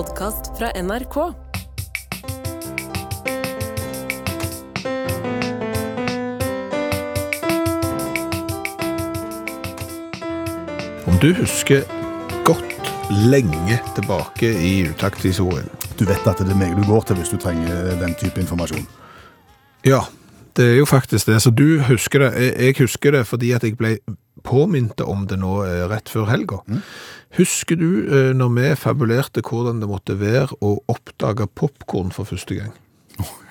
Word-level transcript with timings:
podkast 0.00 0.58
fra 0.58 0.70
NRK. 0.82 1.16
Om 11.06 11.18
du 11.20 11.34
husker 11.36 11.82
godt 12.44 12.64
lenge 13.28 13.76
tilbake 13.96 14.48
i 14.56 14.72
utakthistorien 14.88 15.68
Du 15.98 16.06
vet 16.08 16.24
at 16.30 16.40
det 16.40 16.48
er 16.54 16.56
meg 16.56 16.72
du 16.78 16.86
går 16.88 17.04
til 17.10 17.20
hvis 17.20 17.34
du 17.34 17.36
trenger 17.42 17.92
den 18.00 18.14
type 18.16 18.40
informasjon. 18.40 18.86
Ja, 19.84 20.00
det 20.56 20.64
er 20.64 20.78
jo 20.78 20.86
faktisk 20.88 21.28
det. 21.28 21.42
Så 21.44 21.50
du 21.52 21.80
husker 21.84 22.24
det. 22.24 22.32
Jeg- 22.56 22.78
husker 22.78 23.10
det 23.12 23.26
fordi 23.26 23.52
at 23.52 23.62
jeg 23.64 23.76
ble 23.76 23.98
påminnet 24.44 25.00
om 25.04 25.26
det 25.26 25.38
nå 25.38 25.62
eh, 25.64 25.84
rett 25.92 26.08
før 26.08 26.30
helga. 26.30 26.62
Husker 27.40 27.78
du 27.80 28.04
eh, 28.04 28.32
når 28.36 28.50
vi 28.52 28.70
fabulerte 28.76 29.40
hvordan 29.40 29.78
det 29.80 29.88
måtte 29.88 30.18
være 30.20 30.58
å 30.60 30.74
oppdage 30.92 31.46
popkorn 31.56 32.12
for 32.12 32.28
første 32.28 32.58
gang? 32.58 32.74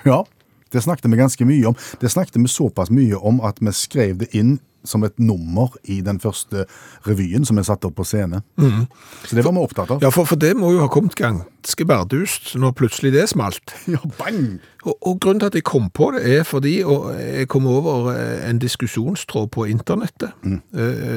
Ja, 0.06 0.22
det 0.70 0.84
snakket 0.84 1.10
vi 1.10 1.18
ganske 1.18 1.46
mye 1.48 1.72
om. 1.72 1.78
Det 1.98 2.10
snakket 2.12 2.38
vi 2.38 2.50
såpass 2.50 2.92
mye 2.94 3.18
om 3.18 3.40
at 3.42 3.58
vi 3.58 3.72
skrev 3.74 4.20
det 4.22 4.30
inn 4.36 4.58
som 4.84 5.04
et 5.04 5.16
nummer 5.20 5.74
i 5.84 6.00
den 6.04 6.20
første 6.22 6.64
revyen 7.06 7.44
som 7.48 7.58
er 7.60 7.66
satt 7.68 7.84
opp 7.88 7.96
på 8.00 8.06
scene. 8.08 8.42
Så 8.58 9.36
det 9.36 9.44
var 9.44 9.54
vi 9.56 9.64
opptatt 9.64 9.90
av. 9.96 10.02
Ja, 10.04 10.10
for, 10.14 10.28
for 10.28 10.40
det 10.40 10.54
må 10.58 10.72
jo 10.74 10.82
ha 10.84 10.88
kommet 10.92 11.16
ganske 11.18 11.86
bardust 11.88 12.54
når 12.60 12.76
plutselig 12.78 13.14
det 13.16 13.28
smalt. 13.34 13.74
Ja, 13.90 13.98
bang! 14.18 14.60
Og, 14.86 14.94
og 15.04 15.18
grunnen 15.20 15.42
til 15.42 15.50
at 15.50 15.56
jeg 15.58 15.64
kom 15.68 15.90
på 15.92 16.06
det 16.14 16.22
er 16.38 16.44
fordi 16.48 16.78
jeg 16.80 17.48
kom 17.52 17.66
over 17.68 18.12
eh, 18.14 18.46
en 18.48 18.60
diskusjonstråd 18.62 19.50
på 19.52 19.66
internettet. 19.68 20.32
Mm. 20.40 20.60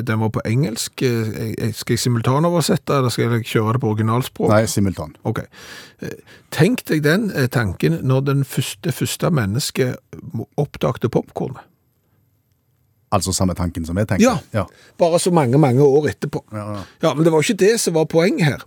Den 0.03 0.19
var 0.19 0.33
på 0.35 0.43
engelsk. 0.45 1.03
Eh, 1.05 1.71
Skal 1.71 1.95
jeg 1.95 2.01
simultanoversette, 2.03 2.97
eller 2.97 3.13
skal 3.13 3.37
jeg 3.37 3.47
kjøre 3.53 3.77
det 3.77 3.83
på 3.85 3.93
originalspråk? 3.93 4.51
Nei, 4.51 4.65
simultan. 4.67 5.15
Ok. 5.23 5.45
Eh, 6.03 6.17
Tenk 6.53 6.83
deg 6.89 7.05
den 7.05 7.29
eh, 7.31 7.47
tanken 7.49 8.01
når 8.03 8.25
den 8.27 8.43
første, 8.45 8.91
første 8.93 9.31
mennesket 9.33 9.95
oppdagte 10.59 11.09
popcornet. 11.09 11.63
Altså 13.13 13.29
samme 13.35 13.53
tanken 13.53 13.85
som 13.85 13.97
jeg 14.01 14.07
tenkte. 14.09 14.25
Ja. 14.25 14.39
ja. 14.55 14.63
Bare 14.97 15.19
så 15.21 15.29
mange, 15.35 15.59
mange 15.61 15.85
år 15.85 16.07
etterpå. 16.09 16.39
Ja, 16.51 16.63
ja. 16.73 16.79
Ja, 17.03 17.11
men 17.13 17.27
det 17.27 17.33
var 17.33 17.43
ikke 17.45 17.59
det 17.61 17.75
som 17.83 17.93
var 17.93 18.07
poenget 18.09 18.47
her. 18.47 18.63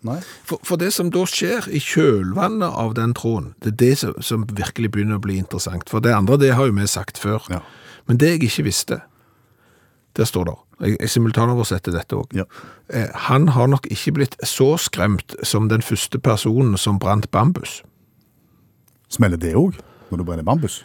For, 0.47 0.61
for 0.63 0.79
det 0.79 0.93
som 0.95 1.11
da 1.11 1.25
skjer 1.27 1.67
i 1.75 1.81
kjølvannet 1.83 2.71
av 2.71 2.95
den 2.95 3.15
tråden, 3.19 3.55
det 3.65 3.73
er 3.75 3.79
det 3.83 3.91
som, 4.05 4.15
som 4.23 4.45
virkelig 4.55 4.93
begynner 4.95 5.19
å 5.19 5.25
bli 5.25 5.41
interessant. 5.43 5.91
For 5.91 6.05
det 6.05 6.15
andre, 6.15 6.39
det 6.45 6.53
har 6.55 6.71
jo 6.71 6.77
vi 6.79 6.87
sagt 6.87 7.19
før. 7.19 7.43
Ja. 7.51 7.59
Men 8.07 8.21
det 8.23 8.37
jeg 8.37 8.45
ikke 8.47 8.69
visste, 8.69 9.01
der 10.17 10.29
står 10.31 10.47
det, 10.49 10.55
jeg, 10.87 10.97
jeg 11.01 11.11
simultanoversetter 11.17 11.93
dette 11.97 12.17
også, 12.21 12.37
Ja. 12.39 12.45
eh, 12.95 13.11
han 13.27 13.49
har 13.57 13.67
nok 13.73 13.89
ikke 13.91 14.13
blitt 14.21 14.37
så 14.47 14.77
skremt 14.79 15.35
som 15.43 15.67
den 15.73 15.83
første 15.83 16.21
personen 16.23 16.79
som 16.79 17.01
brant 17.03 17.27
bambus. 17.35 17.81
Smeller 19.11 19.41
det 19.43 19.57
òg, 19.59 19.75
når 20.13 20.23
du 20.23 20.25
brenner 20.29 20.47
bambus? 20.47 20.85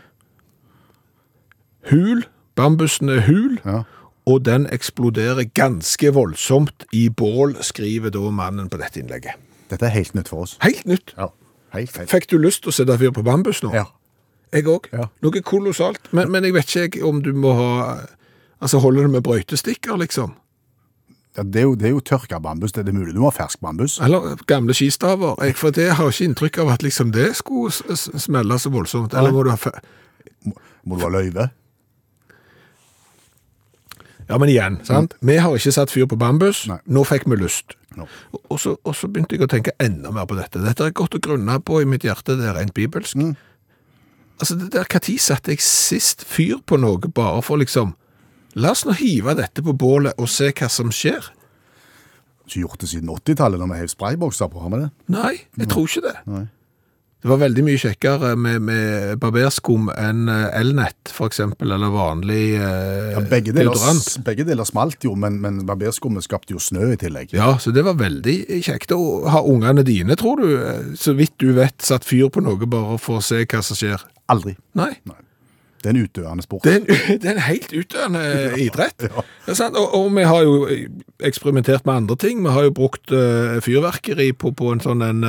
Hul, 1.91 2.25
bambusen 2.55 3.09
er 3.09 3.21
hul, 3.27 3.59
Ja. 3.66 3.83
og 4.27 4.44
den 4.45 4.67
eksploderer 4.71 5.44
ganske 5.53 6.11
voldsomt 6.13 6.85
i 6.94 7.09
bål, 7.09 7.55
skriver 7.61 8.09
da 8.11 8.19
mannen 8.31 8.69
på 8.69 8.77
dette 8.77 8.99
innlegget. 9.02 9.33
Dette 9.69 9.85
er 9.85 9.89
helt 9.95 10.13
nytt 10.16 10.27
for 10.30 10.41
oss. 10.44 10.57
Helt 10.61 10.85
nytt. 10.85 11.13
Ja. 11.17 11.27
Helt, 11.73 11.95
helt. 11.97 12.09
Fikk 12.11 12.27
du 12.29 12.38
lyst 12.38 12.63
til 12.63 12.69
å 12.69 12.75
sette 12.75 12.97
fyr 12.99 13.11
på 13.16 13.23
bambus 13.23 13.61
nå? 13.63 13.73
Ja. 13.73 13.85
Jeg 14.53 14.66
òg. 14.67 14.89
Ja. 14.91 15.05
Noe 15.23 15.41
kolossalt. 15.41 16.09
Men, 16.11 16.29
men 16.31 16.44
jeg 16.44 16.53
vet 16.53 16.67
ikke 16.75 16.97
jeg 16.99 17.05
om 17.07 17.22
du 17.23 17.31
må 17.33 17.53
ha 17.55 17.97
Altså, 18.61 18.77
holder 18.77 19.02
det 19.07 19.09
med 19.11 19.23
brøytestikker, 19.23 19.95
liksom? 19.97 20.35
Ja, 21.38 21.41
det, 21.44 21.55
er 21.55 21.63
jo, 21.63 21.75
det 21.75 21.85
er 21.88 21.94
jo 21.95 21.99
tørka 22.05 22.38
bambus. 22.39 22.72
Det 22.75 22.83
er 22.88 22.91
mulig 22.94 23.16
du 23.16 23.19
må 23.23 23.31
ha 23.31 23.33
fersk 23.33 23.59
bambus. 23.63 23.95
Eller 24.03 24.35
gamle 24.45 24.73
skistaver? 24.77 25.33
Jeg, 25.41 25.55
for 25.57 25.72
det 25.72 25.88
har 25.97 26.11
ikke 26.11 26.27
inntrykk 26.27 26.59
av 26.61 26.69
at 26.75 26.83
liksom 26.83 27.09
det 27.16 27.31
skulle 27.39 27.72
s- 27.72 27.81
s- 27.89 28.22
smelle 28.27 28.59
så 28.59 28.69
voldsomt. 28.69 29.16
Eller 29.17 29.31
må 29.33 29.41
du 29.44 29.49
ha 29.49 29.55
fe- 29.57 29.79
Må 30.85 30.99
du 30.99 31.02
ha 31.07 31.09
løyve? 31.09 31.49
Ja, 34.31 34.38
men 34.40 34.50
igjen, 34.50 34.80
sant? 34.88 35.14
Vi 35.28 35.36
har 35.44 35.53
ikke 35.58 35.74
satt 35.75 35.92
fyr 35.92 36.08
på 36.08 36.18
bambus. 36.19 36.64
Nei. 36.72 36.80
Nå 36.88 37.03
fikk 37.08 37.28
vi 37.28 37.36
lyst. 37.42 37.75
No. 38.00 38.06
Og- 38.47 38.59
så, 38.64 38.78
og 38.88 38.96
så 38.96 39.09
begynte 39.12 39.36
jeg 39.36 39.44
å 39.44 39.50
tenke 39.52 39.74
enda 39.84 40.12
mer 40.16 40.25
på 40.30 40.38
dette. 40.40 40.62
Dette 40.64 40.86
er 40.88 40.94
godt 40.96 41.18
å 41.18 41.19
grunne 41.24 41.58
på 41.59 41.81
i 41.81 41.86
mitt 41.90 42.06
hjerte, 42.08 42.38
det 42.40 42.47
er 42.47 42.56
rent 42.56 42.74
bibelsk. 42.78 43.19
Altså, 44.42 44.56
det 44.58 44.72
der, 44.74 44.88
tid 45.00 45.19
satte 45.19 45.52
jeg 45.52 45.59
sist 45.62 46.24
fyr 46.25 46.62
på 46.66 46.80
noe 46.80 47.12
bare 47.14 47.42
for 47.46 47.59
liksom 47.62 47.96
La 48.59 48.72
oss 48.74 48.81
nå 48.84 48.92
hive 49.00 49.31
dette 49.38 49.62
på 49.64 49.72
bålet 49.80 50.18
og 50.19 50.28
se 50.28 50.50
hva 50.52 50.68
som 50.68 50.90
skjer. 50.92 51.24
Ikke 52.48 52.66
gjort 52.66 52.81
det 52.81 52.90
siden 52.92 53.08
80-tallet, 53.08 53.59
når 53.62 53.69
vi 53.72 53.78
hev 53.80 53.88
spraybokser 53.94 54.50
på. 54.52 54.59
Har 54.59 54.74
vi 54.74 54.80
det? 54.81 54.90
Nei, 55.08 55.36
jeg 55.58 55.69
tror 55.72 55.88
ikke 55.88 56.03
det. 56.03 56.16
Nei. 56.28 56.42
Det 57.21 57.29
var 57.29 57.37
veldig 57.43 57.63
mye 57.67 57.77
kjekkere 57.77 58.31
med, 58.39 58.63
med 58.65 59.19
barberskum 59.21 59.91
enn 59.93 60.25
eh, 60.31 60.47
elnett, 60.57 61.11
eksempel, 61.21 61.69
eller 61.75 61.91
vanlig 61.93 62.55
eh, 62.57 63.11
Ja, 63.13 63.21
begge, 63.21 63.53
deler, 63.53 63.69
deodorant. 63.69 64.15
begge 64.25 64.45
deler 64.47 64.65
smalt 64.65 65.05
jo, 65.05 65.13
men, 65.13 65.37
men 65.43 65.59
barberskummet 65.69 66.25
skapte 66.25 66.55
jo 66.55 66.61
snø 66.61 66.89
i 66.95 66.97
tillegg. 67.01 67.35
Ja, 67.37 67.51
så 67.61 67.69
det 67.75 67.83
var 67.85 67.99
veldig 68.01 68.35
kjekt 68.65 68.95
å 68.97 69.01
ha 69.29 69.43
ungene 69.45 69.85
dine, 69.85 70.17
tror 70.17 70.41
du, 70.41 70.47
eh, 70.57 70.93
så 70.97 71.13
vidt 71.17 71.37
du 71.43 71.51
vet, 71.59 71.77
satt 71.85 72.07
fyr 72.09 72.31
på 72.33 72.41
noe 72.41 72.65
bare 72.65 72.97
for 73.01 73.21
å 73.21 73.25
se 73.25 73.43
hva 73.45 73.61
som 73.65 73.77
skjer. 73.77 74.01
Aldri. 74.31 74.55
Nei, 74.79 74.95
Det 75.81 75.89
er 75.89 75.95
en 75.95 76.03
utdøende 76.05 76.43
sport. 76.45 76.63
det 76.65 76.73
er 76.73 76.79
en, 76.81 77.19
det 77.21 77.29
er 77.29 77.35
en 77.35 77.45
helt 77.51 77.71
utdøende 77.73 78.23
idrett. 78.65 79.05
ja. 79.11 79.23
Og, 79.69 79.88
og 79.97 80.09
vi 80.17 80.25
har 80.25 80.41
jo 80.45 80.55
eksperimentert 81.21 81.85
med 81.85 82.01
andre 82.01 82.17
ting. 82.17 82.41
Vi 82.45 82.53
har 82.53 82.65
jo 82.65 82.73
brukt 82.81 83.13
uh, 83.13 83.57
fyrverkeri 83.61 84.31
på, 84.33 84.53
på 84.57 84.73
en 84.73 84.81
sånn 84.81 85.01
en 85.05 85.25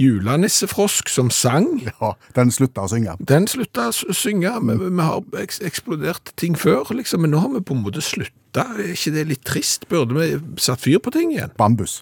julenissefrosk 0.00 1.08
som 1.12 1.30
sang. 1.30 1.68
Ja, 1.86 2.14
den 2.36 2.52
slutta 2.54 2.86
å 2.86 2.90
synge. 2.90 3.16
Den 3.28 3.48
slutta 3.50 3.90
å 3.90 4.14
synge. 4.16 4.52
Vi, 4.64 4.76
vi 4.86 5.06
har 5.06 5.42
eks 5.42 5.60
eksplodert 5.66 6.32
ting 6.40 6.56
før, 6.58 6.88
liksom, 6.96 7.24
men 7.24 7.34
nå 7.34 7.42
har 7.44 7.52
vi 7.54 7.64
på 7.66 7.76
en 7.76 7.84
måte 7.84 8.04
slutta. 8.04 8.64
Er 8.78 8.94
ikke 8.94 9.14
det 9.18 9.26
litt 9.30 9.44
trist? 9.46 9.88
Burde 9.90 10.16
vi 10.16 10.32
satt 10.62 10.82
fyr 10.84 11.02
på 11.02 11.12
ting 11.14 11.34
igjen? 11.34 11.52
Bambus. 11.60 12.00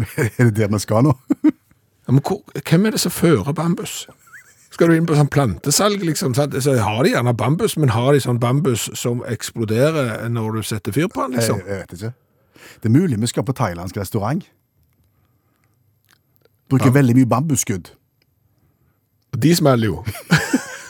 er 0.16 0.30
det 0.38 0.54
der 0.56 0.70
vi 0.72 0.80
skal 0.80 1.04
nå? 1.10 1.16
Ja, 1.44 2.14
men 2.14 2.22
hvor, 2.24 2.40
hvem 2.56 2.86
er 2.88 2.96
det 2.96 3.02
som 3.02 3.12
fører 3.14 3.52
bambus? 3.56 4.06
Skal 4.70 4.88
du 4.88 4.94
inn 4.94 5.06
på 5.06 5.16
sånn 5.18 5.28
plantesalg, 5.28 6.02
liksom? 6.06 6.32
Så 6.34 6.76
har 6.78 7.02
de 7.04 7.12
gjerne 7.12 7.34
bambus, 7.36 7.74
men 7.76 7.90
har 7.92 8.14
de 8.14 8.22
sånn 8.22 8.38
bambus 8.40 8.86
som 8.96 9.20
eksploderer 9.28 10.28
når 10.30 10.60
du 10.60 10.66
setter 10.70 10.94
fyr 10.94 11.10
på 11.10 11.26
den, 11.26 11.36
Jeg, 11.36 11.42
liksom? 11.42 11.60
jeg 11.66 11.82
vet 11.82 11.94
ikke. 11.98 12.12
Det 12.80 12.88
er 12.88 12.94
mulig 12.94 13.18
vi 13.20 13.28
skal 13.28 13.44
på 13.44 13.56
thailandsk 13.58 13.98
restaurant. 13.98 14.46
Bruker 16.70 16.94
veldig 16.94 17.16
mye 17.18 17.26
bambusskudd. 17.26 17.90
De 19.40 19.54
smeller 19.56 19.90
jo. 19.90 20.04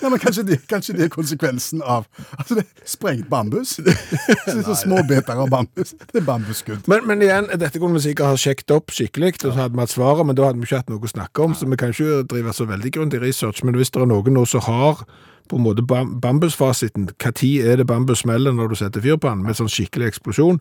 Ja, 0.01 0.09
men 0.09 0.19
kanskje 0.23 0.45
det, 0.49 0.61
kanskje 0.71 0.97
det 0.97 1.07
er 1.07 1.13
konsekvensen 1.13 1.83
av 1.83 2.07
altså 2.39 2.57
det 2.59 2.65
er 2.65 2.89
sprengt 2.89 3.29
bambus? 3.31 3.77
Så 3.81 4.63
så 4.65 4.77
små 4.79 5.03
biter 5.09 5.37
av 5.37 5.51
bambus. 5.53 5.95
Det 6.13 6.21
er 6.23 6.27
bambusskudd. 6.27 6.89
Men, 6.91 7.07
men 7.09 7.23
igjen, 7.25 7.51
dette 7.61 7.81
kunne 7.81 7.99
vi 7.99 8.07
sikkert 8.09 8.33
ha 8.33 8.39
sjekket 8.41 8.77
opp 8.77 8.95
skikkelig, 8.95 9.35
og 9.45 9.51
så 9.51 9.57
hadde 9.63 9.77
vi 9.77 9.85
hatt 9.85 9.95
svaret, 9.95 10.27
men 10.27 10.39
da 10.39 10.49
hadde 10.49 10.63
vi 10.63 10.69
ikke 10.69 10.83
hatt 10.83 10.93
noe 10.93 11.05
å 11.05 11.13
snakke 11.13 11.45
om, 11.45 11.57
så 11.57 11.69
vi 11.69 11.81
kan 11.81 11.93
ikke 11.95 12.23
drive 12.31 12.55
så 12.57 12.69
veldig 12.69 12.95
grundig 12.97 13.21
research. 13.23 13.65
Men 13.67 13.77
hvis 13.79 13.93
det 13.93 14.03
er 14.03 14.11
noen 14.11 14.37
nå 14.37 14.47
som 14.49 14.65
har 14.67 15.05
på 15.51 15.57
en 15.59 15.63
måte 15.63 15.83
bambusfasiten, 16.23 17.09
tid 17.35 17.67
er 17.67 17.81
det 17.81 17.87
bambus 17.91 18.23
smeller 18.23 18.55
når 18.55 18.69
du 18.71 18.77
setter 18.79 19.03
fyr 19.03 19.19
på 19.19 19.33
den, 19.33 19.43
med 19.43 19.59
sånn 19.59 19.71
skikkelig 19.73 20.13
eksplosjon, 20.13 20.61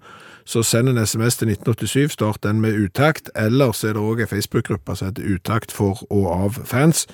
så 0.50 0.63
send 0.66 0.89
en 0.89 1.01
SMS 1.03 1.38
til 1.38 1.51
1987, 1.53 2.16
start 2.17 2.41
den 2.44 2.61
med 2.63 2.77
utakt, 2.79 3.29
eller 3.38 3.75
så 3.77 3.91
er 3.91 3.97
det 4.00 4.06
også 4.06 4.25
en 4.25 4.33
Facebook-gruppe 4.33 4.97
som 4.97 5.11
heter 5.11 5.29
Utakt 5.29 5.75
for 5.75 6.01
og 6.09 6.29
av 6.33 6.61
fans, 6.66 7.06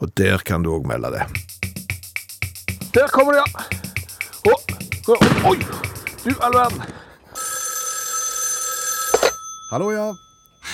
og 0.00 0.16
der 0.16 0.40
kan 0.46 0.64
du 0.64 0.72
også 0.72 0.94
melde 0.94 1.18
det. 1.18 1.59
Der 2.94 3.06
kommer 3.08 3.32
det, 3.32 3.38
ja! 3.38 3.46
Oh, 4.50 5.50
oi! 5.50 5.56
Du, 6.24 6.30
all 6.44 6.54
verden! 6.54 6.82
Hallo, 9.70 9.90
ja. 9.92 10.06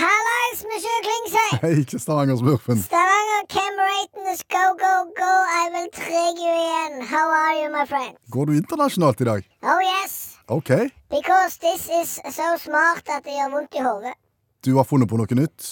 Hallais, 0.01 0.59
monsieur 0.71 0.97
Klingsheim! 1.07 1.59
Hei, 1.63 1.81
ikke 1.83 1.99
Stavanger-smurfen. 1.99 2.81
Stavanger 2.83 3.43
Cameratanes, 3.57 4.41
go, 4.57 4.65
go, 4.85 4.95
go! 5.21 5.33
I 5.61 5.65
will 5.75 5.91
trigger 5.93 6.41
you 6.45 6.55
again. 6.65 7.07
How 7.13 7.27
are 7.43 7.55
you, 7.61 7.69
my 7.79 7.85
friend? 7.87 8.17
Går 8.31 8.45
du 8.47 8.57
internasjonalt 8.57 9.21
i 9.21 9.25
dag? 9.25 9.51
Oh, 9.63 9.81
yes. 9.93 10.39
OK. 10.49 10.71
Because 11.11 11.59
this 11.59 11.85
is 12.01 12.21
so 12.37 12.49
smart 12.59 13.05
at 13.17 13.25
det 13.29 13.37
gjør 13.37 13.53
vondt 13.59 13.75
i 13.77 13.85
hodet. 13.85 14.17
Du 14.65 14.77
har 14.77 14.89
funnet 14.89 15.09
på 15.09 15.21
noe 15.21 15.37
nytt 15.37 15.69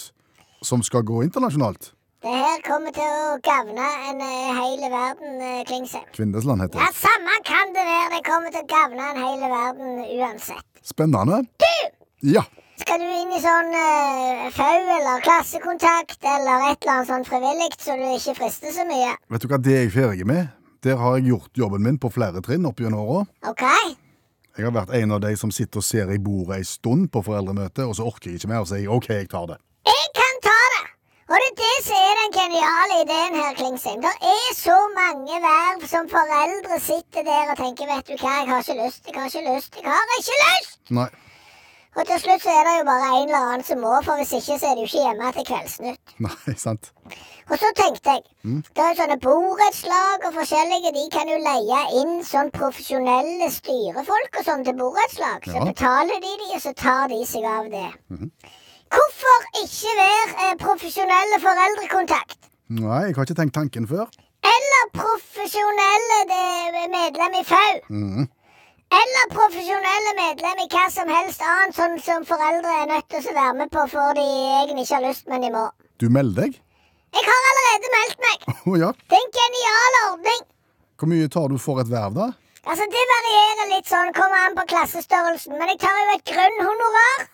som 0.63 0.83
skal 0.85 1.03
gå 1.09 1.23
internasjonalt. 1.25 1.94
Det 2.25 2.33
her 2.33 2.61
kommer 2.65 2.93
til 2.97 3.05
å 3.05 3.33
gavne 3.45 3.87
en 4.09 4.21
uh, 4.25 4.53
hele 4.57 4.89
verden, 4.89 5.35
uh, 5.45 5.59
Klingsheim. 5.69 6.07
Kvindesland 6.17 6.65
heter 6.65 6.81
Ja, 6.81 6.87
samme 6.97 7.35
kan 7.45 7.75
det 7.77 7.83
være. 7.85 8.07
Det 8.15 8.21
kommer 8.25 8.55
til 8.55 8.63
å 8.63 8.69
gavne 8.71 9.09
en 9.11 9.19
hele 9.21 9.51
verden 9.53 9.99
uansett. 10.07 10.65
Spennende. 10.81 11.43
Du! 11.61 11.75
Ja. 12.31 12.47
Skal 12.81 13.05
du 13.05 13.05
inn 13.05 13.35
i 13.37 13.43
sånn 13.45 13.69
uh, 13.77 14.47
FAU 14.57 14.89
eller 14.97 15.21
klassekontakt 15.27 16.25
eller 16.25 16.71
et 16.71 16.81
eller 16.81 16.95
annet 16.95 17.11
sånn 17.13 17.29
frivillig, 17.29 17.69
så 17.77 17.99
du 18.01 18.07
ikke 18.15 18.39
frister 18.41 18.73
så 18.73 18.89
mye? 18.89 19.13
Vet 19.35 19.45
du 19.45 19.51
hva 19.53 19.61
det 19.61 19.77
er 19.77 19.85
jeg 19.85 19.93
ferdig 19.99 20.29
med? 20.33 20.49
Der 20.89 20.97
har 21.05 21.19
jeg 21.19 21.29
gjort 21.35 21.61
jobben 21.61 21.85
min 21.85 22.01
på 22.01 22.09
flere 22.15 22.41
trinn 22.49 22.65
opp 22.71 22.81
gjennom 22.81 23.05
åra. 23.05 23.27
OK? 23.53 23.67
Jeg 24.57 24.65
har 24.65 24.73
vært 24.73 24.97
en 24.97 25.13
av 25.19 25.21
de 25.27 25.37
som 25.37 25.53
sitter 25.53 25.85
og 25.85 25.85
ser 25.85 26.09
i 26.09 26.17
bordet 26.17 26.63
ei 26.63 26.65
stund 26.65 27.13
på 27.13 27.21
foreldremøte, 27.29 27.85
og 27.85 27.99
så 28.01 28.09
orker 28.09 28.33
jeg 28.33 28.41
ikke 28.41 28.55
mer, 28.55 28.65
og 28.65 28.73
sier 28.73 28.97
OK, 28.97 29.13
jeg 29.13 29.29
tar 29.29 29.53
det. 29.53 29.61
Jeg 29.85 30.13
kan 30.17 30.24
Og 31.31 31.37
det 31.41 31.49
er 31.51 31.57
det 31.65 31.77
som 31.87 31.97
er 32.09 32.17
den 32.21 32.33
geniale 32.39 32.97
ideen 33.05 33.37
her, 33.41 33.53
Klingsheim. 33.59 34.01
Det 34.05 34.15
er 34.37 34.49
så 34.59 34.77
mange 35.01 35.39
verv 35.45 35.87
som 35.89 36.09
foreldre 36.13 36.77
sitter 36.85 37.23
der 37.29 37.53
og 37.53 37.57
tenker 37.61 37.89
vet 37.89 38.09
du 38.11 38.17
hva, 38.21 38.33
jeg 38.43 38.49
har 38.51 38.61
ikke 38.65 38.77
lyst, 38.85 39.07
jeg 39.09 39.15
har 39.21 39.31
ikke 39.31 39.45
lyst, 39.55 39.79
jeg 39.81 39.89
har 39.93 40.19
ikke 40.19 40.41
lyst! 40.43 40.75
Nei. 40.99 41.07
Og 41.95 42.03
til 42.09 42.19
slutt 42.21 42.43
så 42.43 42.51
er 42.51 42.65
det 42.67 42.75
jo 42.81 42.85
bare 42.91 43.09
en 43.17 43.29
eller 43.29 43.45
annen 43.49 43.65
som 43.65 43.79
må, 43.79 43.93
for 44.05 44.19
hvis 44.19 44.33
ikke 44.37 44.57
så 44.59 44.67
er 44.71 44.75
det 44.77 44.83
jo 44.85 44.89
ikke 44.91 45.03
hjemme 45.07 45.29
til 45.37 45.45
Kveldsnytt. 45.51 46.15
Nei, 46.27 46.55
sant. 46.59 46.89
Og 47.51 47.55
så 47.63 47.71
tenkte 47.79 48.17
jeg, 48.17 48.25
det 48.75 48.83
er 48.83 48.89
jo 48.91 48.99
sånne 48.99 49.19
borettslag 49.23 50.27
og 50.29 50.35
forskjellige, 50.41 50.93
de 50.97 51.05
kan 51.15 51.31
jo 51.31 51.39
leie 51.45 51.81
inn 52.01 52.17
sånn 52.27 52.51
profesjonelle 52.57 53.49
styrefolk 53.61 54.41
og 54.41 54.49
sånn 54.51 54.67
til 54.67 54.77
borettslag. 54.83 55.47
Så 55.47 55.57
Ja. 55.57 55.65
betaler 55.71 56.19
de 56.27 56.35
de, 56.43 56.51
og 56.59 56.61
så 56.67 56.75
tar 56.75 57.09
de 57.15 57.23
seg 57.31 57.47
av 57.49 57.71
det. 57.71 57.89
Hvorfor 58.93 59.37
ikke 59.63 59.93
være 59.99 60.51
eh, 60.51 60.55
profesjonelle 60.61 61.39
foreldrekontakt? 61.47 62.39
Nei, 62.75 63.01
jeg 63.09 63.15
har 63.17 63.27
ikke 63.27 63.37
tenkt 63.41 63.55
tanken 63.57 63.87
før. 63.89 64.07
Eller 64.45 64.83
profesjonelle 65.01 66.19
det- 66.33 66.91
medlem 66.95 67.33
i 67.41 67.45
FAU? 67.45 67.75
Mhm. 67.89 68.29
Eller 69.01 69.25
profesjonelle 69.33 70.13
medlem 70.21 70.59
i 70.65 70.69
hva 70.75 70.85
som 70.93 71.09
helst 71.09 71.41
annet, 71.43 71.75
sånn 71.75 71.97
som 72.05 72.25
foreldre 72.25 72.75
er 72.83 72.87
nødt 72.93 73.09
til 73.11 73.21
å 73.31 73.35
være 73.35 73.55
med 73.59 73.71
på 73.71 73.87
for 73.91 74.13
de 74.15 74.21
egentlig 74.21 74.85
ikke 74.87 74.95
har 74.95 75.07
lyst, 75.09 75.27
men 75.29 75.41
de 75.43 75.51
må. 75.51 75.65
Du 75.99 76.09
melder 76.11 76.43
deg? 76.43 76.61
Jeg 77.15 77.25
har 77.31 77.43
allerede 77.51 77.91
meldt 77.97 78.19
meg. 78.27 78.39
Å 78.71 78.79
ja. 78.79 78.91
Det 79.11 79.19
er 79.19 79.25
en 79.25 79.35
genial 79.41 79.99
ordning. 80.11 80.41
Hvor 80.99 81.09
mye 81.11 81.29
tar 81.29 81.49
du 81.49 81.59
for 81.59 81.81
et 81.81 81.91
verv, 81.91 82.15
da? 82.15 82.29
Altså, 82.67 82.85
Det 82.95 83.05
varierer 83.15 83.69
litt 83.77 83.87
sånn, 83.91 84.13
kommer 84.17 84.47
an 84.47 84.55
på 84.57 84.65
klassestørrelsen. 84.73 85.59
Men 85.59 85.69
jeg 85.69 85.79
tar 85.83 85.99
jo 86.01 86.15
et 86.17 86.25
grunnhonorar. 86.31 87.27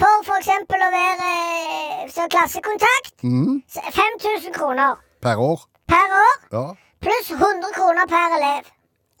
For 0.00 0.22
f.eks. 0.24 0.48
å 0.48 0.90
være 0.96 1.32
eh, 1.32 2.28
klassekontakt. 2.34 3.14
Mm. 3.24 3.62
Så 3.68 3.80
5000 3.92 4.54
kroner 4.56 4.96
Per 5.22 5.36
år? 5.38 5.66
per 5.88 6.14
år, 6.18 6.36
Ja. 6.52 6.64
pluss 7.00 7.30
100 7.30 7.72
kroner 7.76 8.06
per 8.08 8.36
elev. 8.38 8.70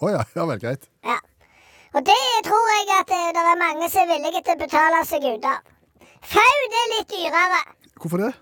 Å 0.02 0.10
ja. 0.10 0.22
Ja 0.36 0.46
vel, 0.48 0.58
greit. 0.62 0.88
Ja. 1.04 1.18
Og 1.94 2.00
det 2.06 2.16
tror 2.46 2.68
jeg 2.72 2.88
at 3.00 3.06
det, 3.12 3.20
det 3.36 3.42
er 3.52 3.58
mange 3.60 3.90
som 3.92 4.00
er 4.08 4.12
villige 4.16 4.42
til 4.46 4.54
å 4.56 4.60
betale 4.64 5.04
seg 5.06 5.26
ut 5.28 5.44
av. 5.44 5.60
FAU 6.22 6.60
det 6.72 6.80
er 6.80 6.90
litt 6.96 7.10
dyrere. 7.12 7.60
Hvorfor 8.00 8.22
det? 8.24 8.32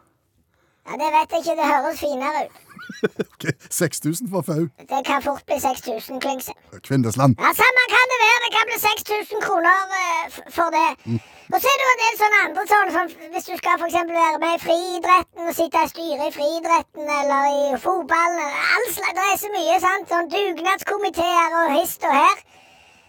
Ja, 0.86 0.96
Det 0.96 1.08
vet 1.14 1.32
jeg 1.34 1.42
ikke, 1.44 1.56
det 1.60 1.66
høres 1.74 2.00
finere 2.00 2.44
ut. 2.46 2.58
Ok, 3.00 3.44
6000 3.72 4.28
for 4.30 4.42
FAU. 4.44 4.66
Det 4.78 5.02
kan 5.06 5.22
fort 5.24 5.44
bli 5.48 5.56
6000 5.60 6.20
klingse. 6.20 6.52
Kvindesland. 6.84 7.36
Ja, 7.40 7.50
Samme 7.56 7.84
kan 7.92 8.10
det 8.12 8.18
være. 8.22 8.40
Det 8.44 8.50
kan 8.56 8.66
bli 8.70 8.78
6000 8.82 9.44
kroner 9.46 9.78
uh, 9.94 10.40
for 10.56 10.68
det. 10.74 11.20
Og 11.50 11.58
så 11.58 11.66
er 11.66 11.78
det 11.80 11.86
jo 11.86 11.92
en 11.92 12.02
del 12.04 12.18
sånne 12.20 12.40
andre 12.46 12.64
sånn 12.70 12.90
som 12.94 13.08
hvis 13.32 13.46
du 13.48 13.54
skal 13.58 13.80
f.eks. 13.82 13.94
være 14.10 14.38
med 14.42 14.52
i 14.54 14.60
friidretten 14.62 15.48
og 15.50 15.56
sitte 15.56 15.82
i 15.82 15.90
styret 15.90 16.28
i 16.28 16.34
friidretten 16.36 17.10
eller 17.16 17.48
i 17.50 17.80
fotballen 17.82 18.38
eller 18.44 18.68
all 18.76 18.86
slags 18.94 19.16
Det 19.18 19.24
er 19.32 19.40
så 19.42 19.50
mye, 19.56 19.80
sant? 19.82 20.12
Sånn 20.12 20.30
dugnadskomiteer 20.30 21.56
og 21.62 21.74
hist 21.74 22.06
og 22.06 22.14
her. 22.14 22.38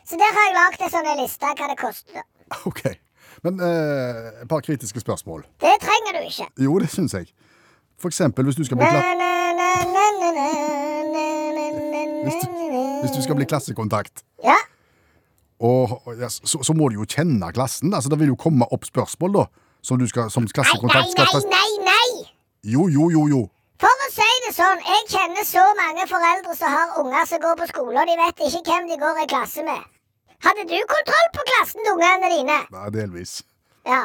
Så 0.10 0.18
der 0.18 0.34
har 0.38 0.48
jeg 0.48 0.58
lagd 0.58 0.86
en 0.88 0.94
sånn 0.96 1.12
liste 1.22 1.54
hva 1.60 1.70
det 1.70 1.78
koster. 1.84 2.26
Ok. 2.66 2.82
Men 3.46 3.62
eh, 3.62 4.42
et 4.42 4.50
par 4.50 4.66
kritiske 4.66 5.06
spørsmål. 5.06 5.46
Det 5.62 5.78
trenger 5.86 6.18
du 6.18 6.26
ikke. 6.26 6.50
Jo, 6.66 6.74
det 6.82 6.90
syns 6.94 7.14
jeg. 7.18 7.30
For 8.02 8.10
eksempel 8.10 8.50
hvis 8.50 8.58
du 8.58 8.66
skal 8.66 8.82
bli 8.82 8.90
klatt... 8.90 9.30
Hvis 13.02 13.16
du 13.16 13.22
skal 13.22 13.38
bli 13.38 13.46
klassekontakt. 13.50 14.26
Ja 14.46 14.58
og, 15.62 16.14
ja, 16.20 16.30
så, 16.30 16.60
så 16.66 16.74
må 16.78 16.90
du 16.90 17.00
jo 17.02 17.08
kjenne 17.10 17.52
klassen. 17.54 17.94
Altså, 17.94 18.10
Det 18.10 18.20
vil 18.20 18.34
jo 18.34 18.38
komme 18.40 18.66
opp 18.74 18.86
spørsmål 18.88 19.36
da, 19.38 19.46
som 19.86 20.00
du 20.02 20.08
skal, 20.10 20.32
som 20.34 20.48
klassekontakt 20.50 21.14
skal 21.14 21.30
nei, 21.46 21.48
nei, 21.54 21.72
nei, 21.86 21.90
nei! 21.90 22.30
Jo, 22.74 22.88
jo, 22.90 23.10
jo, 23.14 23.26
jo. 23.30 23.42
For 23.82 24.04
å 24.06 24.10
si 24.14 24.28
det 24.46 24.52
sånn, 24.54 24.82
jeg 24.86 25.08
kjenner 25.10 25.46
så 25.48 25.64
mange 25.80 26.04
foreldre 26.10 26.54
som 26.58 26.70
har 26.70 27.00
unger 27.02 27.26
som 27.30 27.42
går 27.42 27.56
på 27.62 27.70
skole, 27.72 27.96
og 27.98 28.10
de 28.10 28.18
vet 28.20 28.44
ikke 28.46 28.62
hvem 28.68 28.90
de 28.92 28.98
går 29.02 29.24
i 29.24 29.30
klasse 29.32 29.66
med. 29.66 29.88
Hadde 30.46 30.66
du 30.70 30.78
kontroll 30.90 31.30
på 31.34 31.46
klassen 31.50 31.82
til 31.86 31.96
ungene 31.96 32.30
dine? 32.34 32.58
Nei, 32.74 32.88
delvis. 32.94 33.40
Ja. 33.86 34.04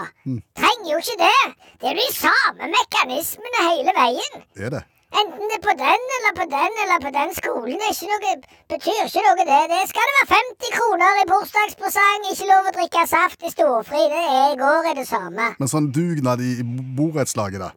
Trenger 0.56 0.88
jo 0.88 1.00
ikke 1.02 1.18
det. 1.20 1.40
Det 1.80 1.90
er 1.90 1.96
jo 1.96 2.04
de 2.04 2.12
samme 2.16 2.68
mekanismene 2.72 3.64
hele 3.68 3.92
veien. 3.96 4.38
Det 4.56 4.68
Er 4.68 4.74
det? 4.78 4.82
Enten 5.16 5.48
det 5.48 5.56
er 5.56 5.62
på 5.64 5.72
den 5.80 6.02
eller 6.16 6.32
på 6.36 6.44
den 6.52 6.80
eller 6.82 6.98
på 7.00 7.10
den 7.14 7.30
skolen. 7.36 7.84
Ikke 7.88 8.08
noe, 8.10 8.32
betyr 8.72 8.98
ikke 9.06 9.22
noe, 9.24 9.44
det. 9.48 9.60
Det 9.70 9.78
skal 9.92 10.10
det 10.10 10.16
være 10.18 10.40
50 10.40 10.74
kroner 10.76 11.20
i 11.22 11.26
bursdagspresang, 11.30 12.26
ikke 12.32 12.48
lov 12.50 12.68
å 12.68 12.74
drikke 12.76 13.04
saft 13.08 13.46
i 13.46 13.52
storfri. 13.54 14.02
Det 14.12 14.24
er 14.24 14.52
i 14.52 14.58
går 14.60 14.90
er 14.90 14.98
det 15.00 15.06
samme. 15.08 15.46
Men 15.62 15.72
sånn 15.72 15.88
dugnad 15.96 16.42
i 16.44 16.58
borettslaget, 16.98 17.64
da? 17.64 17.70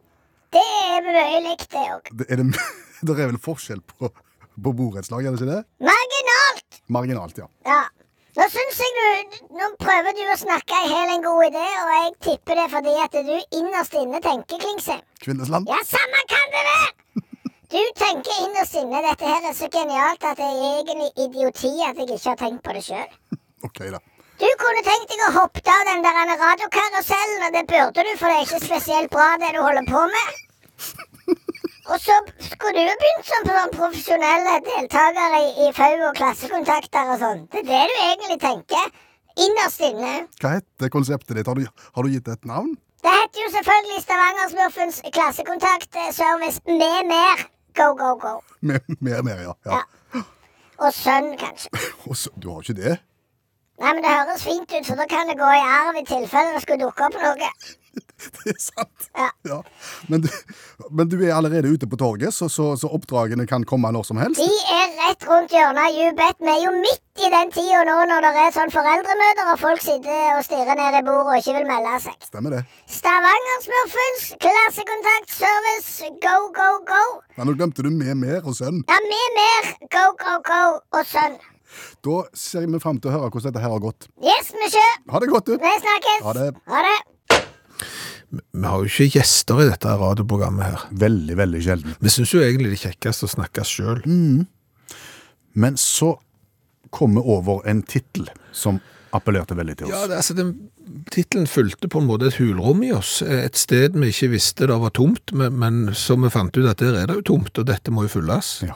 Det 0.52 0.66
er 0.66 1.06
mye 1.06 1.40
likt, 1.46 1.70
det 1.72 1.86
òg. 1.94 2.12
Det 2.12 2.28
er, 2.28 2.42
det, 2.42 2.66
det 3.08 3.16
er 3.16 3.32
vel 3.32 3.40
forskjell 3.48 3.80
på, 3.94 4.12
på 4.12 4.76
borettslag, 4.82 5.24
er 5.24 5.32
det 5.32 5.40
ikke 5.40 5.54
det? 5.54 5.62
Marginalt! 5.88 6.82
Marginalt, 6.92 7.40
ja. 7.40 7.48
Ja. 7.70 7.82
Nå 8.36 8.46
syns 8.46 8.78
jeg 8.78 8.92
du 8.96 9.38
Nå 9.58 9.72
prøver 9.80 10.14
du 10.14 10.20
å 10.30 10.36
snakke 10.38 10.84
i 10.84 10.92
hjel 10.92 11.16
en 11.16 11.24
god 11.24 11.48
idé, 11.48 11.66
og 11.82 11.90
jeg 11.96 12.16
tipper 12.28 12.60
det 12.60 12.68
fordi 12.76 12.96
at 13.02 13.16
du 13.16 13.36
innerst 13.58 13.96
inne 13.98 14.22
tenker, 14.22 14.60
Klingsheim. 14.60 15.04
Kvinnesland? 15.24 15.70
Ja, 15.72 15.80
samme 15.88 16.26
kan 16.30 16.52
det 16.52 16.66
være! 16.68 16.99
Du 17.70 17.78
tenker 17.94 18.38
innerst 18.44 18.74
inne 18.80 19.00
dette 19.04 19.26
her 19.30 19.44
er 19.46 19.54
så 19.54 19.68
genialt 19.70 20.24
at 20.26 20.38
det 20.40 20.46
er 20.46 20.62
egentlig 20.80 21.10
idioti 21.24 21.70
at 21.86 22.00
jeg 22.00 22.08
ikke 22.16 22.32
har 22.32 22.40
tenkt 22.40 22.64
på 22.66 22.74
det 22.76 22.86
sjøl. 22.86 23.10
Ok, 23.68 23.82
da. 23.92 23.98
Du 24.40 24.46
kunne 24.56 24.82
tenkt 24.86 25.10
deg 25.12 25.22
å 25.26 25.34
hoppe 25.34 25.60
av 25.68 25.82
den 25.84 26.00
der 26.02 26.30
radiokarusellen, 26.40 27.42
og 27.44 27.52
det 27.58 27.62
burde 27.68 28.04
du, 28.06 28.10
for 28.16 28.32
det 28.32 28.38
er 28.38 28.46
ikke 28.46 28.60
spesielt 28.62 29.12
bra 29.12 29.26
det 29.42 29.50
du 29.52 29.60
holder 29.60 29.84
på 29.84 30.00
med. 30.14 30.38
Og 31.90 31.98
så 32.00 32.16
skulle 32.46 32.72
du 32.78 32.88
jo 32.88 32.96
begynt 33.02 33.28
som 33.28 33.46
sånn 33.50 33.72
profesjonelle 33.74 34.56
deltakere 34.66 35.40
i, 35.44 35.48
i 35.66 35.70
FAU 35.76 36.06
og 36.08 36.18
klassekontakter 36.18 37.14
og 37.14 37.22
sånn. 37.22 37.44
Det 37.52 37.62
er 37.64 37.68
det 37.68 37.80
du 37.90 37.96
egentlig 38.06 38.38
tenker. 38.46 38.90
Innerst 39.46 39.82
inne. 39.90 40.12
Hva 40.40 40.56
heter 40.56 40.92
konseptet 40.94 41.36
ditt? 41.36 41.50
Har 41.50 41.58
du, 41.58 41.66
har 41.66 42.06
du 42.06 42.14
gitt 42.14 42.26
det 42.28 42.38
et 42.38 42.48
navn? 42.48 42.74
Det 43.02 43.14
heter 43.16 43.44
jo 43.44 43.52
selvfølgelig 43.56 44.02
Stavanger-smurfens 44.04 45.00
klassekontaktservice 45.16 46.62
med 46.70 47.10
mer. 47.10 47.48
Go, 47.76 47.92
go, 47.98 48.14
go. 48.20 48.40
Mer, 48.60 48.80
mer, 49.00 49.22
mer, 49.22 49.42
ja. 49.44 49.54
ja. 49.66 49.82
Ja. 50.14 50.24
Og 50.80 50.94
sønn, 50.96 51.34
kanskje. 51.40 51.70
Og 52.08 52.16
så, 52.16 52.32
du 52.40 52.50
har 52.52 52.64
ikke 52.64 52.78
det? 52.80 52.96
Nei, 53.80 53.94
men 53.96 54.04
det 54.04 54.12
høres 54.12 54.42
fint 54.44 54.72
ut, 54.74 54.86
for 54.86 55.00
da 55.00 55.06
kan 55.08 55.30
det 55.30 55.38
gå 55.40 55.50
i 55.56 55.60
arv 55.64 55.96
i 55.96 56.02
tilfelle 56.04 56.52
det 56.52 56.60
skulle 56.64 56.82
dukke 56.84 57.06
opp 57.06 57.16
noe. 57.20 57.52
Det 58.20 58.52
er 58.52 58.58
sant. 58.60 59.06
Ja. 59.48 59.56
Men, 60.12 60.20
du, 60.22 60.28
men 60.92 61.08
du 61.08 61.16
er 61.24 61.32
allerede 61.34 61.70
ute 61.72 61.88
på 61.88 61.96
torget, 61.96 62.34
så, 62.36 62.50
så, 62.52 62.74
så 62.76 62.90
oppdragene 62.92 63.46
kan 63.48 63.64
komme 63.64 63.88
når 63.96 64.04
som 64.10 64.20
helst? 64.20 64.38
De 64.38 64.76
er 64.76 64.92
rett 65.00 65.24
rundt 65.28 65.54
hjørnet, 65.56 65.96
you 65.96 66.12
bet. 66.18 66.36
Vi 66.44 66.52
er 66.52 66.60
jo 66.66 66.74
midt 66.76 67.00
i 67.20 67.28
den 67.32 67.50
tida 67.52 67.80
nå 67.84 67.96
når 68.08 68.24
det 68.24 68.42
er 68.46 68.52
sånn 68.54 68.72
foreldremøter 68.72 69.50
og 69.52 69.58
folk 69.60 69.82
sitter 69.84 70.38
og 70.38 70.44
stirrer 70.46 70.78
ned 70.78 70.96
i 71.00 71.02
bordet 71.04 71.34
og 71.34 71.40
ikke 71.42 71.54
vil 71.58 71.66
melde 71.68 71.98
seg. 72.06 72.16
Stemmer 72.24 72.54
det. 72.56 72.60
Stavanger-smurfens 72.96 74.22
klassekontaktservice, 74.44 76.10
go, 76.24 76.36
go, 76.56 76.68
go. 76.88 77.02
Ja, 77.36 77.44
nå 77.44 77.56
glemte 77.58 77.84
du 77.84 77.90
med 77.92 78.16
mer 78.22 78.40
og 78.40 78.56
sønn. 78.56 78.80
Ja, 78.88 79.00
med 79.04 79.36
mer 79.36 79.68
go, 79.92 80.04
go, 80.22 80.38
go 80.46 80.62
og 80.96 81.10
sønn. 81.10 81.36
Da 82.06 82.16
ser 82.34 82.64
vi 82.72 82.80
fram 82.82 82.98
til 83.02 83.12
å 83.12 83.18
høre 83.18 83.28
hvordan 83.28 83.52
dette 83.52 83.64
her 83.66 83.74
har 83.74 83.84
gått. 83.84 84.08
Yes, 84.24 84.50
monsieur. 84.56 84.96
Ha 85.12 85.20
det 85.22 85.28
godt, 85.30 85.52
du. 85.52 85.60
Vi 85.60 85.74
snakkes. 85.84 86.24
Ha 86.24 86.36
det. 86.38 86.48
Ha 86.72 86.86
det. 86.88 86.96
Vi 88.30 88.64
har 88.64 88.80
jo 88.80 88.88
ikke 88.88 89.18
gjester 89.18 89.60
i 89.60 89.68
dette 89.68 89.92
radioprogrammet 90.00 90.66
her. 90.66 90.88
Veldig, 91.04 91.36
veldig 91.38 91.62
sjelden. 91.68 91.94
Vi 92.00 92.16
syns 92.16 92.32
jo 92.34 92.42
egentlig 92.46 92.72
det 92.72 92.80
er 92.80 92.88
kjekkest 92.88 93.26
å 93.26 93.30
snakke 93.36 93.66
sjøl. 93.66 94.02
Men 95.60 95.78
så 95.80 96.14
kom 96.90 97.14
vi 97.18 97.22
over 97.24 97.62
en 97.70 97.82
tittel 97.82 98.28
som 98.52 98.80
appellerte 99.14 99.56
veldig 99.58 99.76
til 99.80 99.88
Ja, 99.90 100.02
oss. 100.04 100.08
det, 100.10 100.16
altså, 100.20 100.34
den 100.38 100.52
Tittelen 101.10 101.46
fulgte 101.46 101.86
på 101.90 102.00
en 102.02 102.06
måte 102.08 102.26
et 102.26 102.36
hulrom 102.40 102.80
i 102.82 102.88
oss. 102.92 103.20
Et 103.22 103.54
sted 103.58 103.94
vi 103.94 104.08
ikke 104.10 104.32
visste 104.32 104.66
det 104.66 104.74
var 104.82 104.90
tomt, 104.90 105.30
men, 105.32 105.54
men 105.58 105.76
så 105.94 106.16
vi 106.18 106.30
fant 106.34 106.56
ut 106.58 106.66
at 106.66 106.82
der 106.82 106.96
er 106.98 107.06
det 107.06 107.14
jo 107.20 107.22
tomt, 107.30 107.52
og 107.62 107.66
dette 107.68 107.92
må 107.94 108.02
jo 108.08 108.10
fylles. 108.16 108.48
Ja. 108.66 108.74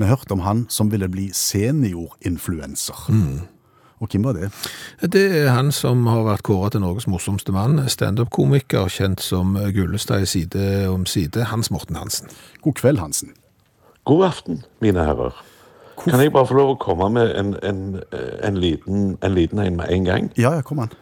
Vi 0.00 0.08
hørte 0.08 0.32
om 0.32 0.40
han 0.46 0.62
som 0.72 0.88
ville 0.92 1.08
bli 1.12 1.26
seniorinfluenser. 1.34 3.08
Og 3.98 4.08
hvem 4.14 4.24
var 4.24 4.36
det? 4.38 4.48
Det 5.10 5.24
er 5.42 5.48
han 5.52 5.72
som 5.74 6.06
har 6.06 6.22
vært 6.24 6.44
kåret 6.46 6.72
til 6.76 6.84
Norges 6.84 7.08
morsomste 7.10 7.52
mann, 7.52 7.80
standup-komiker, 7.90 8.88
kjent 8.94 9.20
som 9.24 9.56
Gullestad 9.74 10.22
i 10.24 10.28
Side 10.30 10.86
om 10.88 11.04
side, 11.10 11.48
Hans 11.50 11.72
Morten 11.74 11.98
Hansen. 11.98 12.30
God 12.62 12.78
kveld, 12.78 13.00
Hansen. 13.02 13.34
God 14.08 14.24
aften, 14.30 14.62
mine 14.80 15.02
herrer. 15.04 15.34
Kan 16.04 16.22
jeg 16.22 16.32
bare 16.34 16.48
få 16.48 16.56
lov 16.58 16.74
å 16.74 16.78
komme 16.82 17.08
med 17.14 17.32
en, 17.38 17.54
en, 17.66 17.82
en, 18.44 18.58
liten, 18.60 19.16
en 19.24 19.34
liten 19.34 19.62
en 19.62 19.78
med 19.80 19.92
en 19.92 20.06
gang? 20.08 20.30
Ja, 20.38 20.54
ja, 20.58 20.64
kom 20.66 20.82
an. 20.84 20.92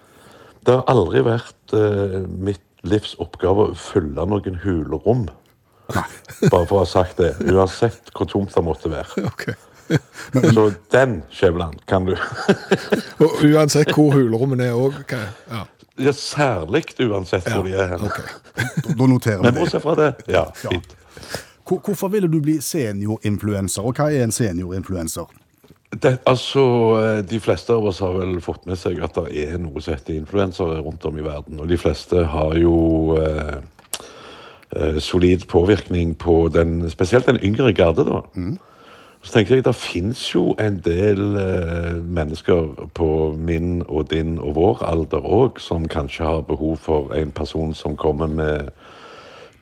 Det 0.66 0.74
har 0.74 0.86
aldri 0.90 1.22
vært 1.26 1.74
uh, 1.76 2.24
mitt 2.26 2.62
livs 2.86 3.14
oppgave 3.22 3.70
å 3.70 3.76
fylle 3.78 4.26
noen 4.28 4.58
hulerom. 4.64 5.26
Bare 5.86 6.66
for 6.66 6.80
å 6.80 6.82
ha 6.82 6.88
sagt 6.88 7.20
det. 7.22 7.34
Uansett 7.46 8.10
hvor 8.14 8.28
tomt 8.30 8.54
det 8.54 8.66
måtte 8.66 8.92
være. 8.92 9.26
Ok. 9.32 9.48
Så 10.54 10.72
den, 10.90 11.20
Skjæveland, 11.30 11.76
kan 11.86 12.08
du 12.08 12.16
Og 13.22 13.36
uansett 13.46 13.92
hvor 13.94 14.16
hulrommene 14.16 14.66
er 14.66 14.74
òg. 14.74 14.96
Ja. 15.14 15.60
Ja, 15.96 16.12
særlig 16.12 16.90
uansett 17.00 17.46
hvor 17.46 17.62
de 17.62 17.76
er 17.78 17.94
Okay. 17.94 18.26
Da, 18.82 19.06
noterer 19.06 19.38
vi 19.38 19.46
det. 19.46 19.52
Men 19.52 19.60
bortsett 19.60 19.84
fra 19.84 19.94
det, 19.96 20.10
ja, 20.26 20.42
fint. 20.58 20.96
Hvorfor 21.66 22.08
ville 22.08 22.28
du 22.30 22.38
bli 22.40 22.60
seniorinfluenser, 22.62 23.82
og 23.82 23.98
hva 23.98 24.10
er 24.12 24.22
en 24.24 24.34
seniorinfluenser? 24.34 25.26
Det, 26.02 26.18
altså, 26.26 26.62
De 27.30 27.40
fleste 27.40 27.72
av 27.72 27.86
oss 27.86 27.98
har 27.98 28.12
vel 28.18 28.40
fått 28.40 28.66
med 28.66 28.78
seg 28.78 29.00
at 29.02 29.16
det 29.16 29.46
er 29.46 29.58
noe 29.58 29.80
som 29.82 29.94
heter 29.94 30.14
influensere 30.18 30.80
rundt 30.82 31.04
om 31.06 31.18
i 31.18 31.24
verden. 31.24 31.60
Og 31.62 31.70
de 31.70 31.78
fleste 31.78 32.24
har 32.30 32.54
jo 32.58 33.16
eh, 33.18 33.58
eh, 34.76 34.98
solid 35.02 35.46
påvirkning 35.48 36.14
på 36.18 36.48
den, 36.54 36.90
spesielt 36.90 37.26
den 37.26 37.42
yngre 37.42 37.72
garde. 37.72 38.04
da. 38.06 38.22
Så 39.26 39.32
tenker 39.32 39.54
jeg, 39.54 39.64
Det 39.64 39.74
fins 39.74 40.34
jo 40.34 40.54
en 40.58 40.80
del 40.84 41.36
eh, 41.36 41.94
mennesker 42.02 42.90
på 42.94 43.34
min 43.38 43.82
og 43.88 44.10
din 44.10 44.38
og 44.38 44.54
vår 44.54 44.84
alder 44.86 45.24
òg 45.24 45.58
som 45.58 45.88
kanskje 45.88 46.24
har 46.24 46.46
behov 46.46 46.76
for 46.76 47.14
en 47.14 47.30
person 47.30 47.74
som 47.74 47.96
kommer 47.96 48.26
med 48.26 48.70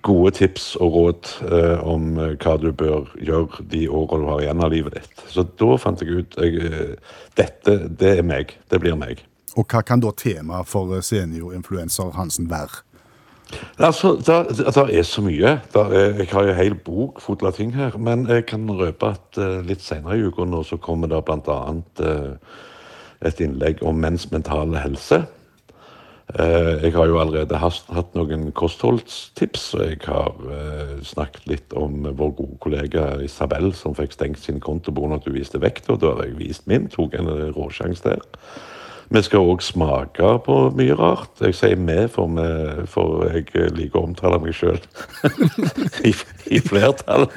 gode 0.05 0.35
tips 0.37 0.75
og 0.83 0.97
råd 0.97 1.31
eh, 1.49 1.85
om 1.85 2.19
eh, 2.21 2.35
hva 2.41 2.57
du 2.61 2.71
bør 2.77 3.11
gjøre 3.17 3.65
de 3.73 3.87
årene 3.89 4.25
du 4.25 4.31
har 4.31 4.43
igjen 4.45 4.65
av 4.65 4.73
livet 4.75 4.99
ditt. 4.99 5.23
Så 5.33 5.47
da 5.61 5.77
fant 5.81 6.03
jeg 6.03 6.21
ut 6.21 6.37
jeg, 6.41 6.65
eh, 6.69 7.15
dette, 7.41 7.79
det 7.89 8.19
er 8.19 8.27
meg. 8.27 8.57
Det 8.71 8.81
blir 8.83 8.99
meg. 9.01 9.25
Og 9.55 9.69
hva 9.71 9.85
kan 9.87 10.03
da 10.03 10.11
temaet 10.19 10.69
for 10.69 10.93
eh, 10.97 11.05
seniorinfluenser 11.05 12.13
Hansen 12.19 12.51
være? 12.51 12.83
Altså, 13.79 14.15
Det 14.17 14.99
er 14.99 15.03
så 15.03 15.23
mye. 15.23 15.59
Er, 15.75 15.95
jeg 16.19 16.29
har 16.33 16.43
jo 16.43 16.53
en 16.53 16.59
hel 16.59 16.75
bok 16.75 17.21
full 17.23 17.47
av 17.47 17.55
ting 17.57 17.75
her. 17.75 17.97
Men 17.99 18.27
jeg 18.29 18.47
kan 18.51 18.69
røpe 18.71 19.15
at 19.15 19.39
uh, 19.39 19.61
litt 19.67 19.85
senere 19.85 20.17
i 20.19 20.25
uka 20.25 20.47
nå 20.49 20.63
så 20.65 20.77
kommer 20.81 21.13
det 21.13 21.21
bl.a. 21.29 21.59
Uh, 22.01 22.35
et 23.25 23.41
innlegg 23.41 23.83
om 23.83 24.01
menns 24.01 24.27
mentale 24.33 24.81
helse. 24.83 25.23
Eh, 26.33 26.85
jeg 26.87 26.95
har 26.95 27.07
jo 27.07 27.19
allerede 27.21 27.59
hatt 27.61 28.15
noen 28.17 28.47
kostholdstips, 28.57 29.67
og 29.77 29.83
jeg 29.85 29.99
har 30.07 30.47
eh, 30.57 30.95
snakket 31.05 31.49
litt 31.51 31.75
om 31.77 32.07
vår 32.17 32.33
gode 32.39 32.57
kollega 32.65 33.05
Isabel, 33.23 33.75
som 33.77 33.97
fikk 33.97 34.17
stengt 34.17 34.41
sin 34.41 34.63
konto 34.65 34.95
pga. 34.95 35.19
at 35.19 35.29
du 35.29 35.35
viste 35.37 35.61
vekt. 35.61 35.91
og 35.91 36.01
Da 36.01 36.15
har 36.17 36.25
jeg 36.25 36.39
vist 36.39 36.67
min. 36.67 36.89
Tok 36.89 37.15
en 37.19 37.29
eh, 37.29 37.53
råsjanse 37.53 38.09
der. 38.09 38.25
Vi 39.13 39.21
skal 39.21 39.45
òg 39.45 39.61
smake 39.63 40.31
på 40.47 40.57
mye 40.75 40.97
rart. 40.97 41.37
Jeg 41.45 41.55
sier 41.55 41.77
vi, 41.77 41.99
for, 42.09 42.41
for 42.89 43.29
jeg 43.29 43.75
liker 43.77 44.01
å 44.01 44.09
omtale 44.09 44.41
meg 44.41 44.57
sjøl 44.57 44.81
I, 46.09 46.15
i 46.57 46.61
flertall. 46.65 47.29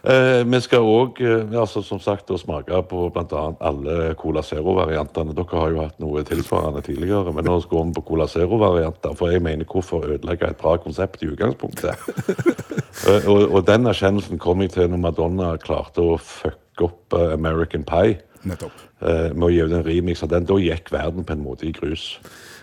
Eh, 0.00 0.40
vi 0.48 0.60
skal 0.64 0.86
òg 0.86 1.18
altså, 1.52 1.82
som 1.84 2.00
sagt, 2.00 2.30
smake 2.40 2.78
på 2.88 3.02
bl.a. 3.12 3.42
alle 3.60 4.14
Cola 4.20 4.42
Zero-variantene. 4.46 5.34
Dere 5.36 5.60
har 5.60 5.74
jo 5.74 5.82
hatt 5.84 5.98
noe 6.00 6.22
tilsvarende 6.24 6.80
tidligere, 6.86 7.34
men 7.36 7.44
nå 7.44 7.58
går 7.68 7.84
vi 7.90 7.96
på 7.98 8.06
Cola 8.12 8.28
Zero-varianter. 8.30 9.12
For 9.18 9.32
jeg 9.34 9.44
mener, 9.44 9.68
hvorfor 9.68 10.06
ødelegge 10.08 10.48
et 10.48 10.60
bra 10.60 10.76
konsept 10.80 11.24
i 11.24 11.32
utgangspunktet? 11.34 11.96
Eh, 13.08 13.24
og, 13.30 13.46
og 13.54 13.62
den 13.64 13.86
erkjennelsen 13.88 14.36
kom 14.42 14.60
jeg 14.60 14.74
til 14.74 14.90
når 14.90 14.98
Madonna 15.00 15.52
klarte 15.62 16.02
å 16.04 16.18
fucke 16.20 16.84
opp 16.84 17.14
eh, 17.16 17.30
American 17.32 17.84
Pie. 17.88 18.18
Nettopp. 18.44 18.74
eh, 19.00 19.30
med 19.32 19.46
å 19.46 19.50
gi 19.54 19.62
ut 19.62 19.72
en 19.78 19.84
remix 19.86 20.24
av 20.26 20.32
den. 20.34 20.44
Da 20.48 20.58
gikk 20.60 20.90
verden 20.92 21.24
på 21.24 21.32
en 21.32 21.44
måte 21.44 21.68
i 21.68 21.72
grus. 21.76 22.18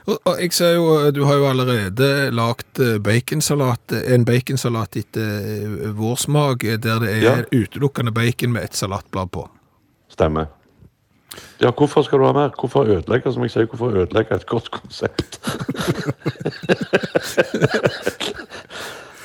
Og, 0.08 0.18
og 0.24 0.38
jeg 0.40 0.54
ser 0.56 0.76
jo, 0.78 0.86
eh, 1.02 1.10
Du 1.16 1.24
har 1.28 1.36
jo 1.36 1.48
allerede 1.50 2.32
lagd 2.32 2.80
eh, 2.80 2.98
baconsalat, 3.04 3.92
en 4.08 4.24
baconsalat 4.28 4.96
etter 5.02 5.26
eh, 5.52 5.90
vår 5.98 6.16
smak, 6.24 6.64
eh, 6.64 6.78
der 6.80 7.00
det 7.04 7.10
er 7.18 7.24
Ja. 7.26 7.34
utelukkende 7.52 8.12
bacon 8.16 8.54
med 8.56 8.64
et 8.70 8.76
salatblad 8.76 9.32
på. 9.36 9.48
Stemmer. 10.10 10.46
Ja, 11.62 11.72
hvorfor 11.76 12.02
skal 12.08 12.20
du 12.20 12.26
ha 12.26 12.32
mer? 12.34 12.50
Hvorfor 12.58 12.88
ødelegge 12.88 13.34
som 13.34 13.44
jeg 13.44 13.52
sier, 13.52 13.66
hvorfor 13.68 13.92
ødelegge 13.94 14.36
et 14.40 14.46
godt 14.50 14.72
konsept? 14.72 15.40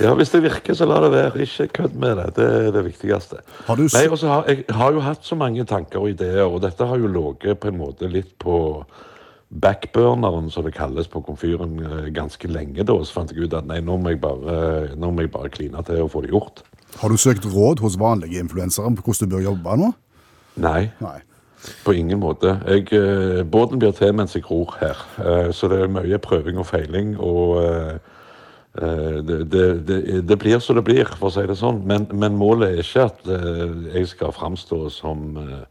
ja, 0.03 0.13
hvis 0.19 0.31
det 0.35 0.43
virker, 0.45 0.75
så 0.75 0.87
la 0.89 0.99
det 1.05 1.13
være. 1.13 1.45
Ikke 1.47 1.69
kødd 1.79 1.95
med 2.01 2.17
det. 2.19 2.27
Det 2.37 2.49
er 2.67 2.71
det 2.75 2.85
viktigste. 2.89 3.41
Har 3.69 3.77
du 3.79 3.87
Nei, 3.87 4.05
har, 4.09 4.45
Jeg 4.51 4.65
har 4.77 4.93
jo 4.93 5.01
hatt 5.07 5.25
så 5.25 5.39
mange 5.39 5.65
tanker 5.69 6.03
og 6.03 6.11
ideer, 6.11 6.43
og 6.45 6.61
dette 6.65 6.87
har 6.89 6.99
jo 7.01 7.07
ligget 7.13 7.61
på 7.63 7.69
en 7.71 7.79
måte 7.79 8.11
litt 8.11 8.35
på 8.43 8.57
backburneren, 9.61 10.51
som 10.51 10.65
det 10.65 10.75
kalles 10.75 11.09
på 11.09 11.21
komfyren, 11.27 11.79
eh, 11.85 12.11
ganske 12.15 12.49
lenge. 12.49 12.85
da, 12.85 12.93
Så 13.05 13.13
fant 13.13 13.33
jeg 13.33 13.45
ut 13.45 13.55
at 13.55 13.67
nei, 13.67 13.81
nå 13.81 13.99
må 14.01 14.11
jeg 14.11 14.21
bare, 14.21 14.95
nå 14.97 15.11
må 15.11 15.21
jeg 15.21 15.31
bare 15.31 15.51
kline 15.51 15.83
til 15.85 16.03
å 16.03 16.09
få 16.11 16.23
det 16.23 16.31
gjort. 16.31 16.63
Har 17.01 17.09
du 17.09 17.17
søkt 17.17 17.45
råd 17.45 17.81
hos 17.81 17.97
vanlige 17.97 18.41
influensere 18.41 18.87
om 18.87 18.97
hvordan 18.97 19.29
du 19.29 19.37
bør 19.37 19.43
jobbe 19.43 19.77
nå? 19.77 19.93
Nei. 20.57 20.91
Nei. 21.01 21.21
På 21.85 21.95
ingen 21.95 22.19
måte. 22.21 22.61
Jeg, 22.67 22.93
eh, 22.93 23.43
båten 23.45 23.79
blir 23.79 23.93
til 23.93 24.13
mens 24.13 24.35
jeg 24.35 24.45
ror 24.51 24.75
her. 24.81 24.97
Eh, 25.19 25.53
så 25.53 25.69
det 25.69 25.83
er 25.83 25.89
mye 25.89 26.19
prøving 26.19 26.59
og 26.59 26.67
feiling. 26.67 27.17
Og 27.21 27.63
eh, 27.63 27.99
eh, 28.83 29.23
det, 29.23 29.51
det, 29.53 29.87
det, 29.87 30.29
det 30.29 30.39
blir 30.39 30.59
som 30.59 30.77
det 30.77 30.85
blir, 30.85 31.07
for 31.07 31.31
å 31.31 31.33
si 31.33 31.47
det 31.47 31.57
sånn. 31.57 31.85
Men, 31.87 32.09
men 32.13 32.37
målet 32.37 32.69
er 32.69 32.83
ikke 32.83 33.07
at 33.07 33.29
eh, 33.29 33.95
jeg 33.95 34.09
skal 34.09 34.33
framstå 34.33 34.89
som 34.91 35.37
eh, 35.39 35.63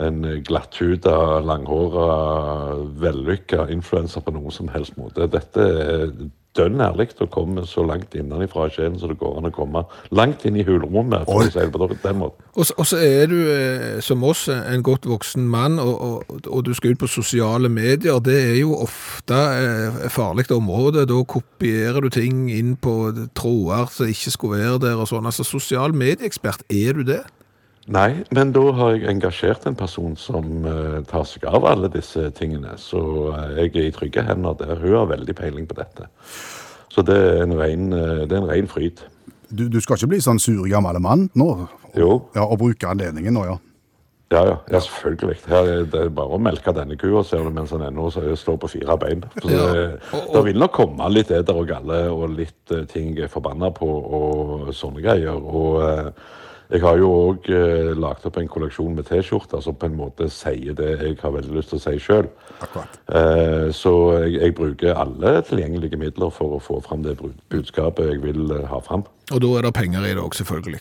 en 0.00 0.22
glatthuda, 0.46 1.40
langhåra, 1.44 2.76
vellykka 3.02 3.66
influenser 3.72 4.24
på 4.24 4.32
noen 4.32 4.54
som 4.54 4.70
helst 4.72 4.96
måte. 4.96 5.28
Dette 5.28 5.66
er 5.66 6.14
dønn 6.56 6.82
ærlig 6.84 7.08
å 7.22 7.28
komme 7.32 7.64
så 7.68 7.84
langt 7.86 8.12
innenfra 8.16 8.66
sjelen 8.72 8.98
som 9.00 9.10
det 9.10 9.18
går 9.20 9.38
an 9.38 9.48
å 9.48 9.52
komme. 9.54 9.82
Langt 10.12 10.44
inn 10.48 10.58
i 10.60 10.64
hulrommet, 10.66 11.24
for 11.28 11.46
å 11.46 11.48
si 11.48 11.56
det 11.56 11.72
på 11.72 11.88
den 11.88 12.18
måten. 12.20 12.44
Og 12.52 12.68
så, 12.68 12.76
og 12.76 12.88
så 12.88 13.00
er 13.00 13.30
du, 13.30 13.38
eh, 13.48 14.00
som 14.04 14.24
oss, 14.28 14.46
en 14.52 14.84
godt 14.84 15.08
voksen 15.08 15.46
mann, 15.48 15.78
og, 15.80 15.94
og, 16.28 16.46
og 16.46 16.64
du 16.66 16.72
skal 16.76 16.92
ut 16.92 17.02
på 17.02 17.10
sosiale 17.10 17.72
medier. 17.72 18.20
Det 18.20 18.36
er 18.52 18.58
jo 18.60 18.76
ofte 18.84 19.38
eh, 19.38 20.02
farlig 20.12 20.50
område. 20.52 21.06
Da 21.08 21.20
kopierer 21.24 22.04
du 22.04 22.12
ting 22.12 22.48
inn 22.52 22.76
på 22.76 22.96
tråder 23.38 23.88
som 23.92 24.12
ikke 24.12 24.36
skulle 24.36 24.60
være 24.60 24.82
der 24.88 25.00
og 25.00 25.08
sånn. 25.08 25.28
Altså, 25.28 25.48
sosial 25.48 25.96
medieekspert, 25.96 26.66
er 26.68 27.00
du 27.00 27.06
det? 27.14 27.22
Nei, 27.90 28.22
men 28.30 28.52
da 28.54 28.62
har 28.78 28.92
jeg 28.94 29.08
engasjert 29.10 29.64
en 29.66 29.74
person 29.74 30.12
som 30.16 30.66
uh, 30.68 31.00
tar 31.10 31.24
seg 31.26 31.44
av 31.50 31.64
alle 31.66 31.88
disse 31.90 32.28
tingene. 32.38 32.76
Så 32.78 33.00
uh, 33.34 33.48
jeg 33.58 33.72
er 33.74 33.88
i 33.88 33.94
trygge 33.94 34.22
hender 34.22 34.54
der. 34.60 34.76
Hun 34.78 34.94
har 35.00 35.08
veldig 35.10 35.34
peiling 35.34 35.66
på 35.66 35.74
dette. 35.80 36.06
Så 36.92 37.02
det 37.02 37.16
er 37.16 37.42
en 37.42 37.56
ren, 37.58 37.88
uh, 37.92 38.22
det 38.22 38.36
er 38.36 38.44
en 38.44 38.50
ren 38.52 38.70
fryd. 38.70 39.02
Du, 39.50 39.66
du 39.68 39.80
skal 39.82 39.98
ikke 39.98 40.12
bli 40.14 40.20
sånn 40.22 40.38
sur 40.40 40.62
gammel 40.70 41.00
mann 41.02 41.26
nå? 41.36 41.48
Jo. 41.98 42.20
Ja, 42.38 42.46
Og 42.46 42.60
bruke 42.62 42.86
anledningen 42.88 43.34
nå, 43.34 43.42
ja. 43.50 43.58
Ja, 44.32 44.44
ja, 44.48 44.54
ja 44.72 44.78
selvfølgelig. 44.80 45.42
Her 45.50 45.66
er 45.68 45.82
det 45.92 46.04
er 46.06 46.12
bare 46.16 46.38
å 46.38 46.40
melke 46.40 46.72
denne 46.72 46.94
kua 46.96 47.20
ser 47.26 47.42
du, 47.44 47.50
mens 47.52 47.74
den 47.74 47.82
ennå 47.84 48.06
står 48.14 48.56
på 48.62 48.70
fire 48.78 48.94
bein. 48.96 49.26
Så 49.42 49.50
Ja, 49.50 49.66
det, 49.74 49.82
og- 50.14 50.22
og- 50.22 50.30
det 50.38 50.44
vil 50.46 50.62
nok 50.62 50.72
komme 50.78 51.10
litt 51.12 51.30
eder 51.34 51.58
og 51.60 51.66
galle 51.68 51.98
og 52.14 52.30
litt 52.38 52.70
eh, 52.72 52.86
ting 52.88 53.10
jeg 53.18 53.26
er 53.26 53.28
forbanna 53.34 53.68
på 53.76 53.84
og 53.90 54.70
sånne 54.72 55.02
greier. 55.04 55.36
Og 55.36 55.82
eh, 55.82 56.08
jeg 56.72 56.80
har 56.80 56.96
jo 56.96 57.08
òg 57.12 57.48
eh, 57.52 57.90
lagt 58.00 58.24
opp 58.28 58.38
en 58.40 58.48
kolleksjon 58.48 58.94
med 58.96 59.04
T-skjorter 59.08 59.60
som 59.64 59.76
på 59.76 59.90
en 59.90 59.98
måte 59.98 60.28
sier 60.32 60.76
det 60.78 60.88
jeg 61.02 61.18
har 61.20 61.34
veldig 61.34 61.56
lyst 61.58 61.72
til 61.74 61.80
å 61.80 61.82
si 61.84 61.98
sjøl. 62.00 62.30
Eh, 62.62 63.68
så 63.76 63.92
jeg, 64.22 64.38
jeg 64.38 64.56
bruker 64.56 64.96
alle 64.96 65.34
tilgjengelige 65.44 66.00
midler 66.00 66.32
for 66.32 66.56
å 66.56 66.62
få 66.62 66.80
fram 66.84 67.04
det 67.04 67.18
budskapet 67.52 68.14
jeg 68.14 68.22
vil 68.24 68.54
eh, 68.56 68.68
ha 68.70 68.80
fram. 68.84 69.04
Og 69.32 69.42
da 69.44 69.50
er 69.58 69.68
det 69.68 69.74
penger 69.76 70.06
i 70.08 70.14
det 70.14 70.24
òg, 70.24 70.36
selvfølgelig. 70.40 70.80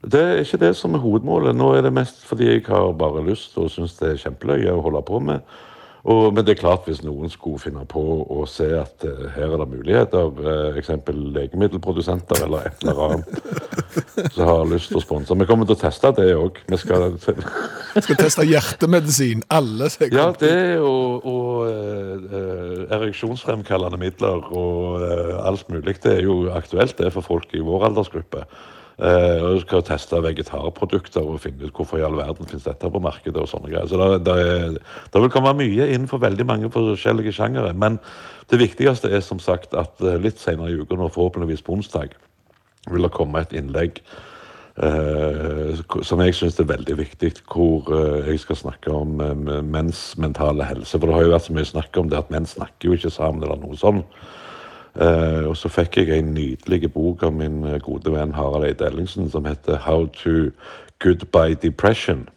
Det 0.00 0.20
er 0.20 0.44
ikke 0.44 0.62
det 0.62 0.72
som 0.78 0.94
er 0.94 1.02
hovedmålet. 1.02 1.58
Nå 1.58 1.74
er 1.76 1.84
det 1.84 1.92
mest 1.96 2.22
fordi 2.28 2.46
jeg 2.52 2.64
har 2.70 2.94
bare 2.96 3.26
lyst 3.26 3.58
og 3.60 3.68
syns 3.74 3.98
det 3.98 4.14
er 4.14 4.22
kjempeløye 4.22 4.76
å 4.76 4.84
holde 4.86 5.02
på 5.10 5.20
med. 5.26 5.42
Og, 6.04 6.30
men 6.32 6.44
det 6.46 6.54
er 6.54 6.60
klart 6.62 6.86
hvis 6.88 7.02
noen 7.04 7.28
skulle 7.32 7.60
finne 7.60 7.84
på 7.88 8.02
å 8.24 8.44
se 8.48 8.70
at 8.78 9.04
uh, 9.04 9.26
her 9.34 9.52
er 9.52 9.60
det 9.60 9.68
muligheter, 9.68 10.30
uh, 10.40 10.78
eksempel 10.80 11.18
legemiddelprodusenter 11.36 12.46
eller 12.46 12.70
et 12.70 12.84
eller 12.86 13.02
annet, 13.06 13.34
som 14.34 14.48
har 14.48 14.64
lyst 14.70 14.92
til 14.92 15.00
å 15.00 15.04
sponse. 15.04 15.36
Vi 15.36 15.48
kommer 15.48 15.68
til 15.68 15.76
å 15.76 15.82
teste 15.82 16.12
det 16.16 16.30
òg. 16.38 16.62
Vi 16.70 16.80
skal 16.80 17.18
Skal 17.20 18.16
teste 18.16 18.46
hjertemedisin, 18.48 19.44
alle 19.52 19.90
som 19.92 20.06
er 20.06 20.14
Ja, 20.14 20.28
det 20.40 20.56
og, 20.80 21.26
og 21.28 21.68
uh, 21.68 22.86
ereksjonsfremkallende 22.96 24.00
midler 24.00 24.44
og 24.50 25.04
eh, 25.04 25.36
alt 25.46 25.68
mulig. 25.70 25.98
Det 26.02 26.18
er 26.18 26.26
jo 26.26 26.42
aktuelt 26.54 26.96
det 26.98 27.12
for 27.14 27.26
folk 27.26 27.54
i 27.54 27.62
vår 27.64 27.90
aldersgruppe. 27.90 28.44
Eh, 29.00 29.40
og 29.40 29.54
du 29.56 29.60
skal 29.62 29.84
teste 29.88 30.18
vegetarprodukter 30.20 31.24
og 31.24 31.40
finne 31.40 31.64
ut 31.64 31.76
hvorfor 31.76 31.96
i 31.96 32.04
all 32.04 32.18
verden 32.18 32.48
finnes 32.48 32.66
dette 32.66 32.90
på 32.92 33.00
markedet. 33.00 33.40
og 33.40 33.48
sånne 33.48 33.70
greier. 33.72 33.88
Så 33.88 33.96
det, 33.96 34.24
det, 34.28 34.82
det 35.12 35.22
vil 35.22 35.32
komme 35.32 35.54
mye 35.56 35.86
innenfor 35.88 36.20
veldig 36.20 36.46
mange 36.46 36.70
forskjellige 36.70 37.32
sjangere. 37.32 37.72
Men 37.72 37.96
det 38.52 38.60
viktigste 38.60 39.08
er 39.08 39.24
som 39.24 39.40
sagt 39.40 39.74
at 39.74 40.02
eh, 40.04 40.20
litt 40.20 40.42
senere 40.42 40.70
i 40.70 40.80
uka, 40.80 40.98
forhåpentligvis 41.08 41.64
på 41.64 41.78
onsdag, 41.78 42.12
vil 42.90 43.06
det 43.06 43.16
komme 43.16 43.40
et 43.40 43.56
innlegg 43.56 44.02
Uh, 44.80 45.76
som 46.06 46.20
jeg 46.22 46.32
syns 46.38 46.56
er 46.62 46.68
veldig 46.70 46.94
viktig, 46.96 47.32
hvor 47.52 47.84
uh, 47.90 48.22
jeg 48.24 48.38
skal 48.40 48.56
snakke 48.56 48.92
om 48.94 49.18
uh, 49.20 49.58
menns 49.66 50.14
mentale 50.16 50.64
helse. 50.64 50.94
For 50.94 51.04
det 51.04 51.16
har 51.18 51.26
jo 51.26 51.32
vært 51.34 51.48
så 51.48 51.56
mye 51.56 51.68
snakk 51.68 51.98
om 52.00 52.08
det 52.08 52.16
at 52.16 52.30
menn 52.32 52.46
snakker 52.48 52.88
jo 52.88 52.96
ikke 52.96 53.10
sammen, 53.12 53.42
eller 53.44 53.60
noe 53.60 53.76
sånt. 53.76 54.06
Eh, 54.96 55.44
og 55.46 55.56
så 55.56 55.68
fikk 55.70 55.96
jeg 56.00 56.10
en 56.18 56.32
nydelig 56.34 56.88
bok 56.92 57.22
av 57.22 57.32
min 57.32 57.60
eh, 57.64 57.78
gode 57.84 58.10
venn 58.10 58.32
Harald 58.34 58.64
Eide 58.66 58.86
Ellingsen 58.88 59.30
som 59.30 59.44
heter 59.46 59.76
How 59.84 60.06
to 60.18 60.50
Goodbye 60.98 61.54
Depression. 61.54 62.28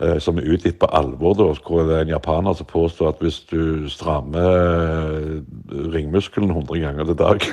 eh, 0.00 0.18
Som 0.18 0.38
er 0.38 0.42
utgitt 0.50 0.78
på 0.80 0.86
alvor, 0.90 1.34
da, 1.38 1.46
hvor 1.66 1.86
det 1.86 1.96
er 1.96 2.00
en 2.02 2.08
japaner 2.16 2.52
som 2.58 2.66
påstår 2.66 3.08
at 3.08 3.22
hvis 3.22 3.40
du 3.50 3.88
strammer 3.88 5.42
ringmuskelen 5.94 6.50
100 6.50 6.80
ganger 6.80 7.04
til 7.04 7.18
dag 7.18 7.40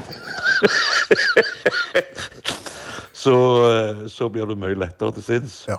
så, 3.13 3.35
så 4.07 4.29
blir 4.29 4.45
du 4.45 4.55
mye 4.55 4.75
lettere 4.79 5.11
til 5.17 5.23
sinns. 5.23 5.65
Ja. 5.69 5.77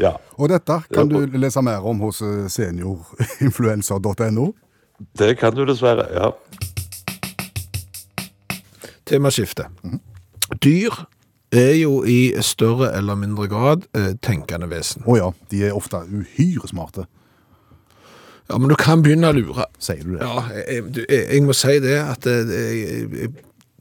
Ja. 0.00 0.12
Og 0.38 0.48
dette 0.48 0.80
kan 0.94 1.08
du 1.10 1.26
lese 1.36 1.62
mer 1.62 1.84
om 1.86 2.00
hos 2.00 2.22
seniorinfluenser.no. 2.54 4.52
Det 5.18 5.36
kan 5.38 5.54
du 5.54 5.64
dessverre. 5.68 6.06
ja. 6.14 6.30
Temaskifte. 9.08 9.68
Dyr 10.62 11.04
er 11.52 11.74
jo 11.76 12.02
i 12.08 12.32
større 12.44 12.92
eller 12.96 13.18
mindre 13.18 13.48
grad 13.50 13.86
eh, 13.96 14.14
tenkende 14.24 14.70
vesen. 14.70 15.04
Å 15.04 15.18
ja, 15.18 15.30
de 15.52 15.66
er 15.68 15.76
ofte 15.76 16.04
uhyre 16.08 16.70
smarte, 16.70 17.08
Ja, 18.50 18.58
men 18.58 18.68
du 18.68 18.74
kan 18.76 19.00
begynne 19.04 19.30
å 19.30 19.36
lure. 19.36 19.64
sier 19.78 20.02
du 20.02 20.16
det? 20.16 20.26
Ja, 20.26 20.42
jeg, 20.52 20.84
jeg, 21.08 21.24
jeg 21.30 21.42
må 21.46 21.54
si 21.56 21.78
det 21.80 21.98
at 22.02 22.26
jeg, 22.26 22.46
det, 22.48 23.28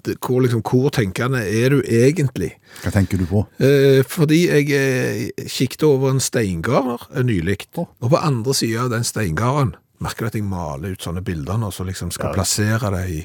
det, 0.05 0.15
hvor, 0.21 0.41
liksom, 0.41 0.61
hvor 0.61 0.89
tenkende 0.93 1.41
er 1.45 1.73
du 1.73 1.81
egentlig? 1.81 2.53
Hva 2.83 2.91
tenker 2.93 3.19
du 3.19 3.25
på? 3.29 3.43
Eh, 3.61 4.01
fordi 4.07 4.45
jeg 4.47 4.69
eh, 4.75 5.47
kikket 5.47 5.83
over 5.87 6.13
en 6.13 6.23
steingard 6.23 7.07
eh, 7.09 7.23
nylig, 7.25 7.65
oh. 7.75 7.89
og 8.01 8.13
på 8.13 8.21
andre 8.21 8.55
siden 8.57 8.85
av 8.85 8.93
den 8.95 9.07
steingarden 9.07 9.75
merker 10.01 10.25
du 10.25 10.31
at 10.31 10.39
jeg 10.39 10.47
maler 10.47 10.95
ut 10.95 11.03
sånne 11.03 11.21
bilder 11.25 11.59
nå, 11.61 11.69
så 11.73 11.85
liksom 11.85 12.13
skal 12.13 12.33
plassere 12.33 12.89
det 12.95 13.05
i... 13.11 13.21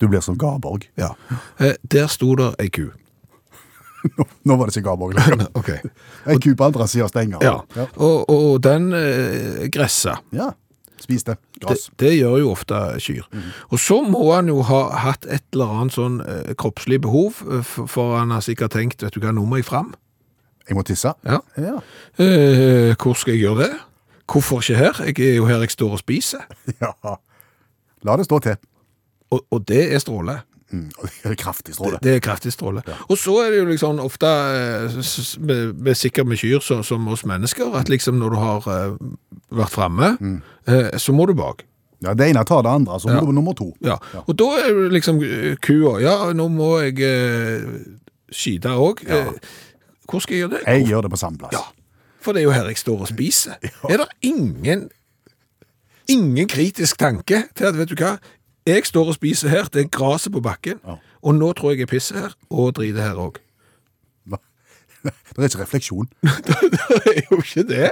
Du 0.00 0.08
blir 0.08 0.20
som 0.24 0.38
Garborg. 0.38 0.88
Ja. 0.96 1.14
Eh, 1.60 1.74
der 1.92 2.06
sto 2.08 2.34
der 2.36 2.54
ei 2.58 2.70
ku. 2.72 2.88
Nå, 4.16 4.24
nå 4.48 4.56
var 4.56 4.68
det 4.70 4.76
ikke 4.76 4.88
Garborg 4.88 5.14
lenger. 5.18 5.50
okay. 5.60 5.78
En 6.26 6.40
ku 6.40 6.54
på 6.56 6.70
andre 6.70 6.88
siden 6.88 7.04
av 7.04 7.12
stenger. 7.12 7.44
Ja, 7.44 7.58
ja. 7.76 7.86
og, 7.96 8.30
og 8.30 8.62
den 8.64 8.92
eh, 8.96 9.68
gressa. 9.72 10.20
Ja. 10.32 10.52
Spis 11.00 11.24
det. 11.24 11.36
Det, 11.56 11.66
Gress. 11.66 11.86
det 12.00 12.10
gjør 12.16 12.38
jo 12.42 12.50
ofte 12.52 12.76
kyr. 13.00 13.24
Og 13.72 13.80
så 13.80 14.02
må 14.04 14.20
han 14.34 14.50
jo 14.52 14.60
ha 14.68 14.80
hatt 15.04 15.24
et 15.28 15.44
eller 15.54 15.72
annet 15.80 15.96
sånn 15.96 16.18
eh, 16.24 16.52
kroppslig 16.60 17.00
behov, 17.04 17.40
eh, 17.48 17.64
for 17.64 18.18
han 18.18 18.32
har 18.34 18.44
sikkert 18.44 18.76
tenkt, 18.76 19.04
vet 19.04 19.16
du 19.16 19.20
hva, 19.22 19.32
nå 19.36 19.46
må 19.48 19.60
jeg 19.60 19.68
fram. 19.68 19.94
Jeg 20.68 20.76
må 20.76 20.84
tisse. 20.86 21.12
Ja. 21.24 21.40
Ja. 21.60 21.78
Eh, 22.20 22.92
hvor 23.00 23.16
skal 23.16 23.34
jeg 23.34 23.46
gjøre 23.46 23.64
det? 23.64 23.72
Hvorfor 24.30 24.60
ikke 24.62 24.78
her? 24.78 25.00
Jeg 25.08 25.32
er 25.32 25.38
jo 25.40 25.48
her 25.48 25.64
jeg 25.64 25.72
står 25.72 25.96
og 25.96 26.02
spiser. 26.04 26.44
ja. 26.84 26.92
La 28.06 28.16
det 28.16 28.28
stå 28.28 28.38
til. 28.44 28.60
Og, 29.30 29.44
og 29.50 29.64
det 29.68 29.92
er 29.94 29.98
stråle. 30.02 30.40
Mm. 30.70 30.84
Det 31.22 31.30
er 31.32 31.34
kraftig 31.34 31.74
stråle. 31.74 31.98
det 32.02 32.12
er 32.14 32.20
kraftig 32.22 32.52
stråle. 32.54 32.82
Og 33.10 33.18
så 33.18 33.32
er 33.42 33.50
det 33.50 33.58
jo 33.58 33.64
liksom 33.72 33.98
ofte, 34.04 34.26
eh, 34.26 34.98
med, 35.42 35.72
med 35.82 35.94
sikkert 35.98 36.26
med 36.30 36.38
kyr 36.38 36.60
så, 36.62 36.82
som 36.86 37.08
oss 37.10 37.24
mennesker, 37.26 37.72
at 37.74 37.88
liksom 37.90 38.14
når 38.20 38.30
du 38.30 38.38
har 38.38 38.68
eh, 38.70 38.94
vært 39.50 39.74
fremme, 39.74 40.12
eh, 40.70 40.92
så 40.98 41.12
må 41.16 41.26
du 41.26 41.34
bak. 41.34 41.64
Ja, 42.02 42.14
Det 42.14 42.30
ene 42.30 42.44
tar 42.48 42.62
det 42.62 42.70
andre, 42.70 43.00
så 43.02 43.08
må 43.10 43.18
Ja. 43.18 43.20
du 43.26 43.32
nummer 43.32 43.52
to. 43.58 43.72
Ja, 43.84 43.98
og 44.26 44.36
da 44.38 44.46
er 44.62 44.70
det 44.84 44.92
liksom 44.94 45.18
kua, 45.60 45.98
ja, 46.00 46.32
nå 46.32 46.46
må 46.48 46.70
jeg 46.86 47.02
eh, 47.02 47.66
skyte 48.32 48.70
også. 48.70 49.08
Eh, 49.10 49.32
hvor 50.08 50.22
skal 50.22 50.36
jeg 50.36 50.46
gjøre 50.46 50.54
det? 50.54 50.62
Jeg 50.66 50.86
gjør 50.88 51.02
det 51.02 51.10
på 51.10 51.18
samme 51.20 51.38
plass. 51.42 51.52
Ja, 51.58 51.66
for 52.22 52.32
det 52.32 52.40
er 52.40 52.44
jo 52.46 52.54
her 52.54 52.70
jeg 52.70 52.78
står 52.78 53.00
og 53.04 53.10
spiser. 53.10 53.58
Er 53.90 53.96
det 54.04 54.06
ingen, 54.22 54.86
ingen 56.08 56.48
kritisk 56.48 56.96
tanke 56.98 57.44
til 57.54 57.64
at, 57.68 57.76
vet 57.78 57.90
du 57.92 57.98
hva, 58.00 58.16
jeg 58.66 58.86
står 58.86 59.06
og 59.12 59.14
spiser 59.14 59.48
her, 59.48 59.64
det 59.72 59.84
er 59.84 59.88
gresset 59.88 60.32
på 60.32 60.40
bakken, 60.44 60.80
Ja. 60.86 60.96
og 61.22 61.34
nå 61.34 61.52
tror 61.52 61.70
jeg 61.72 61.78
jeg 61.84 61.88
pisser 61.88 62.18
her, 62.18 62.34
og 62.50 62.74
driter 62.76 63.02
her 63.02 63.14
også. 63.14 63.40
Det 65.00 65.38
er 65.38 65.46
ikke 65.48 65.62
refleksjon. 65.62 66.08
det 66.46 66.56
er 67.08 67.20
jo 67.30 67.36
ikke 67.40 67.62
det. 67.64 67.90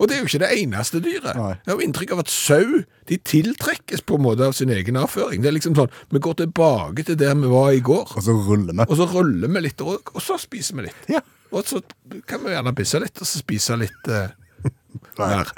Og 0.00 0.06
det 0.08 0.14
er 0.16 0.20
jo 0.22 0.24
ikke 0.30 0.38
det 0.40 0.48
eneste 0.62 1.00
dyret. 1.04 1.34
Nei. 1.36 1.48
Jeg 1.58 1.68
har 1.68 1.74
jo 1.76 1.84
inntrykk 1.84 2.14
av 2.14 2.22
at 2.22 2.30
sau, 2.32 2.78
de 3.10 3.18
tiltrekkes 3.20 4.00
på 4.08 4.16
en 4.16 4.24
måte 4.24 4.46
av 4.46 4.54
sin 4.56 4.72
egen 4.72 4.96
avføring. 4.96 5.42
Det 5.44 5.50
er 5.50 5.56
liksom 5.58 5.74
sånn, 5.76 5.92
vi 6.14 6.22
går 6.24 6.38
tilbake 6.40 7.04
til 7.04 7.18
der 7.20 7.34
vi 7.36 7.50
var 7.52 7.68
i 7.76 7.82
går, 7.84 8.14
Og 8.16 8.24
så 8.24 8.32
ruller 8.32 8.72
vi. 8.72 8.86
og 8.88 8.96
så 8.96 9.06
ruller 9.12 9.52
vi 9.58 9.60
litt, 9.66 9.84
og, 9.84 10.08
og 10.14 10.24
så 10.24 10.38
spiser 10.40 10.78
vi 10.80 10.86
litt. 10.88 11.04
Ja. 11.12 11.20
Og 11.52 11.68
så 11.68 11.82
kan 12.26 12.40
vi 12.46 12.54
gjerne 12.56 12.72
pisse 12.80 13.02
litt, 13.04 13.20
og 13.20 13.28
så 13.28 13.42
spise 13.44 13.76
litt 13.84 14.08
eh, 14.08 14.32
Nei. 15.20 15.28
mer. 15.34 15.52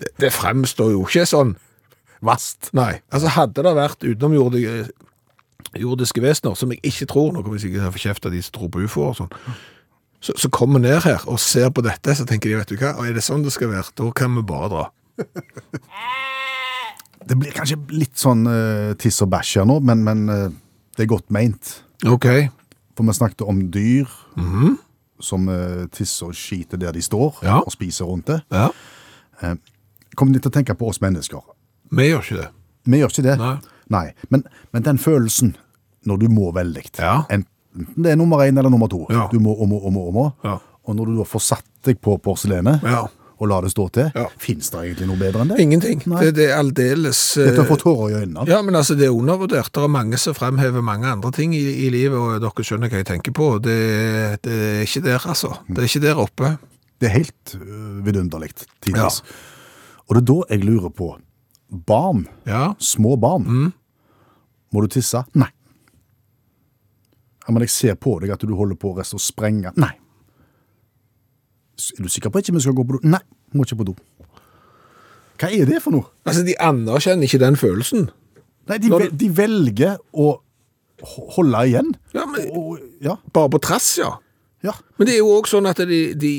Det, 0.00 0.10
det 0.26 0.32
fremstår 0.34 0.90
jo 0.96 1.04
ikke 1.06 1.22
sånn. 1.30 1.54
Vast. 2.22 2.70
Nei, 2.76 3.00
altså 3.10 3.30
hadde 3.36 3.62
det 3.64 3.74
vært 3.78 4.04
utenomjordiske 4.04 4.90
jordiske 5.78 6.22
vesener, 6.24 6.56
som 6.58 6.72
jeg 6.74 6.80
ikke 6.82 7.06
tror, 7.12 7.28
nå 7.32 7.42
kommer 7.44 7.60
jeg 7.60 7.68
sikkert 7.68 7.84
til 7.84 7.90
å 7.90 7.94
få 7.94 8.00
kjeft 8.02 8.24
av 8.26 8.32
de 8.34 8.40
som 8.42 8.54
tror 8.56 8.70
på 8.74 8.80
UFO 8.82 9.02
og 9.06 9.12
sånn, 9.20 9.28
så, 10.20 10.34
så 10.36 10.48
kommer 10.52 10.82
ned 10.82 10.98
her 11.04 11.22
og 11.30 11.38
ser 11.40 11.68
på 11.70 11.84
dette, 11.86 12.16
så 12.18 12.26
tenker 12.26 12.50
de, 12.50 12.56
vet 12.58 12.72
du 12.72 12.80
hva, 12.80 12.90
og 12.98 13.06
er 13.06 13.14
det 13.14 13.22
sånn 13.22 13.44
det 13.46 13.52
skal 13.54 13.70
være, 13.70 13.92
da 14.00 14.08
kan 14.18 14.34
vi 14.34 14.42
bare 14.50 14.70
dra. 14.72 14.88
Det 17.20 17.36
blir 17.36 17.52
kanskje 17.52 17.76
litt 17.92 18.16
sånn 18.18 18.46
uh, 18.48 18.94
tiss 18.98 19.18
og 19.22 19.28
bæsj 19.30 19.58
her 19.60 19.66
nå, 19.68 19.74
men, 19.84 20.00
men 20.06 20.22
uh, 20.32 20.46
det 20.96 21.04
er 21.04 21.10
godt 21.12 21.28
meint. 21.30 21.74
Ok. 22.08 22.24
For 22.96 23.04
vi 23.06 23.14
snakket 23.14 23.44
om 23.44 23.60
dyr 23.70 24.08
som 25.20 25.44
uh, 25.52 25.84
tisser 25.92 26.30
og 26.30 26.38
skiter 26.40 26.80
der 26.80 26.96
de 26.96 27.02
står, 27.04 27.42
Ja. 27.44 27.58
og 27.60 27.68
spiser 27.76 28.08
rundt 28.08 28.32
det. 28.32 28.40
Ja. 28.50 29.52
Kom 30.16 30.32
litt 30.32 30.42
til 30.46 30.50
å 30.50 30.56
tenke 30.56 30.74
på 30.80 30.88
oss 30.90 31.02
mennesker. 31.04 31.44
Vi 31.90 32.08
gjør 32.10 32.22
ikke 32.24 32.40
det. 32.42 32.48
Vi 32.86 32.98
gjør 33.02 33.12
ikke 33.14 33.26
det. 33.26 33.36
Nei. 33.90 34.06
Men, 34.30 34.44
men 34.72 34.82
den 34.86 34.98
følelsen 35.02 35.54
når 36.06 36.18
du 36.22 36.28
må 36.32 36.52
veldig, 36.56 36.86
Ja. 36.98 37.24
enten 37.28 37.46
det 38.02 38.10
er 38.12 38.16
nummer 38.18 38.38
én 38.42 38.58
eller 38.58 38.70
nummer 38.70 38.88
to, 38.90 39.06
Ja. 39.10 39.28
du 39.30 39.38
må 39.38 39.52
og 39.60 39.68
må 39.68 39.76
og 39.84 39.92
må, 39.92 40.00
og 40.08 40.14
må. 40.14 40.32
Ja. 40.44 40.58
og 40.88 40.96
når 40.96 41.06
du 41.06 41.16
da 41.18 41.24
får 41.28 41.40
satt 41.44 41.64
deg 41.84 42.00
på 42.00 42.16
porselenet 42.18 42.82
Ja. 42.82 43.04
og 43.40 43.48
la 43.48 43.60
det 43.60 43.70
stå 43.70 43.84
til, 43.92 44.10
Ja. 44.14 44.24
finnes 44.38 44.70
det 44.70 44.78
egentlig 44.80 45.06
noe 45.06 45.16
bedre 45.20 45.40
enn 45.42 45.48
det? 45.48 45.58
Ingenting. 45.60 46.02
Nei. 46.06 46.20
Det, 46.24 46.34
det 46.34 46.48
er 46.50 46.58
aldeles... 46.58 47.34
Dette 47.36 47.64
får 47.68 47.78
tårer 47.84 48.10
i 48.10 48.14
øynene. 48.24 48.46
Ja, 48.48 48.62
men 48.62 48.74
altså, 48.74 48.96
det 48.96 49.06
er 49.06 49.14
undervurdert. 49.14 49.70
Det 49.72 49.82
er 49.84 49.88
mange 49.88 50.18
som 50.18 50.34
fremhever 50.34 50.82
mange 50.82 51.06
andre 51.06 51.30
ting 51.32 51.54
i, 51.54 51.86
i 51.86 51.90
livet, 51.90 52.18
og 52.18 52.40
dere 52.40 52.64
skjønner 52.64 52.88
hva 52.90 52.96
jeg 53.04 53.06
tenker 53.06 53.32
på. 53.32 53.58
Det, 53.62 54.42
det 54.42 54.52
er 54.52 54.82
ikke 54.82 55.02
der, 55.04 55.18
altså. 55.28 55.54
Det 55.68 55.78
er 55.78 55.88
ikke 55.88 56.02
der 56.08 56.16
oppe. 56.20 56.58
Det 57.00 57.08
er 57.08 57.12
helt 57.18 57.54
øh, 57.60 58.04
vidunderlig 58.04 58.50
tidvis. 58.82 59.22
Og 60.08 60.16
det 60.16 60.22
er 60.22 60.28
da 60.34 60.40
jeg 60.56 60.64
lurer 60.64 60.90
på, 60.90 61.14
barn, 61.70 62.26
Ja. 62.46 62.74
små 62.78 63.16
barn, 63.20 63.44
Mm. 63.44 63.72
må 64.74 64.80
du 64.82 64.88
tisse? 64.88 65.24
Nei. 65.34 65.48
Ja, 67.46 67.52
men 67.52 67.60
jeg 67.62 67.70
ser 67.70 67.94
på 67.96 68.20
deg 68.20 68.30
at 68.30 68.40
du 68.40 68.54
holder 68.54 68.76
på 68.76 68.92
å 68.92 68.96
reste 68.98 69.14
og 69.14 69.20
sprenge. 69.20 69.72
Nei. 69.76 69.92
S- 71.78 71.92
Er 71.98 72.02
du 72.02 72.08
sikker 72.08 72.30
på 72.30 72.38
at 72.38 72.44
ikke 72.44 72.54
vi 72.54 72.60
skal 72.60 72.74
gå 72.74 72.84
på 72.86 72.98
do? 72.98 73.08
Nei, 73.08 73.20
må 73.54 73.64
ikke 73.64 73.78
på 73.80 73.84
do. 73.86 73.94
Hva 75.40 75.48
er 75.50 75.64
det 75.64 75.80
for 75.82 75.90
noe? 75.90 76.04
Altså, 76.26 76.44
de 76.44 76.54
anerkjenner 76.60 77.24
ikke 77.24 77.38
den 77.40 77.56
følelsen. 77.56 78.10
Nei, 78.68 78.76
de, 78.78 78.88
Når 78.92 78.98
vel, 79.06 79.16
de 79.16 79.28
velger 79.30 79.96
å 80.14 80.26
ho- 81.02 81.28
holde 81.36 81.62
igjen. 81.70 81.94
Ja, 82.12 82.26
men 82.26 82.50
Og, 82.52 82.78
ja, 83.00 83.16
bare 83.32 83.48
på 83.48 83.60
trass, 83.60 83.96
ja. 83.98 84.18
Ja, 84.66 84.74
Men 84.98 85.08
det 85.08 85.14
er 85.16 85.22
jo 85.22 85.32
også 85.38 85.56
sånn 85.56 85.68
at 85.70 85.80
de, 85.88 86.00
de 86.20 86.34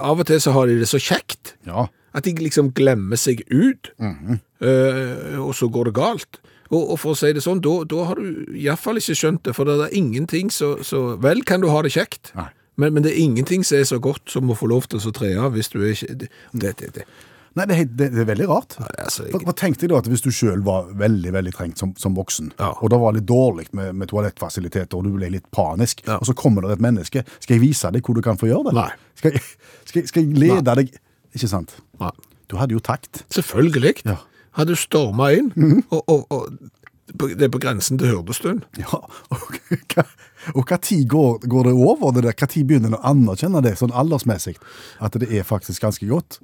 av 0.00 0.20
og 0.22 0.28
til 0.28 0.40
så 0.40 0.54
har 0.56 0.68
de 0.70 0.78
det 0.80 0.88
så 0.88 1.00
kjekt, 1.02 1.54
ja. 1.68 1.86
at 2.16 2.24
de 2.24 2.32
liksom 2.40 2.72
glemmer 2.76 3.20
seg 3.20 3.42
ut, 3.52 3.92
eh, 4.00 5.36
og 5.36 5.52
så 5.58 5.68
går 5.72 5.90
det 5.90 5.96
galt. 5.98 6.40
Og, 6.70 6.80
og 6.80 6.96
for 6.98 7.12
å 7.12 7.18
si 7.18 7.30
det 7.36 7.44
sånn, 7.44 7.60
da, 7.62 7.74
da 7.86 8.08
har 8.08 8.18
du 8.18 8.56
i 8.56 8.64
hvert 8.64 8.82
fall 8.82 8.98
ikke 8.98 9.14
skjønt 9.18 9.44
det, 9.46 9.54
for 9.54 9.68
det 9.68 9.76
er 9.84 9.98
ingenting 9.98 10.50
så, 10.50 10.76
så 10.82 11.14
vel 11.22 11.44
kan 11.46 11.62
du 11.62 11.68
ha 11.70 11.84
det 11.84 11.92
kjekt, 11.94 12.32
Nei. 12.38 12.48
men, 12.80 12.96
men 12.96 13.06
det 13.06 13.12
er 13.12 13.22
ingenting 13.22 13.62
som 13.66 13.78
er 13.78 13.86
så 13.92 14.00
godt 14.02 14.32
som 14.32 14.50
å 14.50 14.58
få 14.58 14.72
lov 14.72 14.88
til 14.90 14.98
å 14.98 15.14
tre 15.14 15.34
av 15.38 15.54
hvis 15.54 15.70
du 15.74 15.78
er 15.82 15.92
ikke... 15.92 16.16
Det, 16.16 16.72
det, 16.80 16.90
det. 16.96 17.06
Nei, 17.56 17.64
det 17.70 17.76
er, 17.80 17.84
det, 17.98 18.06
er 18.20 18.26
veldig 18.28 18.46
rart. 18.50 18.74
altså, 19.00 19.22
jeg- 19.24 19.32
For, 19.32 19.40
for 19.48 19.52
tenk 19.56 19.78
da 19.80 19.96
at 19.96 20.04
hvis 20.12 20.20
du 20.22 20.30
selv 20.30 20.64
var 20.66 20.90
veldig, 20.92 21.32
veldig 21.32 21.52
trengt 21.56 21.78
som, 21.78 21.94
som 21.96 22.14
voksen, 22.14 22.52
Ja. 22.58 22.74
og 22.80 22.90
det 22.92 22.98
var 23.00 23.12
litt 23.16 23.26
dårlig 23.26 23.66
med, 23.72 23.94
med 23.96 24.08
toalettfasiliteter, 24.08 24.94
og 24.98 25.04
du 25.04 25.10
ble 25.16 25.30
litt 25.30 25.50
panisk, 25.50 26.02
Ja. 26.06 26.18
og 26.20 26.26
så 26.28 26.34
kommer 26.36 26.62
det 26.62 26.72
et 26.76 26.80
menneske, 26.84 27.24
skal 27.40 27.56
jeg 27.56 27.62
vise 27.64 27.90
deg 27.90 28.02
hvor 28.04 28.14
du 28.14 28.20
kan 28.22 28.36
få 28.36 28.46
gjøre 28.50 28.64
det? 28.70 28.74
Nei. 28.74 28.90
Skal 29.16 29.32
jeg, 29.32 29.42
skal, 29.86 30.00
jeg- 30.02 30.08
skal 30.08 30.22
jeg 30.26 30.36
lede 30.38 30.74
deg? 30.82 30.92
Ikke 31.34 31.48
sant? 31.48 31.74
Nei. 32.00 32.10
Du 32.48 32.56
hadde 32.56 32.72
jo 32.76 32.78
takt. 32.80 33.24
Selvfølgelig. 33.34 34.02
Ja. 34.04 34.18
Hadde 34.52 34.68
du 34.76 34.76
storma 34.76 35.32
inn, 35.34 35.82
og, 35.90 36.02
og, 36.08 36.26
og 36.30 36.58
det 37.16 37.42
er 37.42 37.48
på 37.54 37.60
grensen 37.62 37.98
til 37.98 38.08
hyrdestund. 38.12 38.62
Ja, 38.78 39.00
og 39.30 39.56
hva, 39.94 40.04
og 40.54 40.64
hva 40.68 40.76
tid 40.82 41.08
går, 41.08 41.40
går 41.48 41.64
det 41.70 41.72
over 41.72 42.12
det 42.12 42.22
der? 42.24 42.32
Hva 42.36 42.48
tid 42.52 42.66
begynner 42.68 42.92
en 42.92 42.98
å 42.98 43.02
anerkjenne 43.02 43.62
det, 43.64 43.76
sånn 43.80 43.92
aldersmessig, 43.96 44.56
at 45.00 45.12
det 45.20 45.28
er 45.32 45.42
faktisk 45.46 45.80
ganske 45.86 46.06
godt? 46.10 46.38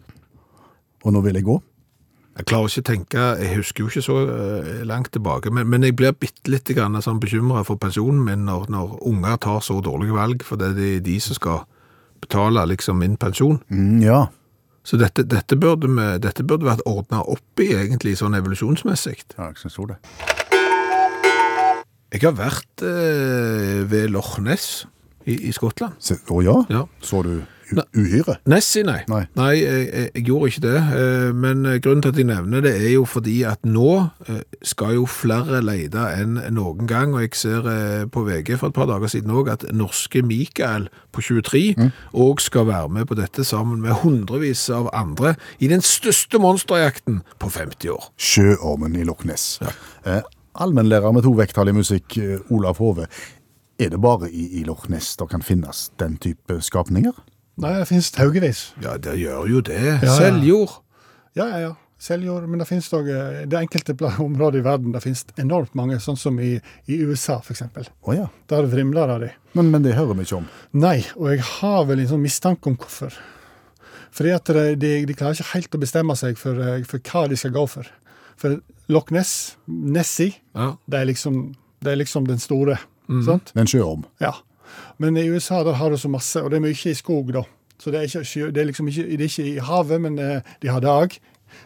Og 1.02 1.14
nå 1.14 1.22
vil 1.24 1.38
jeg 1.38 1.46
gå? 1.46 1.58
Jeg 2.32 2.46
klarer 2.48 2.70
ikke 2.70 2.80
å 2.80 2.88
tenke, 2.88 3.24
jeg 3.42 3.56
husker 3.58 3.84
jo 3.84 3.90
ikke 3.90 4.04
så 4.06 4.14
eh, 4.24 4.84
langt 4.88 5.10
tilbake, 5.12 5.50
men, 5.52 5.66
men 5.68 5.84
jeg 5.84 5.96
blir 5.98 6.14
bitte 6.16 6.48
litt 6.48 6.70
sånn 7.04 7.20
bekymret 7.20 7.68
for 7.68 7.76
pensjonen 7.76 8.22
min 8.24 8.46
når, 8.48 8.70
når 8.72 8.94
unger 9.04 9.36
tar 9.36 9.60
så 9.60 9.80
dårlige 9.84 10.16
valg, 10.16 10.44
for 10.46 10.56
det 10.56 10.72
er 10.72 11.02
de 11.04 11.18
som 11.20 11.36
skal 11.36 11.66
betale 12.22 12.64
liksom 12.70 13.02
min 13.02 13.18
pensjon. 13.20 13.60
Mm, 13.68 14.00
ja. 14.00 14.26
Så 14.82 14.96
dette, 14.96 15.26
dette, 15.28 15.58
burde, 15.60 15.90
vi, 15.92 16.06
dette 16.24 16.42
burde 16.42 16.66
vært 16.66 16.86
ordnet 16.88 17.20
opp 17.20 17.60
i 17.60 17.68
egentlig 17.76 18.16
sånn 18.18 18.34
evolusjonsmessig. 18.38 19.18
ja, 19.36 19.50
jeg 19.50 19.60
syns 19.60 19.76
jo 19.78 19.90
det. 19.92 20.00
Jeg 22.12 22.24
har 22.26 22.34
vært 22.36 22.82
eh, 22.84 23.84
ved 23.88 24.10
Loch 24.12 24.38
Ness. 24.40 24.86
i, 25.24 25.36
i 25.48 25.52
Skottland. 25.54 26.00
Å 26.00 26.34
Å 26.34 26.42
ja? 26.42 26.56
Ja. 26.72 26.86
Så 27.00 27.22
du. 27.22 27.36
Uhyre? 27.96 28.36
Nessie, 28.46 28.82
nei. 28.86 29.00
Nei. 29.08 29.22
jeg, 29.36 29.62
jeg, 29.62 30.10
jeg 30.14 30.24
gjorde 30.26 30.48
ikke 30.52 30.62
det. 30.64 30.76
eh, 30.98 31.32
Men 31.44 31.66
eh, 31.66 31.78
grunnen 31.84 32.02
til 32.02 32.12
at 32.12 32.18
jeg 32.20 32.28
nevner 32.28 32.60
det, 32.64 32.72
er 32.86 32.92
jo 32.94 33.04
fordi 33.08 33.36
at 33.48 33.64
nå 33.64 33.88
eh, 34.28 34.40
skal 34.62 34.94
jo 34.98 35.06
flere 35.10 35.62
lete 35.64 36.04
enn 36.20 36.38
noen 36.56 36.86
gang. 36.90 37.14
Og 37.16 37.24
jeg 37.24 37.34
ser 37.38 37.68
på 38.12 38.24
VG 38.26 38.54
for 38.60 38.68
et 38.72 38.76
par 38.76 38.86
dager 38.90 39.10
siden 39.12 39.32
òg 39.34 39.50
at 39.54 39.66
norske 39.72 40.22
Mikael 40.26 40.88
på 41.12 41.24
23 41.24 41.90
òg 42.14 42.40
skal 42.44 42.66
være 42.68 42.88
med 42.98 43.08
på 43.10 43.16
dette 43.18 43.44
sammen 43.44 43.80
med 43.84 44.00
hundrevis 44.02 44.66
av 44.72 44.90
andre 44.96 45.34
i 45.60 45.68
den 45.72 45.82
største 45.84 46.38
monsterjakten 46.42 47.22
på 47.42 47.50
50 47.52 47.90
år. 47.94 48.08
Sjøormen 48.16 48.96
i 49.00 49.04
Loch 49.08 49.24
Ness. 49.28 49.58
Eh, 50.06 50.22
Allmennlærer 50.60 51.14
med 51.16 51.24
to 51.24 51.30
vekttall 51.32 51.70
i 51.70 51.72
musikk, 51.72 52.18
Olav 52.52 52.76
Hove. 52.82 53.06
Er 53.80 53.88
det 53.94 54.00
bare 54.04 54.28
i, 54.30 54.42
i 54.60 54.64
Loch 54.68 54.84
Ness 54.92 55.14
det 55.16 55.30
kan 55.30 55.40
finnes 55.42 55.86
den 55.98 56.18
type 56.20 56.58
skapninger? 56.62 57.16
Nei, 57.60 57.74
det 57.78 57.88
finnes 57.90 58.08
haugevis. 58.16 58.60
Ja, 58.82 58.96
det 58.96 59.18
gjør 59.20 59.48
jo 59.50 59.60
det. 59.60 59.80
ja. 60.02 60.14
Seljord. 60.16 60.78
Ja, 61.36 61.46
ja, 61.48 61.58
ja. 61.66 61.72
Seljord. 62.02 62.48
Men 62.50 62.58
det 62.58 62.66
finnes 62.66 62.88
dog, 62.90 63.06
eh, 63.08 63.42
det 63.46 63.58
enkelte 63.60 63.92
området 63.94 64.20
områder 64.28 64.58
i 64.58 64.64
verden 64.66 64.92
det 64.96 65.02
finnes 65.04 65.24
enormt 65.38 65.74
mange, 65.78 66.00
sånn 66.02 66.16
som 66.18 66.40
i, 66.42 66.54
i 66.90 66.96
USA 67.06 67.36
f.eks. 67.44 67.62
Oh, 68.02 68.14
ja. 68.16 68.26
Der 68.50 68.66
vrimler 68.72 69.12
av 69.14 69.20
de. 69.22 69.28
Men, 69.54 69.70
men 69.70 69.84
det 69.84 69.94
hører 69.98 70.16
vi 70.18 70.24
ikke 70.26 70.40
om. 70.40 70.48
Nei, 70.72 70.98
og 71.14 71.28
jeg 71.34 71.44
har 71.60 71.84
vel 71.90 72.02
en 72.02 72.10
sånn 72.14 72.24
mistanke 72.24 72.72
om 72.72 72.78
hvorfor. 72.80 73.14
Fordi 74.12 74.32
at 74.34 74.50
de, 74.52 74.64
de, 74.76 74.92
de 75.08 75.14
klarer 75.16 75.38
ikke 75.38 75.52
helt 75.54 75.76
å 75.76 75.80
bestemme 75.84 76.16
seg 76.18 76.40
for, 76.40 76.58
eh, 76.60 76.82
for 76.88 77.00
hva 77.12 77.26
de 77.30 77.38
skal 77.40 77.54
gå 77.54 77.66
for. 77.70 77.88
For 78.40 78.58
Loch 78.92 79.12
Ness, 79.14 79.54
Nessie, 79.68 80.34
Ja. 80.56 80.72
det 80.90 80.98
er 81.04 81.06
liksom, 81.12 81.42
det 81.84 81.92
er 81.94 82.00
liksom 82.02 82.26
den 82.28 82.40
store. 82.42 82.80
Mm. 83.08 83.22
Sant? 83.28 83.52
Den 83.54 83.64
en 83.66 83.70
sjøorm. 83.70 84.02
Ja. 84.20 84.32
Men 85.02 85.16
i 85.16 85.28
USA 85.30 85.62
der 85.66 85.78
har 85.80 85.90
du 85.90 85.98
så 86.00 86.10
masse, 86.12 86.42
og 86.42 86.50
det 86.50 86.58
er 86.58 86.64
mye 86.64 86.92
i 86.92 86.94
skog, 86.96 87.32
da. 87.34 87.44
Så 87.82 87.90
det 87.90 87.98
er, 87.98 88.06
ikke, 88.06 88.52
det 88.54 88.62
er 88.62 88.66
liksom 88.68 88.88
ikke, 88.88 89.04
det 89.10 89.20
er 89.20 89.30
ikke 89.30 89.50
i 89.56 89.62
havet, 89.66 90.00
men 90.00 90.18
eh, 90.22 90.50
de 90.62 90.70
har 90.70 90.82
det 90.84 90.90
òg. 90.90 91.16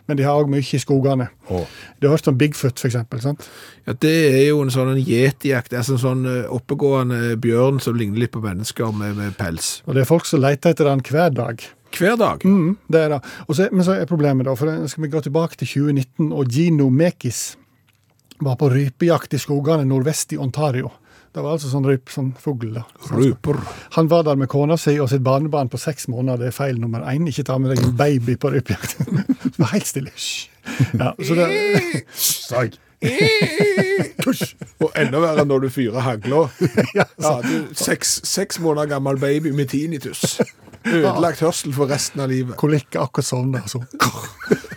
Men 0.07 0.19
de 0.19 0.25
har 0.27 0.38
òg 0.38 0.49
mye 0.51 0.64
i 0.64 0.81
skogene. 0.81 1.29
Oh. 1.53 1.66
Du 2.01 2.07
har 2.09 2.16
hørt 2.16 2.29
om 2.31 2.38
Bigfoot, 2.38 2.79
for 2.81 2.88
eksempel, 2.88 3.21
sant? 3.23 3.47
Ja, 3.87 3.92
Det 3.92 4.14
er 4.31 4.47
jo 4.49 4.62
en 4.64 4.73
sånn 4.73 4.97
yetijakt, 4.99 5.75
altså 5.77 5.97
en 5.97 6.03
sånn 6.03 6.25
eh, 6.31 6.49
oppegående 6.53 7.37
bjørn 7.42 7.83
som 7.83 7.99
ligner 7.99 8.25
litt 8.25 8.35
på 8.35 8.42
mennesker 8.45 8.95
med, 8.97 9.16
med 9.19 9.37
pels. 9.38 9.81
Og 9.87 9.97
det 9.97 10.05
er 10.05 10.11
folk 10.11 10.27
som 10.29 10.42
leter 10.42 10.75
etter 10.75 10.88
den 10.88 11.05
hver 11.07 11.35
dag. 11.37 11.66
Hver 11.97 12.16
dag. 12.21 12.42
Mm, 12.45 12.77
det 12.92 13.03
er 13.03 13.14
det. 13.14 13.21
Og 13.47 13.57
så, 13.59 13.69
men 13.73 13.87
så 13.87 13.97
er 13.97 14.11
problemet, 14.11 14.49
da, 14.49 14.57
for 14.59 14.71
nå 14.71 14.90
skal 14.90 15.07
vi 15.07 15.12
gå 15.12 15.23
tilbake 15.27 15.61
til 15.61 15.73
2019, 15.75 16.33
og 16.33 16.53
Gino 16.53 16.88
Mekis 16.92 17.57
var 18.45 18.59
på 18.61 18.69
rypejakt 18.73 19.37
i 19.37 19.40
skogene 19.40 19.87
nordvest 19.88 20.35
i 20.37 20.40
Ontario. 20.40 20.90
Det 21.37 21.42
var 21.44 21.53
altså 21.53 21.68
sånn 21.68 21.85
ryp, 21.85 22.09
sånn 22.09 22.31
fugl, 22.40 22.70
da. 22.79 22.87
Ruper. 23.11 23.59
Han 23.99 24.07
var 24.09 24.22
der 24.25 24.38
med 24.40 24.49
kona 24.49 24.79
si 24.81 24.94
og 25.05 25.11
sitt 25.12 25.20
barnebarn 25.27 25.68
på 25.68 25.77
seks 25.77 26.09
måneder. 26.09 26.40
Det 26.40 26.49
er 26.49 26.57
feil 26.57 26.81
nummer 26.81 27.05
én. 27.12 27.27
Ikke 27.29 27.44
ta 27.44 27.59
med 27.61 27.75
deg 27.75 27.83
en 27.85 27.92
baby 27.99 28.38
på 28.40 28.55
rypejakt. 28.55 29.03
Var 29.61 29.75
helt 29.75 29.90
stille. 29.90 30.14
Ja, 30.96 31.12
så 31.20 31.37
det, 31.37 31.51
Og 34.85 34.91
enda 34.99 35.21
verre 35.23 35.45
når 35.49 35.67
du 35.67 35.69
fyrer 35.73 36.03
hagla. 36.05 36.47
Ja, 36.99 37.07
du 37.45 37.75
seks, 37.77 38.19
seks 38.27 38.61
måneder 38.63 38.97
gammel 38.97 39.19
baby 39.23 39.53
med 39.57 39.71
tinnitus. 39.73 40.39
Ødelagt 40.87 41.41
hørsel 41.43 41.73
for 41.75 41.91
resten 41.91 42.23
av 42.23 42.31
livet. 42.31 42.55
kolikk 42.61 42.95
akkurat 43.01 43.27
sånn, 43.27 43.55
altså. 43.59 43.81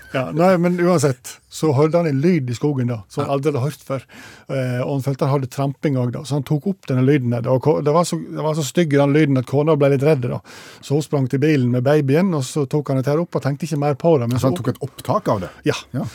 Ja, 0.10 0.24
nei, 0.34 0.56
men 0.58 0.80
uansett, 0.82 1.36
så 1.54 1.70
hørte 1.78 2.00
han 2.02 2.08
en 2.10 2.22
lyd 2.24 2.48
i 2.50 2.56
skogen 2.58 2.90
da, 2.90 3.04
som 3.14 3.22
han 3.28 3.36
aldri 3.36 3.52
hadde 3.52 3.62
hørt 3.62 3.84
før. 3.86 4.06
Eh, 4.50 4.80
og 4.82 4.96
han 4.96 5.04
følte 5.06 5.28
han 5.28 5.36
hadde 5.36 5.52
tramping 5.54 6.00
òg, 6.02 6.18
så 6.26 6.40
han 6.40 6.48
tok 6.50 6.66
opp 6.72 6.88
denne 6.90 7.04
lyden. 7.06 7.30
der, 7.36 7.46
Og 7.54 7.84
det 7.86 7.94
var 7.94 8.08
så, 8.10 8.18
det 8.18 8.42
var 8.42 8.58
så 8.58 8.66
stygg 8.66 8.96
den 8.98 9.14
lyden 9.14 9.38
at 9.38 9.46
kona 9.52 9.78
ble 9.78 9.92
litt 9.94 10.06
redd. 10.08 10.26
da. 10.26 10.42
Så 10.82 10.98
hun 10.98 11.06
sprang 11.06 11.30
til 11.30 11.44
bilen 11.46 11.70
med 11.78 11.86
babyen, 11.86 12.34
og 12.34 12.42
så 12.48 12.66
tok 12.66 12.90
han 12.90 13.04
dette 13.04 13.14
opp 13.22 13.38
og 13.38 13.46
tenkte 13.46 13.70
ikke 13.70 13.78
mer 13.86 13.94
på 14.02 14.16
det. 14.18 14.32
Men 14.32 14.40
Så 14.42 14.48
så, 14.48 14.50
han 14.50 14.58
tok 14.64 14.74
et 14.74 14.82
opptak 14.90 15.30
av 15.36 15.46
det? 15.46 15.54
ja. 15.70 15.78
Ja. 15.94 16.10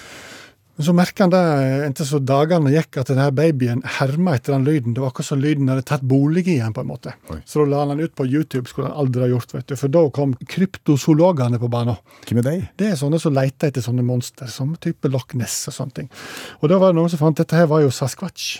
Men 0.75 0.87
så 0.89 0.93
merka 0.97 1.23
han 1.23 1.31
det 1.31 1.41
inntil 1.87 2.09
så 2.09 2.19
dagene 2.19 2.73
gikk, 2.73 2.99
at 2.99 3.11
denne 3.13 3.29
babyen 3.35 3.85
herma 4.01 4.35
etter 4.35 4.57
den 4.57 4.67
lyden. 4.67 4.97
Det 4.97 5.03
var 5.05 5.13
akkurat 5.13 5.29
som 5.29 5.43
lyden 5.43 5.71
hadde 5.71 5.87
tatt 5.87 6.03
bolig 6.11 6.49
i 6.51 6.59
han 6.59 6.75
på 6.75 6.83
en 6.83 6.91
måte. 6.91 7.15
Oi. 7.31 7.39
Så 7.47 7.63
da 7.63 7.71
la 7.71 7.85
han 7.85 7.95
den 7.95 8.09
ut 8.09 8.17
på 8.19 8.27
YouTube, 8.27 8.67
skulle 8.71 8.91
han 8.91 8.99
aldri 9.05 9.23
ha 9.23 9.31
gjort, 9.31 9.55
vet 9.55 9.71
du. 9.71 9.77
For 9.79 9.95
da 9.95 10.03
kom 10.15 10.35
kryptozoologene 10.57 11.63
på 11.63 11.71
banen. 11.71 12.01
Hvem 12.27 12.43
er 12.43 12.49
de? 12.49 12.57
Det 12.83 12.91
er 12.91 12.99
sånne 12.99 13.23
som 13.23 13.37
leter 13.37 13.71
etter 13.71 13.87
sånne 13.87 14.03
monster, 14.07 14.51
som 14.51 14.75
type 14.83 15.11
Loch 15.15 15.37
Ness 15.39 15.61
og 15.71 15.79
sånne 15.79 16.01
ting. 16.03 16.13
Og 16.61 16.71
da 16.73 16.83
var 16.83 16.91
det 16.91 16.99
noen 16.99 17.13
som 17.13 17.23
fant 17.23 17.39
dette 17.39 17.55
her 17.55 17.71
var 17.71 17.87
jo 17.87 17.95
Sasquatch. 17.95 18.57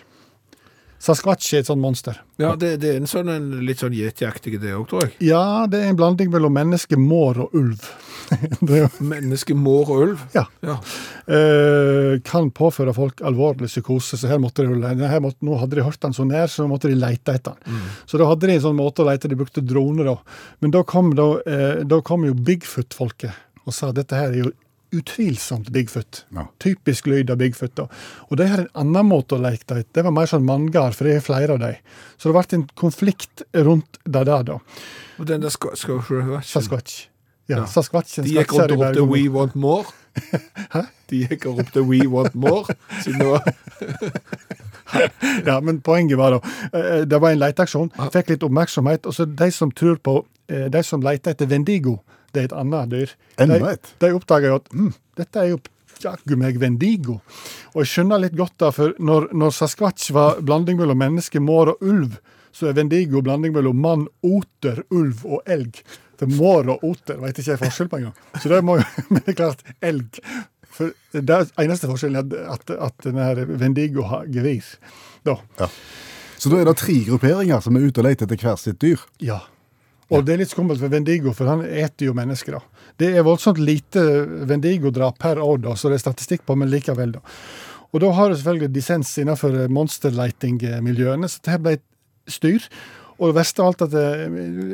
Sasquatch 1.05 1.51
er 1.53 1.61
et 1.61 1.69
sånt 1.69 1.83
monster. 1.83 2.17
Ja, 2.41 2.55
det, 2.57 2.79
det 2.81 2.95
er 2.95 3.03
en 3.03 3.09
sånn 3.11 3.29
en 3.29 3.51
litt 3.67 3.83
sånn 3.83 3.93
yetiaktig 3.93 4.57
det 4.63 4.73
òg, 4.73 4.87
tror 4.89 5.05
jeg. 5.05 5.13
Ja, 5.29 5.67
det 5.69 5.83
er 5.83 5.91
en 5.93 5.99
blanding 5.99 6.31
mellom 6.33 6.55
menneske, 6.57 6.97
mår 6.97 7.43
og 7.45 7.57
ulv. 7.61 7.85
Menneske, 9.05 9.53
mår 9.53 9.91
og 9.93 10.05
ulv. 10.07 10.23
ja. 10.33 10.47
Ja. 10.65 10.79
Eh, 11.29 12.15
kan 12.25 12.49
påføre 12.57 12.95
folk 12.97 13.21
alvorlig 13.25 13.69
psykose, 13.69 14.17
så 14.17 14.31
her 14.33 14.41
måtte 14.41 14.65
de, 14.65 14.95
her 15.05 15.21
måtte, 15.21 15.45
nå 15.45 15.59
hadde 15.61 15.77
de 15.77 15.85
hørt 15.85 16.01
den 16.01 16.17
så 16.17 16.25
nær, 16.29 16.49
så 16.49 16.65
måtte 16.71 16.89
de 16.89 16.97
lete 16.97 17.37
etter 17.37 17.59
den. 17.61 17.85
Så 18.09 18.21
da 18.21 18.29
hadde 18.31 18.49
de 18.49 18.57
en 18.57 18.65
sånn 18.71 18.81
måte 18.81 19.05
å 19.05 19.09
lete, 19.11 19.29
de 19.29 19.39
brukte 19.39 19.65
droner 19.65 20.09
da. 20.09 20.17
Men 20.65 20.73
da 20.73 20.85
kom, 20.89 21.13
da, 21.17 21.29
eh, 21.45 21.83
da 21.85 22.01
kom 22.05 22.25
jo 22.25 22.37
Bigfoot-folket 22.37 23.45
og 23.65 23.73
sa 23.73 23.93
dette 23.97 24.17
her 24.17 24.33
er 24.33 24.43
jo 24.43 24.51
utvilsomt 24.95 25.71
Bigfoot. 25.75 26.25
Ja. 26.35 26.47
Typisk 26.63 27.07
lyd 27.11 27.31
av 27.31 27.39
Bigfoot. 27.41 27.75
da. 27.77 27.87
Og 28.31 28.37
de 28.41 28.47
har 28.49 28.65
en 28.65 28.69
annen 28.75 29.09
måte 29.11 29.37
å 29.37 29.43
leke 29.43 29.67
det 29.75 29.87
Det 29.93 30.05
var 30.05 30.15
mer 30.15 30.27
sånn 30.31 30.45
manngard, 30.47 30.95
for 30.95 31.05
det 31.09 31.17
er 31.17 31.25
flere 31.25 31.57
av 31.57 31.59
dem. 31.63 31.75
Så 32.17 32.31
det 32.31 32.37
ble 32.37 32.59
en 32.59 32.69
konflikt 32.75 33.43
rundt 33.55 33.99
det 34.05 34.25
der, 34.31 34.43
da. 34.43 34.59
Og 35.19 35.27
den 35.27 35.41
der 35.45 35.51
skal, 35.51 35.77
Sasquatch. 36.43 37.07
Ja, 37.49 37.59
Ja. 37.59 37.67
Sasquatchen 37.69 38.25
De 38.25 38.31
gikk 38.39 38.55
rundt 38.57 38.73
og 38.73 38.81
ropte 38.81 39.03
'We 39.05 39.29
want 39.29 39.55
more'. 39.55 39.93
Hæ? 40.75 40.87
De 41.11 41.27
gikk 41.27 41.45
og 41.47 41.59
ropte 41.59 41.83
'We 41.85 42.07
want 42.09 42.35
more'. 42.35 42.75
Siden 43.03 43.19
det 43.21 43.27
var 43.27 43.43
Ja, 45.47 45.61
men 45.61 45.81
poenget 45.81 46.19
var 46.19 46.31
da 46.31 46.41
eh, 46.73 47.05
Det 47.05 47.21
var 47.21 47.35
en 47.35 47.39
leteaksjon, 47.43 47.91
fikk 48.13 48.31
litt 48.35 48.43
oppmerksomhet. 48.47 49.07
Og 49.07 49.15
så 49.15 49.27
de 49.29 49.51
som 49.53 49.71
tror 49.71 49.97
på 49.97 50.25
eh, 50.49 50.71
De 50.73 50.83
som 50.83 51.03
leter 51.05 51.35
etter 51.35 51.47
Vendigo, 51.51 51.99
det 52.35 52.43
er 52.43 52.51
et 52.51 52.59
annet 52.59 52.93
dyr. 52.93 53.15
Enda 53.41 53.59
de, 53.61 53.73
et? 53.77 53.95
De 54.03 54.13
oppdager 54.17 54.53
jo 54.53 54.61
at 54.61 54.71
mm, 54.75 54.93
dette 55.21 55.41
er 55.41 55.51
jo 55.53 55.61
jaggu 56.05 56.37
meg 56.39 56.59
Vendigo. 56.61 57.21
Og 57.75 57.83
jeg 57.83 57.93
skjønner 57.93 58.23
litt 58.25 58.39
godt 58.39 58.57
da, 58.63 58.71
for 58.75 58.95
når, 59.03 59.31
når 59.37 59.55
Sasquatch 59.57 60.13
var 60.15 60.41
blanding 60.45 60.81
mellom 60.81 61.01
menneske, 61.01 61.43
mår 61.43 61.75
og 61.75 61.85
ulv, 61.87 62.17
så 62.55 62.71
er 62.71 62.79
Vendigo 62.79 63.23
blanding 63.25 63.55
mellom 63.55 63.79
mann, 63.83 64.09
oter, 64.27 64.83
ulv 64.95 65.25
og 65.27 65.47
elg. 65.51 65.81
For 66.21 66.31
mår 66.31 66.71
og 66.77 66.85
oter 66.87 67.19
vet 67.23 67.39
ikke 67.41 67.55
jeg 67.55 67.63
forskjell 67.63 67.91
på 67.91 68.03
engang. 68.03 68.19
Så 68.39 68.51
det 68.53 68.61
må 68.67 68.79
jo 68.79 68.85
Men 69.11 69.23
det 69.23 69.35
er 69.35 69.41
klart, 69.41 69.65
elg. 69.83 70.21
For 70.75 70.95
det 71.15 71.31
er 71.31 71.51
eneste 71.63 71.91
forskjellen 71.91 72.35
er 72.35 72.53
at, 72.55 72.71
at, 72.71 73.07
at 73.07 73.49
Vendigo 73.59 74.07
har 74.11 74.29
gevir. 74.31 74.67
Da. 75.27 75.39
Så 76.39 76.51
da 76.53 76.61
er 76.61 76.69
det 76.69 76.79
tre 76.83 76.99
grupperinger 77.07 77.63
som 77.65 77.79
er 77.79 77.87
ute 77.89 78.03
og 78.03 78.09
leter 78.09 78.27
etter 78.27 78.43
hver 78.43 78.59
sitt 78.61 78.81
dyr? 78.83 79.03
Ja. 79.23 79.41
Og 80.13 80.25
det 80.25 80.35
er 80.35 80.43
litt 80.43 80.53
skummelt 80.53 80.83
for 80.83 80.93
Vendigo, 80.93 81.33
for 81.37 81.49
han 81.49 81.63
eter 81.65 82.11
jo 82.11 82.17
mennesker. 82.17 82.59
da. 82.59 82.89
Det 83.01 83.13
er 83.17 83.27
voldsomt 83.27 83.61
lite 83.63 84.03
Vendigo-drap 84.49 85.19
per 85.19 85.41
år, 85.43 85.63
da, 85.65 85.77
så 85.77 85.89
det 85.89 85.99
er 85.99 86.05
statistikk 86.05 86.45
på, 86.47 86.57
men 86.59 86.73
likevel, 86.73 87.17
da. 87.17 87.25
Og 87.95 88.03
da 88.03 88.11
har 88.11 88.29
du 88.29 88.37
selvfølgelig 88.37 88.75
dissens 88.75 89.15
innenfor 89.23 89.55
monsterlighting-miljøene, 89.71 91.31
så 91.31 91.41
det 91.45 91.55
her 91.55 91.63
ble 91.63 91.79
et 91.79 91.89
styr. 92.31 92.67
Og 93.15 93.31
det 93.31 93.37
verste 93.37 93.63
av 93.63 93.69
alt 93.71 93.83
at 93.87 93.93
eh, 93.95 94.25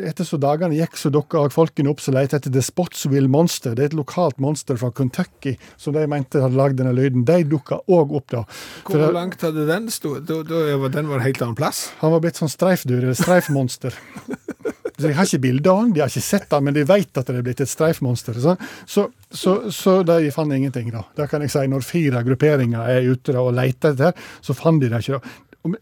etter 0.08 0.24
så 0.24 0.38
dagene 0.40 0.78
gikk, 0.78 0.96
så 0.96 1.10
dukka 1.12 1.42
folkene 1.52 1.90
opp 1.92 2.00
som 2.00 2.16
lette 2.16 2.38
etter 2.38 2.52
The 2.54 2.62
Spotsville 2.64 3.28
Monster. 3.28 3.74
Det 3.76 3.84
er 3.84 3.90
et 3.90 3.96
lokalt 3.98 4.40
monster 4.40 4.80
fra 4.80 4.88
Kentucky 4.96 5.58
som 5.76 5.92
de 5.96 6.06
mente 6.08 6.40
hadde 6.40 6.56
lagd 6.56 6.80
denne 6.80 6.94
lyden. 6.96 7.26
De 7.28 7.42
dukka 7.44 7.82
òg 7.84 8.16
opp, 8.16 8.30
da. 8.32 8.44
Hvor 8.88 8.96
For, 8.96 9.12
langt 9.16 9.44
hadde 9.44 9.68
den 9.68 9.92
stått? 9.92 10.24
Da, 10.30 10.40
da 10.48 10.88
den 10.88 11.12
var 11.12 11.20
en 11.20 11.26
helt 11.28 11.44
annen 11.44 11.58
plass. 11.58 11.90
Han 12.00 12.16
var 12.16 12.24
blitt 12.24 12.40
sånn 12.40 12.52
streifdyr, 12.52 13.02
eller 13.02 13.18
streifmonster. 13.18 14.00
Så 15.00 15.08
De 15.08 15.14
har 15.16 15.24
ikke 15.28 15.40
bilde 15.46 15.70
av 15.72 15.78
han, 15.80 15.92
de 15.96 16.00
har 16.04 16.10
ikke 16.12 16.20
sett 16.24 16.50
han, 16.52 16.64
men 16.66 16.74
de 16.76 16.82
vet 16.84 17.08
at 17.16 17.24
det 17.30 17.38
er 17.40 17.44
blitt 17.46 17.62
et 17.64 17.70
streifmonster. 17.70 18.34
Så, 18.42 18.52
så, 18.84 19.02
så, 19.32 19.52
så 19.72 19.92
de 20.04 20.28
fant 20.34 20.52
ingenting, 20.52 20.90
da. 20.92 21.02
Det 21.16 21.24
kan 21.32 21.40
jeg 21.44 21.50
si. 21.54 21.62
Når 21.72 21.80
fire 21.86 22.20
grupperinger 22.26 22.82
er 22.96 23.00
ute 23.08 23.32
da, 23.32 23.40
og 23.40 23.54
leter 23.56 23.90
etter 23.96 24.12
så 24.44 24.52
fant 24.56 24.80
de 24.82 24.88
det 24.92 25.00
ikke. 25.00 25.16
da. 25.16 25.20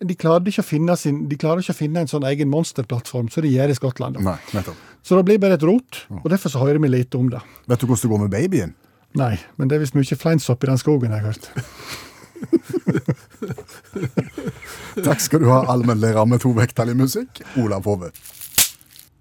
De 0.06 0.14
klarer 0.18 0.46
ikke 0.50 0.62
å 0.64 0.66
finne, 0.66 0.94
sin, 0.98 1.28
de 1.30 1.36
klarer 1.38 1.60
ikke 1.62 1.74
å 1.76 1.80
finne 1.80 1.98
en 2.02 2.10
sånn 2.10 2.26
egen 2.30 2.48
monsterplattform, 2.50 3.28
som 3.30 3.40
de 3.46 3.50
gjør 3.54 3.70
i 3.74 3.78
Skottland. 3.78 4.12
Da. 4.18 4.22
Nei, 4.32 4.38
nettopp. 4.56 4.78
Så 5.06 5.10
det 5.18 5.24
blir 5.28 5.38
bare 5.42 5.54
et 5.58 5.66
rot, 5.66 5.92
og 6.18 6.26
derfor 6.30 6.48
så 6.52 6.62
hører 6.64 6.80
vi 6.82 6.88
lite 6.90 7.14
om 7.18 7.28
det. 7.32 7.40
Vet 7.70 7.80
du 7.80 7.84
hvordan 7.86 8.02
det 8.02 8.10
går 8.12 8.22
med 8.24 8.32
babyen? 8.34 8.72
Nei, 9.18 9.34
men 9.56 9.64
det 9.70 9.74
er 9.78 9.82
visst 9.86 9.96
mye 9.96 10.18
fleinsopp 10.20 10.60
i 10.66 10.68
den 10.68 10.80
skogen, 10.82 11.14
jeg 11.14 11.20
har 11.22 11.28
hørt. 11.30 11.44
Takk 15.06 15.20
skal 15.22 15.42
du 15.42 15.48
ha, 15.50 15.62
allmennlærer 15.72 16.26
med 16.28 16.42
to 16.42 16.50
vekttall 16.56 16.90
i 16.92 16.96
musikk, 16.98 17.40
Olav 17.62 17.82
Hove. 17.88 18.08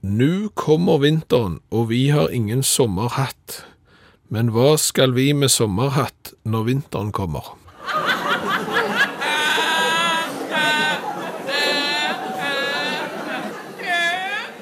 Nå 0.05 0.49
kommer 0.53 0.99
vinteren, 1.01 1.57
og 1.73 1.87
vi 1.89 2.09
har 2.13 2.29
ingen 2.29 2.61
sommerhatt. 2.61 3.63
Men 4.29 4.51
hva 4.53 4.75
skal 4.77 5.15
vi 5.17 5.31
med 5.33 5.49
sommerhatt 5.49 6.35
når 6.45 6.67
vinteren 6.67 7.09
kommer? 7.15 7.55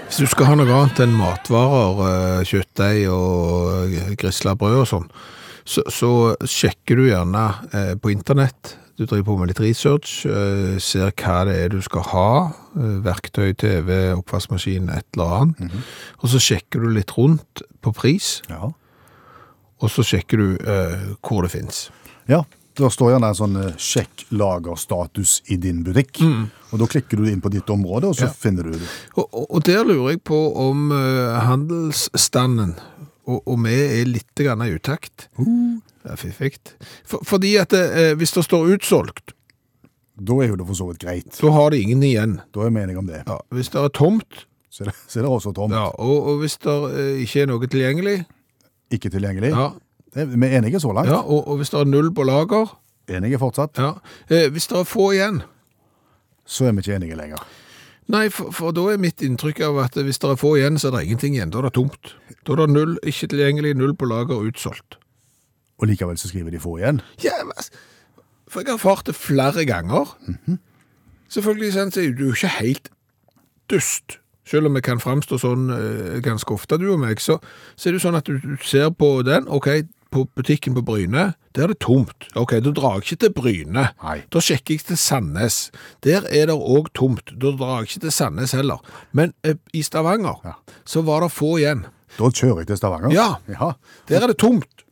Hvis 0.06 0.22
du 0.24 0.32
skal 0.32 0.48
ha 0.48 0.56
noe 0.56 0.72
annet 0.72 1.02
enn 1.04 1.18
matvarer, 1.20 1.98
eh, 2.08 2.48
kjøttdeig 2.48 3.02
og 3.12 3.92
eh, 3.92 4.14
grisla 4.16 4.56
brød 4.56 4.78
og 4.86 4.88
sånn, 4.88 5.10
så, 5.68 5.84
så 5.92 6.12
sjekker 6.48 6.96
du 7.02 7.10
gjerne 7.10 7.42
eh, 7.76 7.94
på 8.00 8.14
internett. 8.14 8.78
Du 8.98 9.04
driver 9.06 9.24
på 9.28 9.38
med 9.38 9.50
litt 9.52 9.60
research, 9.60 10.26
eh, 10.26 10.78
ser 10.80 11.12
hva 11.20 11.42
det 11.48 11.56
er 11.66 11.70
du 11.74 11.82
skal 11.84 12.02
ha. 12.14 12.30
eh, 12.78 13.00
Verktøy, 13.04 13.54
TV, 13.60 14.14
oppvaskmaskin, 14.16 14.90
et 14.90 15.06
eller 15.18 15.34
annet. 15.42 15.72
Og 16.24 16.30
så 16.32 16.40
sjekker 16.40 16.80
du 16.82 16.90
litt 16.96 17.12
rundt 17.18 17.62
på 17.82 17.92
pris, 17.94 18.42
Ja. 18.50 18.72
og 19.82 19.90
så 19.90 20.02
sjekker 20.04 20.38
du 20.38 20.56
eh, 20.64 21.16
hvor 21.22 21.42
det 21.44 21.52
finnes. 21.52 21.90
ja. 22.28 22.44
Da 22.78 22.90
står 22.92 23.14
gjerne 23.14 23.28
en 23.32 23.38
sånn 23.40 23.56
eh, 23.56 23.76
sjekk 23.80 24.26
lagerstatus 24.36 25.42
i 25.48 25.56
din 25.56 25.82
butikk. 25.86 26.20
Og 26.74 26.80
da 26.82 26.86
klikker 26.92 27.16
du 27.16 27.30
inn 27.32 27.40
på 27.40 27.50
ditt 27.50 27.70
område, 27.72 28.10
og 28.10 28.16
så 28.16 28.26
Ja. 28.28 28.34
finner 28.36 28.64
du 28.64 28.72
det. 28.72 28.90
Og, 29.16 29.30
og, 29.50 29.64
der 29.64 29.86
lurer 29.86 30.10
jeg 30.12 30.24
på 30.26 30.36
om 30.60 30.92
uh, 30.92 31.40
handelsstanden 31.40 32.76
og, 33.28 33.42
og 33.48 33.64
vi 33.64 34.02
er 34.02 34.06
litt 34.06 34.40
i 34.44 34.76
utakt. 34.76 35.30
Det 35.38 35.85
er 36.12 36.16
Fiffig. 36.16 36.58
For, 37.06 37.20
fordi 37.24 37.56
at 37.62 37.74
eh, 37.74 38.14
hvis 38.16 38.32
det 38.36 38.44
står 38.46 38.76
utsolgt, 38.76 39.32
Da 40.18 40.34
er 40.40 40.48
jo 40.48 40.56
det 40.56 40.66
for 40.68 40.74
så 40.80 40.86
vidt 40.88 41.00
greit. 41.04 41.34
så 41.36 41.52
har 41.52 41.70
det 41.72 41.82
ingen 41.84 42.02
igjen. 42.04 42.38
Da 42.54 42.62
er 42.62 42.70
vi 42.70 42.80
enige 42.84 42.98
om 42.98 43.08
det. 43.08 43.24
Ja, 43.28 43.38
hvis 43.52 43.70
det 43.70 43.82
er 43.82 43.90
tomt, 43.90 44.46
Så 44.70 44.84
er 44.84 44.92
det, 44.92 44.96
så 45.08 45.20
er 45.20 45.24
det 45.24 45.32
også 45.32 45.54
tomt. 45.56 45.74
ja, 45.74 45.88
og, 46.00 46.28
og 46.28 46.38
hvis 46.40 46.58
det 46.58 46.76
eh, 46.96 47.22
ikke 47.24 47.42
er 47.42 47.46
noe 47.48 47.68
tilgjengelig, 47.68 48.26
Ikke 48.92 49.10
tilgjengelig. 49.10 49.50
ja, 49.52 49.70
Det- 50.16 50.28
Vi 50.40 50.46
er 50.48 50.58
enige 50.62 50.80
så 50.80 50.94
langt. 50.94 51.10
ja, 51.10 51.20
og, 51.20 51.48
og 51.48 51.58
hvis 51.58 51.70
det 51.70 51.80
er 51.80 51.86
null 51.86 52.12
på 52.14 52.24
lager, 52.24 52.78
Enige 53.10 53.38
fortsatt. 53.40 53.78
ja, 53.78 53.94
eh, 54.30 54.50
hvis 54.50 54.68
det 54.68 54.78
er 54.78 54.84
få 54.84 55.12
igjen, 55.14 55.42
Så 56.46 56.66
er 56.66 56.72
vi 56.72 56.80
ikke 56.82 56.96
enige 56.96 57.16
lenger. 57.18 57.38
Nei, 58.08 58.30
for, 58.30 58.52
for 58.52 58.72
da 58.72 58.82
er 58.94 58.98
mitt 59.02 59.18
inntrykk 59.22 59.60
av 59.66 59.78
at 59.80 59.94
hvis 59.98 60.20
det 60.22 60.30
er 60.30 60.36
få 60.38 60.56
igjen, 60.60 60.78
så 60.78 60.88
er 60.88 60.92
det 61.00 61.06
ingenting 61.08 61.34
igjen. 61.34 61.50
Da 61.50 61.58
er 61.58 61.62
det 61.64 61.74
tomt. 61.74 62.14
Da 62.46 62.54
er 62.54 62.56
det 62.62 62.70
null, 62.70 63.00
ikke 63.04 63.28
tilgjengelig, 63.32 63.76
null 63.76 63.96
på 63.96 64.06
lager, 64.06 64.38
utsolgt. 64.46 64.98
Og 65.82 65.88
likevel 65.90 66.18
så 66.18 66.30
skriver 66.32 66.52
de 66.56 66.60
få 66.64 66.78
igjen. 66.80 67.02
Ja, 67.24 67.36
altså, 67.44 67.72
for 68.48 68.62
jeg 68.62 68.70
har 68.72 68.78
erfart 68.80 69.08
det 69.10 69.16
flere 69.18 69.66
ganger. 69.68 70.14
Selvfølgelig 71.34 71.74
sånn, 71.76 71.92
så 71.92 72.04
er 72.06 72.14
du 72.16 72.28
ikke 72.32 72.52
helt 72.60 72.92
dust. 73.72 74.20
Selv 74.46 74.70
om 74.70 74.78
jeg 74.78 74.86
kan 74.86 75.02
fremstå 75.02 75.40
sånn 75.42 75.72
eh, 75.74 76.20
ganske 76.24 76.54
ofte, 76.54 76.78
du 76.78 76.92
og 76.94 77.00
meg, 77.02 77.20
så, 77.24 77.40
så 77.76 77.90
er 77.90 77.96
det 77.98 78.04
sånn 78.04 78.18
at 78.20 78.28
du, 78.30 78.38
du 78.44 78.54
ser 78.62 78.92
på 78.94 79.10
den, 79.26 79.48
ok, 79.50 79.72
på 80.14 80.22
butikken 80.38 80.76
på 80.78 80.84
Bryne, 80.86 81.32
der 81.58 81.66
er 81.66 81.74
det 81.74 81.80
tomt. 81.84 82.28
Ok, 82.40 82.54
da 82.64 82.72
drar 82.78 83.00
jeg 83.00 83.08
ikke 83.08 83.18
til 83.26 83.34
Bryne. 83.36 83.88
Nei. 84.04 84.16
Da 84.32 84.44
sjekker 84.44 84.78
jeg 84.78 84.86
til 84.88 85.00
Sandnes. 85.02 85.58
Der 86.06 86.24
er 86.30 86.52
det 86.52 86.56
òg 86.56 86.92
tomt. 86.96 87.34
Da 87.42 87.52
drar 87.58 87.82
jeg 87.82 87.90
ikke 87.90 88.06
til 88.06 88.14
Sandnes 88.16 88.54
heller. 88.56 88.86
Men 89.18 89.34
eh, 89.44 89.58
i 89.76 89.82
Stavanger 89.84 90.40
Ja. 90.46 90.54
så 90.88 91.02
var 91.10 91.26
det 91.26 91.34
få 91.36 91.56
igjen. 91.58 91.84
Da 92.16 92.30
kjører 92.30 92.62
jeg 92.64 92.70
til 92.70 92.80
Stavanger. 92.80 93.12
Ja. 93.18 93.28
ja. 93.52 93.74
Der 94.08 94.24
er 94.24 94.32
det 94.32 94.38
tomt. 94.40 94.85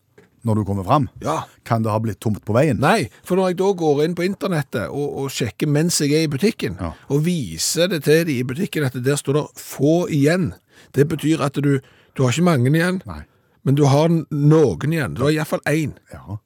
Når 0.43 0.55
du 0.59 0.63
kommer 0.67 0.83
fram. 0.83 1.05
Ja. 1.23 1.37
Kan 1.63 1.83
det 1.85 1.91
ha 1.93 1.99
blitt 2.03 2.19
tomt 2.19 2.41
på 2.43 2.51
veien? 2.57 2.79
Nei, 2.83 3.05
for 3.23 3.39
når 3.39 3.53
jeg 3.53 3.57
da 3.61 3.69
går 3.79 4.01
inn 4.03 4.15
på 4.17 4.25
internettet 4.27 4.89
og, 4.91 5.05
og 5.23 5.29
sjekker 5.31 5.69
mens 5.71 6.01
jeg 6.03 6.11
er 6.17 6.25
i 6.27 6.31
butikken, 6.33 6.75
Ja. 6.81 6.89
og 7.07 7.23
viser 7.23 7.87
det 7.87 8.01
til 8.03 8.25
de 8.27 8.39
i 8.41 8.43
butikken 8.43 8.83
at 8.83 8.97
der 9.05 9.15
står 9.15 9.39
det 9.39 9.45
få 9.63 9.93
igjen, 10.11 10.51
det 10.97 11.07
betyr 11.07 11.41
at 11.47 11.55
du, 11.63 11.77
du 11.79 12.23
har 12.25 12.31
ikke 12.35 12.43
mange 12.49 12.73
igjen, 12.75 12.99
Nei. 13.07 13.21
men 13.63 13.75
du 13.79 13.85
har 13.87 14.11
noen 14.11 14.91
igjen. 14.93 15.15
Du 15.15 15.23
har 15.23 15.31
iallfall 15.31 15.63
én. 15.71 15.95
Ja. 16.11 16.37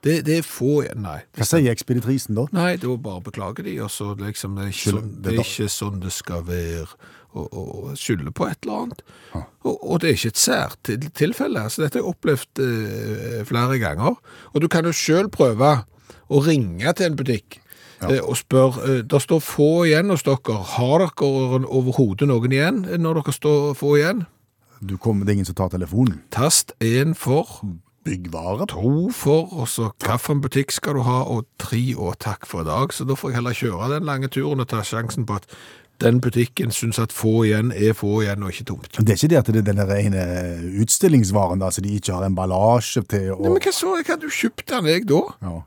Det, 0.00 0.20
det 0.24 0.38
er 0.38 0.46
få 0.46 0.78
igjen. 0.84 1.02
Nei. 1.04 1.18
Hva 1.36 1.44
sier 1.44 1.74
ekspeditrisen 1.74 2.38
da? 2.38 2.46
Nei, 2.56 2.76
det 2.80 2.86
var 2.88 3.02
bare 3.04 3.20
beklage 3.26 3.66
de, 3.66 3.74
og 3.84 3.90
så 3.92 4.14
liksom 4.16 4.54
Det 4.56 4.68
er 4.68 4.70
ikke, 4.72 4.94
sånn, 4.94 5.10
det 5.18 5.26
det 5.26 5.34
er 5.34 5.42
ikke 5.44 5.68
sånn 5.74 5.98
det 6.06 6.12
skal 6.16 6.46
være, 6.46 6.86
og, 7.32 7.46
og, 7.54 7.96
skylder 7.98 8.34
på 8.34 8.48
et 8.50 8.58
eller 8.62 8.84
annet. 8.84 9.02
Og, 9.34 9.74
og 9.76 10.00
det 10.00 10.10
er 10.10 10.18
ikke 10.18 10.32
et 10.34 10.40
sært 10.40 10.76
til, 10.86 11.08
tilfelle. 11.16 11.62
Altså, 11.62 11.84
dette 11.84 11.98
har 11.98 12.04
jeg 12.04 12.12
opplevd 12.14 12.62
eh, 12.64 13.40
flere 13.48 13.78
ganger. 13.82 14.18
Og 14.52 14.62
du 14.62 14.68
kan 14.72 14.86
jo 14.88 14.94
sjøl 14.96 15.30
prøve 15.32 15.72
å 16.30 16.42
ringe 16.46 16.94
til 16.96 17.10
en 17.10 17.18
butikk 17.18 17.60
eh, 18.06 18.20
og 18.20 18.36
spørre 18.38 18.86
eh, 18.86 19.02
Det 19.06 19.22
står 19.22 19.44
få 19.44 19.70
igjen 19.90 20.12
hos 20.14 20.26
dere. 20.26 20.58
Har 20.76 21.06
dere 21.06 21.62
overhodet 21.68 22.30
noen 22.30 22.56
igjen 22.56 22.84
når 22.98 23.22
dere 23.22 23.36
står 23.36 23.70
få 23.78 23.96
igjen? 24.00 24.26
Du 24.80 24.96
kommer, 24.96 25.26
det 25.26 25.34
er 25.34 25.40
ingen 25.40 25.50
som 25.50 25.58
tar 25.58 25.72
telefonen. 25.74 26.22
Tast 26.32 26.72
én 26.80 27.12
for, 27.14 27.60
Byggvare? 28.04 28.64
to 28.66 29.10
for, 29.12 29.50
og 29.52 29.68
så 29.68 29.90
hvilken 30.00 30.40
butikk 30.40 30.72
skal 30.72 30.96
du 30.96 31.02
ha, 31.04 31.18
og 31.28 31.44
tre 31.60 31.82
og 31.96 32.16
takk 32.18 32.46
for 32.48 32.64
i 32.64 32.68
dag. 32.68 32.94
Så 32.96 33.04
da 33.04 33.12
får 33.14 33.30
jeg 33.30 33.36
heller 33.36 33.58
kjøre 33.58 33.90
den 33.92 34.08
lange 34.08 34.30
turen 34.32 34.64
og 34.64 34.70
ta 34.72 34.80
sjansen 34.80 35.26
på 35.28 35.36
at 35.36 35.44
den 36.00 36.20
butikken 36.24 36.72
syns 36.74 36.98
at 37.02 37.12
få 37.14 37.44
igjen 37.48 37.72
er 37.72 37.96
få 37.96 38.20
igjen, 38.24 38.44
og 38.44 38.54
ikke 38.54 38.68
tomt. 38.72 38.92
Det 38.98 39.14
er 39.14 39.18
ikke 39.18 39.32
det 39.32 39.40
at 39.40 39.50
det 39.50 39.62
er 39.62 39.72
den 39.72 39.82
rene 39.88 40.26
utstillingsvaren, 40.82 41.62
da, 41.62 41.70
så 41.70 41.84
de 41.84 41.96
ikke 41.96 42.16
har 42.16 42.28
emballasje 42.28 43.04
til 43.10 43.34
å 43.34 43.40
Nei, 43.40 43.56
men 43.56 43.64
hva 43.64 43.74
så? 43.74 43.96
Jeg 44.00 44.08
hadde 44.12 44.28
jo 44.30 44.38
kjøpt 44.42 44.66
den, 44.72 44.90
jeg, 44.90 45.08
da. 45.10 45.24
ja. 45.44 45.58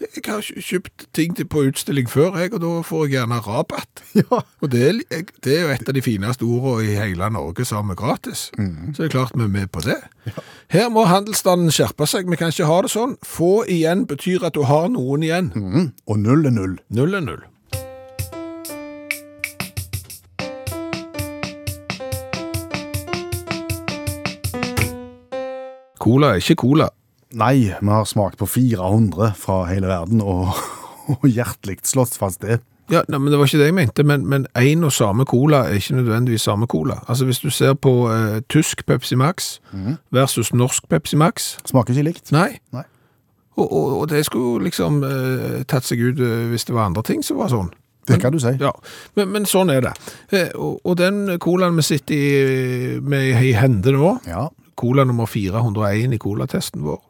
Jeg 0.00 0.22
har 0.24 0.40
kjøpt 0.40 1.02
ting 1.12 1.34
på 1.36 1.62
utstilling 1.68 2.06
før, 2.08 2.38
jeg, 2.40 2.54
og 2.56 2.62
da 2.62 2.70
får 2.88 3.02
jeg 3.04 3.12
gjerne 3.18 3.40
rabatt. 3.44 4.00
ja. 4.20 4.38
Og 4.64 4.70
det 4.72 4.80
er, 4.88 5.26
det 5.44 5.52
er 5.52 5.66
jo 5.66 5.74
et 5.74 5.90
av 5.92 5.96
de 5.96 6.02
fineste 6.04 6.46
ordene 6.48 6.86
i 6.88 6.96
hele 6.96 7.28
Norge 7.34 7.66
som 7.68 7.92
er 7.92 7.98
gratis. 8.00 8.46
Så 8.56 8.96
det 8.96 9.10
er 9.10 9.12
klart 9.12 9.36
vi 9.36 9.44
er 9.44 9.52
med 9.52 9.68
på 9.74 9.84
det. 9.84 9.98
Her 10.72 10.88
må 10.88 11.04
handelsstanden 11.04 11.68
skjerpe 11.74 12.08
seg. 12.08 12.32
Vi 12.32 12.40
kan 12.40 12.54
ikke 12.54 12.70
ha 12.70 12.80
det 12.86 12.94
sånn. 12.94 13.18
Få 13.26 13.66
igjen 13.68 14.06
betyr 14.08 14.48
at 14.48 14.56
du 14.56 14.64
har 14.70 14.88
noen 14.88 15.26
igjen. 15.26 15.52
Mm. 15.52 15.90
Og 16.08 16.24
null 16.24 16.48
er 16.48 16.56
null. 16.56 16.78
Null 16.88 17.20
er 17.20 17.26
null. 17.26 17.44
Cola 26.10 26.32
er 26.34 26.42
ikke 26.42 26.58
cola. 26.64 26.88
Nei, 27.38 27.70
vi 27.70 27.92
har 27.94 28.08
smakt 28.10 28.40
på 28.40 28.46
400 28.50 29.34
fra 29.38 29.62
hele 29.70 29.86
verden, 29.86 30.20
og, 30.20 30.50
og 31.14 31.28
hjertelig 31.30 31.78
slått 31.86 32.16
fast 32.18 32.42
det. 32.42 32.58
Ja, 32.90 33.04
nei, 33.06 33.20
men 33.20 33.30
Det 33.30 33.38
var 33.38 33.46
ikke 33.46 33.60
det 33.60 33.68
jeg 33.68 33.74
mente, 33.76 34.02
men, 34.02 34.24
men 34.26 34.46
en 34.58 34.84
og 34.88 34.90
samme 34.92 35.22
cola 35.30 35.60
er 35.68 35.78
ikke 35.78 36.00
nødvendigvis 36.00 36.42
samme 36.48 36.66
cola. 36.66 36.96
Altså 37.06 37.28
Hvis 37.28 37.38
du 37.38 37.50
ser 37.54 37.76
på 37.78 37.92
eh, 38.10 38.40
tysk 38.50 38.82
Pepsi 38.86 39.14
Max 39.14 39.60
versus 40.10 40.50
norsk 40.52 40.88
Pepsi 40.90 41.16
Max 41.16 41.52
Smaker 41.70 41.94
ikke 41.94 42.08
likt. 42.08 42.32
Nei. 42.34 42.58
Nei. 42.74 42.82
Og, 43.54 43.68
og, 43.72 44.00
og 44.00 44.08
det 44.10 44.24
skulle 44.26 44.64
liksom 44.66 45.04
eh, 45.06 45.62
tatt 45.70 45.86
seg 45.86 46.02
ut 46.02 46.18
eh, 46.18 46.48
hvis 46.50 46.66
det 46.66 46.74
var 46.74 46.90
andre 46.90 47.06
ting 47.06 47.22
som 47.22 47.38
var 47.38 47.52
sånn. 47.54 47.70
Det 48.10 48.18
kan 48.18 48.34
du 48.34 48.40
si. 48.42 48.56
Ja, 48.58 48.72
men, 49.14 49.30
men 49.36 49.46
sånn 49.46 49.70
er 49.70 49.84
det. 49.84 49.92
Eh, 50.34 50.50
og, 50.58 50.80
og 50.82 50.96
den 50.98 51.36
colaen 51.38 51.78
vi 51.78 51.84
sitter 51.86 52.16
i, 52.16 52.98
med 53.06 53.44
i 53.46 53.54
hende 53.54 53.94
nå, 53.94 54.16
Ja. 54.26 54.48
Cola 54.80 55.04
nummer 55.04 55.28
401 55.28 56.16
i 56.16 56.20
colatesten 56.20 56.84
vår, 56.86 57.00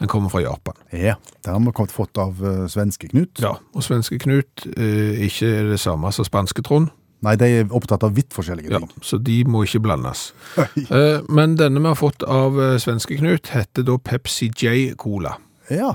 den 0.00 0.08
kommer 0.10 0.32
fra 0.32 0.42
Japan. 0.42 0.74
ja. 0.90 1.14
Det 1.44 1.50
har 1.50 1.60
vi 1.60 1.86
fått 1.92 2.18
av 2.18 2.42
uh, 2.44 2.66
svenske 2.66 3.08
Knut. 3.08 3.38
Ja, 3.42 3.56
og 3.74 3.84
svenske 3.84 4.18
Knut 4.18 4.66
uh, 4.66 5.22
ikke 5.26 5.46
er 5.46 5.70
det 5.70 5.80
samme 5.80 6.12
som 6.12 6.26
spanske 6.26 6.64
Trond. 6.66 6.90
Nei, 7.22 7.36
de 7.38 7.46
er 7.46 7.74
opptatt 7.74 8.02
av 8.02 8.16
vidt 8.16 8.34
forskjellige 8.34 8.72
Ja, 8.74 8.80
så 9.02 9.18
de 9.22 9.36
må 9.46 9.62
ikke 9.62 9.82
blandes. 9.84 10.32
uh, 10.58 11.22
men 11.30 11.54
denne 11.60 11.82
vi 11.82 11.86
har 11.86 11.98
fått 11.98 12.24
av 12.26 12.58
uh, 12.58 12.78
svenske 12.82 13.18
Knut 13.20 13.52
heter 13.54 13.86
da 13.86 13.98
Pepsi 13.98 14.50
J 14.50 14.96
Cola. 14.98 15.36
Ja. 15.70 15.94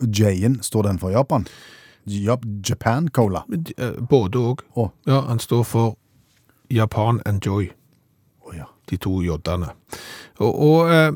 J-en, 0.00 0.62
står 0.64 0.88
den 0.88 0.98
for 1.02 1.12
Japan? 1.12 1.44
Japan 2.04 3.10
Cola. 3.14 3.44
Både 4.10 4.38
og. 4.38 4.64
Oh. 4.74 4.88
Ja, 5.06 5.20
han 5.28 5.38
står 5.38 5.62
for 5.68 5.96
Japan 6.72 7.20
Enjoy. 7.26 7.68
Oh, 8.42 8.56
ja. 8.56 8.64
de 8.90 8.96
to 8.96 9.20
J-ene. 9.22 9.68
Og, 10.40 10.52
og 10.62 10.92
eh, 10.92 11.12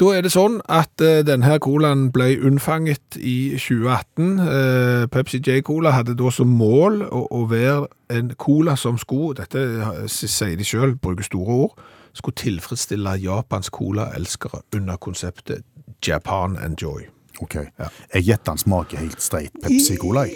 da 0.00 0.08
er 0.16 0.22
det 0.24 0.32
sånn 0.32 0.60
at 0.72 1.02
eh, 1.04 1.20
denne 1.26 1.58
colaen 1.62 2.06
ble 2.14 2.30
unnfanget 2.48 3.18
i 3.20 3.52
2018. 3.60 4.30
Eh, 4.40 5.06
Pepsi 5.12 5.38
J-Cola 5.44 5.92
hadde 5.94 6.14
da 6.18 6.30
som 6.34 6.48
mål 6.58 7.02
å, 7.08 7.26
å 7.30 7.42
være 7.50 7.86
en 8.16 8.32
cola 8.40 8.74
som 8.80 8.98
skulle, 8.98 9.36
dette 9.42 9.58
eh, 9.62 10.06
sier 10.10 10.56
de 10.58 10.64
selv, 10.66 10.98
bruker 11.04 11.26
store 11.28 11.58
ord, 11.66 11.76
skulle 12.16 12.40
tilfredsstille 12.40 13.14
Japans 13.22 13.70
cola-elskere 13.72 14.62
under 14.76 14.98
konseptet 15.00 15.62
Japan 16.04 16.56
Enjoy. 16.60 17.06
Ok. 17.40 17.54
Jeg 17.56 18.26
gjetter 18.26 18.52
han 18.52 18.60
smaker 18.60 19.00
helt 19.00 19.22
streit 19.22 19.54
Pepsi 19.62 19.96
Cola. 20.00 20.26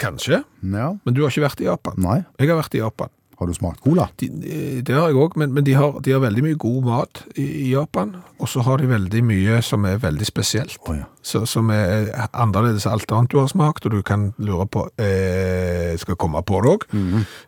Kanskje, 0.00 0.42
Ja. 0.64 0.94
men 1.04 1.14
du 1.14 1.20
har 1.22 1.30
ikke 1.30 1.44
vært 1.44 1.60
i 1.60 1.66
Japan. 1.68 1.94
Nei. 2.00 2.18
Jeg 2.38 2.48
har 2.48 2.56
vært 2.60 2.74
i 2.74 2.80
Japan. 2.80 3.08
Har 3.40 3.48
du 3.48 3.54
smakt 3.56 3.80
cola? 3.80 4.04
De, 4.20 4.26
eh, 4.44 4.80
det 4.84 4.92
har 4.92 5.08
jeg 5.08 5.16
òg, 5.16 5.36
men, 5.40 5.54
men 5.56 5.64
de, 5.64 5.72
har, 5.72 5.94
de 6.04 6.12
har 6.12 6.20
veldig 6.20 6.42
mye 6.44 6.58
god 6.60 6.82
mat 6.84 7.22
i, 7.40 7.46
i 7.64 7.68
Japan. 7.72 8.12
Og 8.36 8.48
så 8.52 8.60
har 8.66 8.82
de 8.82 8.90
veldig 8.90 9.22
mye 9.24 9.62
som 9.64 9.86
er 9.88 9.96
veldig 10.02 10.26
spesielt. 10.28 10.76
Oh, 10.84 10.98
ja. 10.98 11.06
Så, 11.24 11.42
som 11.48 11.72
er 11.72 12.10
annerledes 12.32 12.84
enn 12.84 12.98
alt 12.98 13.12
annet 13.16 13.32
du 13.32 13.38
har 13.40 13.48
smakt, 13.48 13.88
og 13.88 13.96
du 13.96 14.02
kan 14.04 14.30
lure 14.40 14.64
på 14.72 14.86
eh, 15.00 15.96
Skal 16.00 16.16
komme 16.20 16.40
på 16.44 16.60
det 16.64 16.74
òg? 16.74 16.86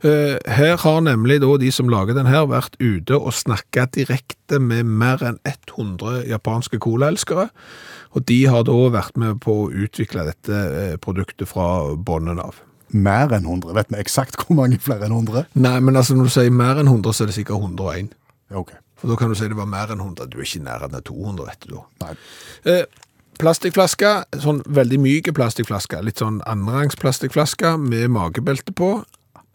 eh, 0.09 0.37
her 0.57 0.81
har 0.81 1.01
nemlig 1.05 1.41
da 1.45 1.53
de 1.61 1.71
som 1.73 1.93
lager 1.93 2.17
den 2.17 2.29
her, 2.29 2.49
vært 2.49 2.77
ute 2.81 3.17
og 3.17 3.37
snakka 3.37 3.87
direkte 3.93 4.61
med 4.61 4.89
mer 4.89 5.21
enn 5.25 5.41
100 5.45 6.25
japanske 6.29 6.81
colaelskere. 6.81 7.51
Og 8.17 8.29
de 8.29 8.43
har 8.49 8.65
da 8.69 8.77
vært 8.93 9.17
med 9.21 9.41
på 9.45 9.63
å 9.65 9.71
utvikle 9.73 10.25
dette 10.29 10.53
eh, 10.53 10.97
produktet 11.01 11.49
fra 11.53 11.95
bånden 11.97 12.41
av. 12.41 12.61
mer 12.95 13.33
enn 13.33 13.47
100. 13.49 13.75
Vet 13.77 13.93
vi 13.93 14.01
eksakt 14.03 14.39
hvor 14.41 14.57
mange 14.59 14.79
flere 14.83 15.09
enn 15.09 15.17
100? 15.17 15.47
Nei, 15.55 15.79
men 15.81 15.99
altså 15.99 16.17
når 16.17 16.31
du 16.31 16.35
sier 16.37 16.55
mer 16.55 16.81
enn 16.81 16.91
100, 16.91 17.15
så 17.17 17.25
er 17.25 17.33
det 17.33 17.39
sikkert 17.39 17.63
101. 17.63 18.13
Ja, 18.53 18.61
ok. 18.63 18.75
For 19.01 19.11
da 19.11 19.17
kan 19.19 19.33
du 19.33 19.39
si 19.39 19.49
det 19.51 19.59
var 19.59 19.71
mer 19.71 19.91
enn 19.91 20.03
100. 20.03 20.29
Du 20.31 20.39
er 20.39 20.47
ikke 20.47 20.61
i 20.61 20.67
nærheten 20.67 20.99
av 20.99 21.07
200, 21.09 21.49
vet 21.49 21.67
du. 21.71 21.79
Nei. 22.05 22.13
Eh, 22.71 22.85
plastikkflaske, 23.43 24.13
sånn 24.45 24.61
veldig 24.69 25.01
myke 25.03 25.35
plastikkflaske. 25.35 26.03
Litt 26.07 26.23
sånn 26.23 26.39
annenrangs 26.47 26.99
plastikkflaske 27.01 27.75
med 27.83 28.13
magebelte 28.15 28.75
på. 28.79 28.93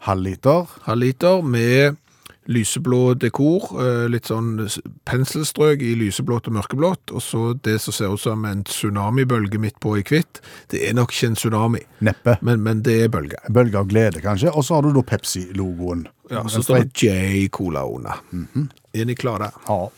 Halv 0.08 0.26
liter. 0.26 0.68
Halv 0.84 1.06
liter 1.06 1.40
med 1.42 1.96
lyseblå 2.48 3.14
dekor, 3.20 3.68
eh, 3.82 4.06
litt 4.08 4.30
sånn 4.30 4.56
penselstrøk 5.08 5.82
i 5.84 5.92
lyseblått 6.00 6.48
og 6.48 6.56
mørkeblått, 6.56 7.12
og 7.12 7.22
så 7.22 7.42
det 7.62 7.76
som 7.84 7.92
ser 7.92 8.14
ut 8.14 8.22
som 8.22 8.44
en 8.48 8.64
tsunamibølge 8.64 9.60
midt 9.60 9.78
på 9.84 9.98
i 9.98 10.02
hvitt. 10.02 10.40
Det 10.72 10.80
er 10.88 10.96
nok 10.96 11.12
ikke 11.12 11.32
en 11.32 11.38
tsunami, 11.38 11.82
Neppe. 12.00 12.38
men, 12.42 12.62
men 12.64 12.82
det 12.82 12.96
er 13.04 13.12
bølge. 13.12 13.40
Bølge 13.52 13.78
av 13.82 13.88
glede, 13.92 14.22
kanskje. 14.24 14.52
Og 14.54 14.64
så 14.64 14.78
har 14.78 14.88
du 14.88 14.92
da 14.96 15.04
Pepsi-logoen. 15.04 16.06
Ja, 16.30 16.44
så 16.48 16.62
står 16.64 16.86
det 16.88 17.04
J-Cola 17.04 17.84
under. 17.88 18.20
Er 18.94 19.04
ni 19.08 19.14
klare? 19.16 19.52
Ja. 19.68 19.88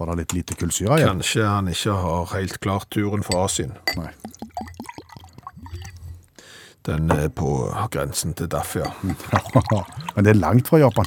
Var 0.00 0.08
det 0.08 0.16
litt 0.22 0.32
lite 0.32 0.56
kullsyre 0.56 0.96
igjen? 0.96 1.20
Kanskje 1.20 1.44
han 1.44 1.68
ikke 1.68 1.92
har 2.00 2.30
helt 2.32 2.60
klart 2.64 2.88
turen 2.96 3.24
fra 3.24 3.44
Asien. 3.44 3.74
Nei. 4.00 4.08
Den 6.90 7.06
er 7.14 7.28
på 7.30 7.46
grensen 7.94 8.32
til 8.34 8.48
Daff, 8.50 8.72
ja. 8.74 8.88
Men 10.16 10.26
det 10.26 10.32
er 10.32 10.40
langt 10.40 10.68
fra 10.68 10.80
Japan. 10.82 11.06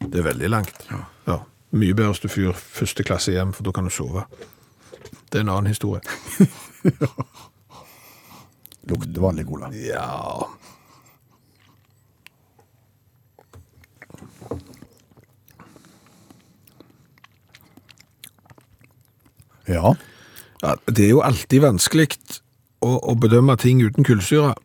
Det 0.00 0.18
er 0.18 0.26
veldig 0.26 0.48
langt. 0.50 0.88
Ja. 0.90 1.36
Mye 1.70 1.94
bedre 1.94 2.10
hvis 2.10 2.24
du 2.24 2.32
fyrer 2.32 2.56
første 2.58 3.04
klasse 3.06 3.30
hjem, 3.30 3.52
for 3.54 3.62
da 3.62 3.70
kan 3.70 3.86
du 3.86 3.92
sove. 3.94 4.24
Det 5.30 5.38
er 5.38 5.44
en 5.44 5.52
annen 5.54 5.70
historie. 5.70 6.02
Lukter 8.90 9.22
vanlig 9.22 9.46
cola. 9.46 9.70
Ja 9.76 10.48
Ja. 19.70 19.94
Ja, 20.62 20.74
Det 20.86 21.04
er 21.04 21.12
jo 21.14 21.22
alltid 21.22 21.62
vanskelig 21.62 22.08
å, 22.82 22.96
å 22.98 23.14
bedømme 23.14 23.54
ting 23.60 23.82
uten 23.84 24.04
kullsyre. 24.04 24.56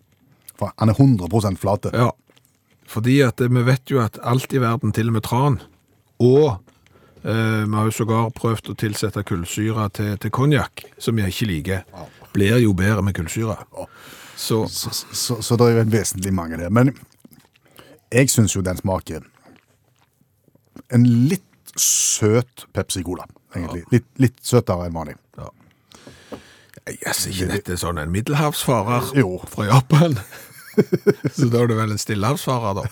For 0.59 0.71
han 0.77 0.91
er 0.91 0.99
100% 0.99 1.59
flate. 1.59 1.91
Ja. 1.93 2.11
Fordi 2.87 3.19
at 3.25 3.41
vi 3.41 3.63
vet 3.65 3.91
jo 3.91 4.01
at 4.03 4.19
alt 4.23 4.53
i 4.53 4.61
verden, 4.61 4.93
til 4.93 5.09
og 5.09 5.17
med 5.17 5.25
tran, 5.25 5.59
og 6.21 6.59
eh, 7.23 7.63
vi 7.65 7.75
har 7.75 7.89
jo 7.89 7.95
sågar 7.95 8.29
prøvd 8.37 8.71
å 8.71 8.77
tilsette 8.79 9.25
kullsyre 9.27 9.89
til, 9.97 10.13
til 10.21 10.33
konjakk, 10.33 10.85
som 11.01 11.19
jeg 11.19 11.33
ikke 11.33 11.49
liker, 11.51 12.05
blir 12.35 12.59
jo 12.63 12.75
bedre 12.77 13.03
med 13.03 13.17
kullsyre. 13.17 13.57
Så 14.35 14.65
Så, 14.67 14.91
så, 14.91 15.41
så 15.41 15.55
det 15.55 15.65
er 15.65 15.77
jo 15.77 15.85
en 15.85 15.91
vesentlig 15.91 16.33
mangel 16.35 16.59
her. 16.59 16.69
Men 16.69 16.93
jeg 18.11 18.29
syns 18.29 18.55
jo 18.55 18.61
den 18.61 18.77
smaker 18.77 19.23
en 20.93 21.05
litt 21.29 21.75
søt 21.79 22.65
Pepsi-Cola, 22.75 23.25
egentlig. 23.55 23.83
Litt, 23.91 24.07
litt 24.21 24.37
søtere 24.43 24.87
enn 24.87 24.95
vanlig. 24.95 25.15
jeg 25.37 25.64
ser 26.85 27.31
ikke 27.33 27.47
dette 27.53 27.77
sånn 27.81 27.97
en 28.01 28.11
middelhavsfarer 28.13 29.03
Jo. 29.17 29.39
fra 29.49 29.65
Japan. 29.71 30.13
Så 31.35 31.47
da 31.49 31.63
er 31.63 31.67
det 31.71 31.77
vel 31.79 31.91
en 31.95 32.01
stillehavsfarer, 32.01 32.73
da. 32.81 32.85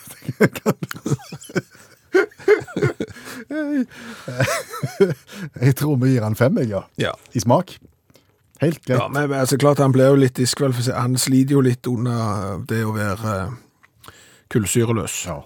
Jeg 5.61 5.75
tror 5.79 5.97
vi 6.01 6.13
gir 6.13 6.23
han 6.25 6.35
fem, 6.39 6.57
jeg, 6.63 6.69
ja. 6.73 6.83
Ja. 7.01 7.13
I 7.35 7.39
smak. 7.43 7.75
Helt 8.61 8.79
greit. 8.85 8.99
Ja, 8.99 9.07
men 9.11 9.33
altså, 9.35 9.57
klart 9.59 9.81
han 9.83 9.93
ble 9.95 10.05
jo 10.11 10.19
litt 10.19 10.37
diskvalifisert. 10.39 10.97
Han 10.99 11.17
sliter 11.19 11.57
jo 11.57 11.63
litt 11.65 11.87
under 11.89 12.61
det 12.69 12.83
å 12.87 12.93
være 12.95 13.33
eh, 13.39 14.13
kullsyreløs. 14.53 15.17
Ja. 15.27 15.39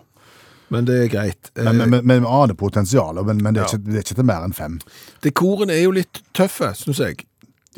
Men 0.74 0.86
det 0.90 0.98
er 1.06 1.10
greit. 1.12 1.52
Men, 1.56 1.78
men, 1.80 1.90
men, 1.94 2.02
men 2.06 2.26
vi 2.26 2.30
aner 2.42 2.58
potensialet, 2.60 3.24
men, 3.26 3.40
men 3.44 3.56
det, 3.56 3.64
er 3.64 3.66
Ja. 3.66 3.70
ikke, 3.80 3.86
det 3.88 3.98
er 4.02 4.06
ikke 4.06 4.20
til 4.20 4.28
mer 4.30 4.46
enn 4.46 4.58
fem. 4.58 4.76
Dekoren 5.24 5.72
er 5.74 5.82
jo 5.86 5.92
litt 5.96 6.22
tøffe, 6.38 6.70
synes 6.78 7.00
jeg. 7.02 7.24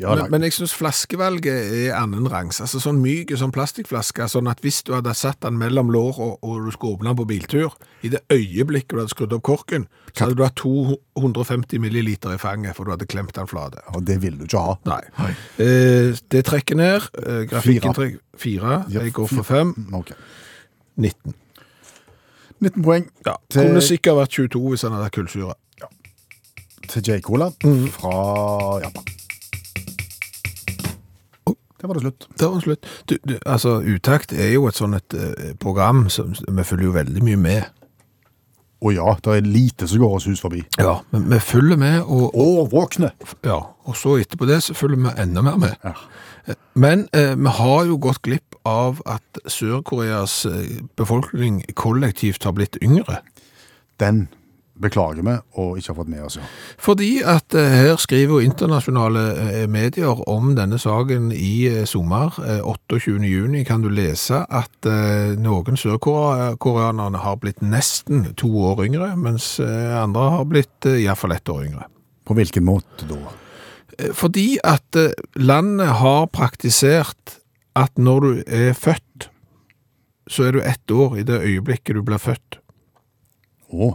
Ja, 0.00 0.14
men, 0.16 0.30
men 0.32 0.42
jeg 0.46 0.54
synes 0.56 0.72
flaskevalget 0.72 1.52
er 1.90 1.94
annenrangs. 1.98 2.60
Altså 2.64 2.80
sånn 2.80 3.02
myk 3.02 3.34
sånn 3.36 3.52
plastikkflaske, 3.52 4.24
sånn 4.32 4.48
at 4.48 4.62
hvis 4.64 4.78
du 4.88 4.94
hadde 4.96 5.12
satt 5.14 5.42
den 5.44 5.58
mellom 5.60 5.90
lår 5.92 6.16
og, 6.24 6.38
og 6.40 6.64
du 6.64 6.70
skulle 6.72 6.96
åpne 6.96 7.10
den 7.10 7.18
på 7.18 7.26
biltur, 7.28 7.74
i 8.02 8.08
det 8.14 8.22
øyeblikket 8.32 8.94
du 8.96 9.02
hadde 9.02 9.12
skrudd 9.12 9.34
opp 9.36 9.42
korken, 9.50 9.84
så 10.14 10.24
hadde 10.24 10.38
du 10.38 10.44
hatt 10.46 10.56
250 10.56 11.82
milliliter 11.84 12.32
i 12.32 12.40
fanget, 12.40 12.72
for 12.78 12.88
du 12.88 12.94
hadde 12.94 13.06
klemt 13.12 13.34
den 13.36 13.46
flate. 13.50 13.84
Og 13.92 14.06
det 14.08 14.16
vil 14.22 14.38
du 14.40 14.46
ikke 14.48 14.64
ha. 14.64 14.78
Nei. 14.88 15.30
Eh, 15.60 16.16
det 16.32 16.44
trekker 16.48 16.80
ned. 16.80 17.10
Eh, 17.20 17.42
grafikken 17.52 17.92
Fire. 17.92 17.96
trekker 18.00 18.40
fire. 18.40 18.78
Ja, 18.88 19.04
Jeg 19.04 19.12
går 19.20 19.28
for 19.36 19.42
fem. 19.44 19.74
Okay. 20.00 20.16
19. 20.96 21.34
19 22.60 22.82
poeng 22.84 23.06
Ja, 23.24 23.36
til, 23.48 23.62
Kunne 23.68 23.80
sikkert 23.84 24.16
vært 24.18 24.32
22 24.36 24.64
hvis 24.74 24.82
han 24.84 24.92
hadde 24.96 25.04
hatt 25.10 25.14
kullsyre. 25.16 25.54
til 26.90 27.02
J-Cola 27.06 27.52
Mm. 27.64 27.86
fra 27.94 28.80
Japan. 28.82 29.04
Det 31.80 31.88
var 31.88 31.96
det 31.96 32.02
slutt. 32.04 32.28
Det 32.38 32.48
var 32.52 32.60
slutt. 32.60 32.88
Du, 33.08 33.16
du, 33.24 33.36
altså, 33.46 33.78
Utakt 33.80 34.32
er 34.32 34.52
jo 34.54 34.66
et 34.68 34.76
sånn 34.76 34.96
et 34.98 35.16
eh, 35.16 35.52
program 35.60 36.08
som 36.12 36.34
vi 36.36 36.64
følger 36.66 36.90
jo 36.90 36.96
veldig 36.96 37.24
mye 37.24 37.40
med. 37.40 37.62
Og 38.80 38.94
ja, 38.96 39.12
det 39.24 39.36
er 39.36 39.44
lite 39.44 39.88
som 39.88 40.00
går 40.00 40.14
oss 40.16 40.26
hus 40.28 40.40
forbi. 40.40 40.62
Ja, 40.80 40.98
men 41.12 41.26
vi 41.28 41.38
følger 41.44 41.76
med, 41.76 42.00
og, 42.00 42.36
Årvåkne! 42.36 43.10
ja, 43.44 43.58
og 43.84 43.96
så 43.96 44.16
etterpå 44.22 44.48
det 44.48 44.62
så 44.64 44.76
følger 44.76 45.02
vi 45.04 45.14
enda 45.20 45.44
mer 45.44 45.58
med. 45.60 45.74
Ja. 45.84 45.92
Eh, 46.46 46.54
Men 46.74 47.08
eh, 47.12 47.34
vi 47.36 47.52
har 47.60 47.84
jo 47.88 47.98
gått 48.00 48.22
glipp 48.24 48.56
av 48.64 49.02
at 49.08 49.40
Sør-Koreas 49.44 50.46
eh, 50.48 50.80
befolkning 50.96 51.62
kollektivt 51.76 52.44
har 52.44 52.56
blitt 52.56 52.78
yngre. 52.82 53.20
Den 54.00 54.28
beklager 54.80 55.24
vi 55.26 55.34
og 55.60 55.78
ikke 55.78 55.92
har 55.92 55.98
fått 55.98 56.10
med 56.10 56.24
oss. 56.26 56.38
Ja. 56.40 56.48
Fordi 56.80 57.10
at 57.26 57.56
eh, 57.58 57.76
her 57.82 58.00
skriver 58.00 58.38
jo 58.38 58.48
internasjonale 58.48 59.24
eh, 59.44 59.66
medier 59.70 60.22
om 60.30 60.54
denne 60.58 60.78
saken 60.80 61.30
i 61.36 61.54
eh, 61.70 61.84
sommer. 61.88 62.36
Eh, 62.44 62.62
28. 62.64 63.18
juni 63.28 63.64
kan 63.68 63.84
du 63.84 63.90
lese 63.92 64.42
at 64.46 64.88
noen 65.40 65.78
sørkoreanerne 65.78 67.20
har 67.20 67.36
blitt 67.42 67.60
nesten 67.62 68.30
to 68.40 68.50
år 68.70 68.84
yngre, 68.86 69.12
mens 69.20 69.58
andre 69.60 70.30
har 70.36 70.48
blitt 70.48 70.88
eh, 70.88 71.02
i 71.02 71.08
hvert 71.08 71.20
fall 71.20 71.36
ett 71.36 71.52
år 71.52 71.66
yngre. 71.68 71.86
På 72.26 72.36
hvilken 72.38 72.66
måte 72.66 73.08
da? 73.10 73.20
Fordi 74.16 74.54
at 74.64 74.96
landet 75.36 75.98
har 76.00 76.30
praktisert 76.32 77.40
at 77.76 77.98
når 78.00 78.20
du 78.24 78.30
er 78.46 78.72
født, 78.78 79.28
så 80.30 80.46
er 80.46 80.54
du 80.54 80.60
ett 80.62 80.94
år 80.94 81.18
i 81.20 81.26
det 81.26 81.40
øyeblikket 81.42 81.98
du 81.98 82.04
blir 82.06 82.20
født. 82.22 82.60
Å, 83.70 83.90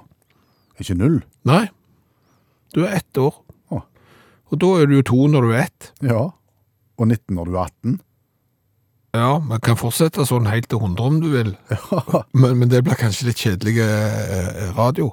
ikke 0.82 0.98
null? 1.00 1.20
Nei, 1.48 1.66
du 2.76 2.84
er 2.86 2.98
ett 3.00 3.22
år. 3.22 3.38
Å. 3.72 3.82
Og 4.52 4.60
da 4.62 4.72
er 4.80 4.90
du 4.90 4.98
jo 4.98 5.06
to 5.08 5.28
når 5.32 5.48
du 5.48 5.54
er 5.54 5.62
ett. 5.68 5.92
Ja. 6.04 6.26
Og 6.96 7.08
19 7.08 7.36
når 7.38 7.50
du 7.50 7.56
er 7.56 7.64
18? 7.68 8.00
Ja, 9.16 9.38
man 9.40 9.62
kan 9.64 9.78
fortsette 9.80 10.26
sånn 10.28 10.50
helt 10.52 10.68
til 10.72 10.82
100 10.82 11.06
om 11.08 11.20
du 11.24 11.30
vil. 11.32 11.54
Men, 12.36 12.58
men 12.60 12.72
det 12.72 12.82
blir 12.84 13.00
kanskje 13.00 13.30
litt 13.30 13.40
kjedelig 13.40 13.78
eh, 13.80 14.74
radio. 14.76 15.08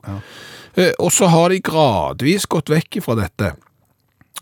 Eh, 0.74 0.90
og 0.98 1.12
så 1.14 1.28
har 1.30 1.52
de 1.52 1.60
gradvis 1.62 2.48
gått 2.50 2.72
vekk 2.72 2.98
fra 3.04 3.14
dette. 3.20 3.52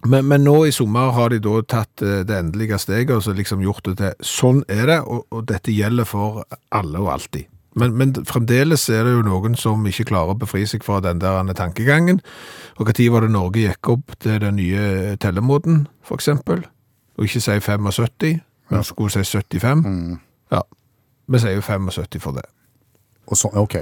Men, 0.06 0.24
men 0.30 0.46
nå 0.46 0.54
i 0.64 0.72
sommer 0.72 1.12
har 1.12 1.32
de 1.32 1.42
da 1.44 1.58
tatt 1.68 2.00
eh, 2.06 2.22
det 2.24 2.38
endelige 2.38 2.78
steget 2.80 3.12
og 3.18 3.24
så 3.26 3.34
liksom 3.36 3.60
gjort 3.64 3.84
det 3.90 3.98
til 4.00 4.24
sånn 4.24 4.62
er 4.70 4.86
det, 4.88 5.00
og, 5.04 5.26
og 5.28 5.44
dette 5.50 5.74
gjelder 5.76 6.08
for 6.08 6.44
alle 6.72 7.02
og 7.02 7.10
alltid. 7.18 7.50
Men, 7.80 7.96
men 7.96 8.12
fremdeles 8.28 8.84
er 8.92 9.06
det 9.06 9.14
jo 9.14 9.24
noen 9.26 9.56
som 9.58 9.86
ikke 9.88 10.10
klarer 10.10 10.34
å 10.34 10.40
befri 10.40 10.66
seg 10.68 10.84
fra 10.86 11.00
den 11.04 11.22
der 11.22 11.52
tankegangen. 11.56 12.20
Og 12.78 12.92
tid 12.94 13.10
var 13.14 13.24
det 13.24 13.32
Norge 13.32 13.64
gikk 13.64 13.92
opp 13.94 14.14
til 14.20 14.38
den 14.42 14.58
nye 14.60 15.16
tellemåten, 15.20 15.86
eksempel? 16.16 16.64
Og 17.18 17.26
ikke 17.26 17.42
si 17.42 17.58
75, 17.60 18.38
men 18.70 18.86
skulle 18.86 19.12
si 19.12 19.24
75. 19.24 19.84
Ja, 20.52 20.62
vi 21.30 21.42
sier 21.42 21.58
jo 21.58 21.64
75 21.64 22.22
for 22.22 22.36
det. 22.36 22.46
Så, 23.34 23.50
ok. 23.54 23.76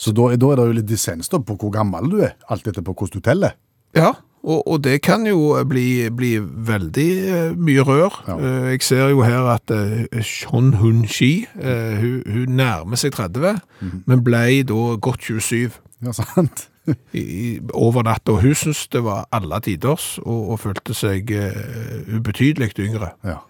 Så 0.00 0.12
da, 0.12 0.30
da 0.36 0.50
er 0.52 0.58
det 0.60 0.66
jo 0.68 0.76
litt 0.76 0.88
dissens 0.88 1.30
på 1.30 1.56
hvor 1.56 1.72
gammel 1.72 2.10
du 2.12 2.18
er, 2.24 2.34
alt 2.52 2.66
etter 2.68 2.84
på 2.84 2.92
hvordan 2.92 3.20
du 3.20 3.24
teller. 3.24 3.56
Ja, 3.96 4.12
og, 4.42 4.68
og 4.68 4.84
det 4.84 5.00
kan 5.04 5.26
jo 5.28 5.52
bli, 5.68 6.08
bli 6.16 6.32
veldig 6.40 7.08
eh, 7.28 7.52
mye 7.56 7.84
rør. 7.84 8.16
Ja. 8.28 8.38
Eh, 8.38 8.70
jeg 8.72 8.82
ser 8.86 9.12
jo 9.12 9.20
her 9.26 9.50
at 9.52 9.72
uh, 9.74 10.22
Shon 10.24 10.74
Hun 10.80 11.04
Shi, 11.08 11.46
eh, 11.60 12.00
hun, 12.00 12.22
hun 12.26 12.56
nærmer 12.60 12.96
seg 13.00 13.12
30, 13.18 13.60
men 14.06 14.24
ble 14.24 14.62
da 14.68 14.96
godt 15.00 15.28
27 15.28 15.76
Ja, 16.00 16.14
sant? 16.16 16.68
i, 17.12 17.60
over 17.76 18.02
natta. 18.02 18.38
Hun 18.40 18.56
syntes 18.56 18.86
det 18.88 19.04
var 19.04 19.28
alle 19.32 19.60
tiders, 19.60 20.18
og, 20.24 20.54
og 20.54 20.60
følte 20.64 20.96
seg 20.96 21.28
uh, 21.36 22.16
ubetydelig 22.16 22.72
yngre. 22.80 23.12
Ja. 23.24 23.42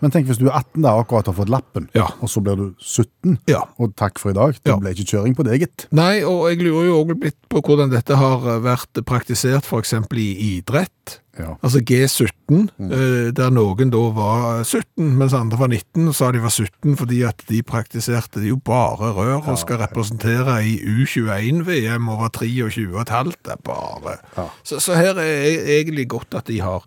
Men 0.00 0.10
tenk 0.14 0.26
hvis 0.30 0.38
du 0.38 0.46
er 0.48 0.58
18 0.60 0.82
da, 0.84 0.92
akkurat 1.00 1.26
har 1.26 1.34
fått 1.34 1.50
lappen, 1.50 1.88
Ja. 1.94 2.06
og 2.22 2.28
så 2.30 2.40
blir 2.44 2.56
du 2.56 2.74
17, 2.78 3.38
Ja. 3.48 3.64
og 3.78 3.96
takk 3.96 4.18
for 4.18 4.30
i 4.30 4.34
dag. 4.34 4.52
Det 4.62 4.70
Ja. 4.72 4.76
ble 4.78 4.90
ikke 4.94 5.08
kjøring 5.10 5.34
på 5.36 5.44
det, 5.44 5.60
gitt. 5.60 5.86
Nei, 5.92 6.22
og 6.22 6.48
jeg 6.50 6.58
lurer 6.62 6.86
jo 6.86 7.04
også 7.04 7.22
litt 7.22 7.36
på 7.50 7.62
hvordan 7.62 7.90
dette 7.90 8.14
har 8.16 8.38
vært 8.60 9.04
praktisert 9.04 9.64
f.eks. 9.64 9.92
i 10.12 10.58
idrett. 10.58 11.20
Ja. 11.38 11.54
Altså 11.62 11.78
G17, 11.80 12.70
mm. 12.80 13.34
der 13.34 13.50
noen 13.54 13.90
da 13.90 13.98
var 14.10 14.64
17, 14.64 15.16
mens 15.16 15.32
andre 15.32 15.56
var 15.60 15.68
19, 15.68 16.08
og 16.08 16.14
sa 16.14 16.32
de 16.32 16.40
var 16.42 16.50
17 16.50 16.96
fordi 16.98 17.22
at 17.28 17.44
de 17.46 17.62
praktiserte 17.62 18.42
jo 18.42 18.56
bare 18.56 19.12
rør 19.14 19.46
og 19.46 19.58
skal 19.58 19.78
representere 19.78 20.56
i 20.66 20.78
U21-VM 20.82 22.08
over 22.10 22.28
23 22.34 22.88
og 22.94 23.00
et 23.04 23.08
halvt. 23.14 23.38
Det 23.44 23.52
er 23.54 23.62
bare... 23.64 24.16
Så, 24.64 24.80
så 24.82 24.94
her 24.98 25.14
er 25.14 25.46
e- 25.46 25.78
egentlig 25.78 26.08
godt 26.08 26.34
at 26.34 26.46
de 26.50 26.58
har, 26.60 26.82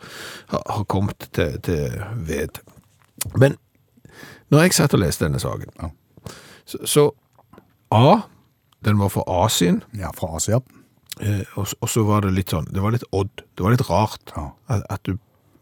har, 0.51 0.63
har 0.67 0.83
kommet 0.83 1.29
til, 1.31 1.57
til 1.63 2.01
ved. 2.27 2.59
Men 3.37 3.55
når 4.51 4.65
jeg 4.65 4.73
satt 4.73 4.93
og 4.93 4.99
leste 5.03 5.25
denne 5.25 5.39
saken, 5.39 5.69
Ja. 5.81 5.89
så, 6.65 6.79
så 6.85 7.07
A, 7.91 8.21
den 8.83 8.97
var 8.99 9.09
fra 9.09 9.23
Asien, 9.45 9.83
Ja, 9.97 10.11
fra 10.15 10.35
Asia. 10.35 10.59
Eh, 11.21 11.43
og, 11.59 11.67
og 11.81 11.89
så 11.91 12.03
var 12.07 12.21
det 12.25 12.31
litt 12.33 12.49
sånn, 12.53 12.65
det 12.71 12.81
var 12.81 12.91
litt 12.95 13.03
odd, 13.11 13.29
det 13.55 13.63
var 13.65 13.71
litt 13.75 13.89
rart 13.89 14.31
Ja. 14.35 14.49
at, 14.69 14.83
at 14.89 15.03
du, 15.03 15.17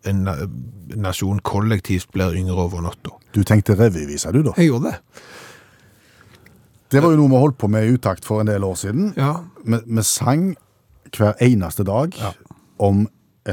en 0.07 0.21
na- 0.23 0.47
nasjon 0.95 1.41
kollektivt 1.43 2.11
blir 2.15 2.33
yngre 2.37 2.55
over 2.55 2.81
natta. 2.85 3.11
Du 3.35 3.41
tenkte 3.43 3.75
revyvisa, 3.75 4.31
du 4.31 4.41
da? 4.43 4.53
Jeg 4.57 4.69
gjorde 4.71 4.91
det. 4.93 5.23
Det 6.89 7.01
var 7.03 7.11
jo 7.13 7.17
noe 7.19 7.29
vi 7.29 7.41
holdt 7.43 7.57
på 7.61 7.67
med 7.69 7.85
i 7.85 7.93
utakt 7.97 8.25
for 8.25 8.41
en 8.41 8.47
del 8.49 8.63
år 8.65 8.77
siden. 8.79 9.11
Ja. 9.17 9.33
Vi, 9.65 9.77
vi 9.85 10.01
sang 10.07 10.55
hver 11.17 11.35
eneste 11.43 11.83
dag 11.85 12.15
om 12.79 13.03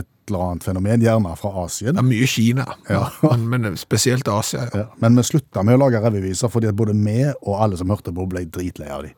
et 0.00 0.06
eller 0.28 0.42
annet 0.50 0.64
fenomen, 0.66 1.02
gjerne 1.04 1.36
fra 1.38 1.52
Asien. 1.64 1.94
Det 1.94 2.02
er 2.02 2.06
mye 2.08 2.26
Kina, 2.26 2.64
Ja. 2.90 3.04
men, 3.22 3.44
men 3.48 3.76
spesielt 3.78 4.26
Asia. 4.28 4.64
Ja. 4.72 4.80
Ja. 4.80 4.86
Men 5.02 5.16
vi 5.16 5.22
slutta 5.28 5.62
med 5.62 5.76
å 5.78 5.84
lage 5.84 6.00
revyviser 6.02 6.50
fordi 6.50 6.66
at 6.72 6.76
både 6.78 6.96
vi 6.98 7.20
og 7.42 7.54
alle 7.62 7.78
som 7.78 7.90
hørte 7.94 8.12
på, 8.14 8.26
ble 8.30 8.44
dritlei 8.50 8.90
av 8.90 9.06
de. 9.06 9.12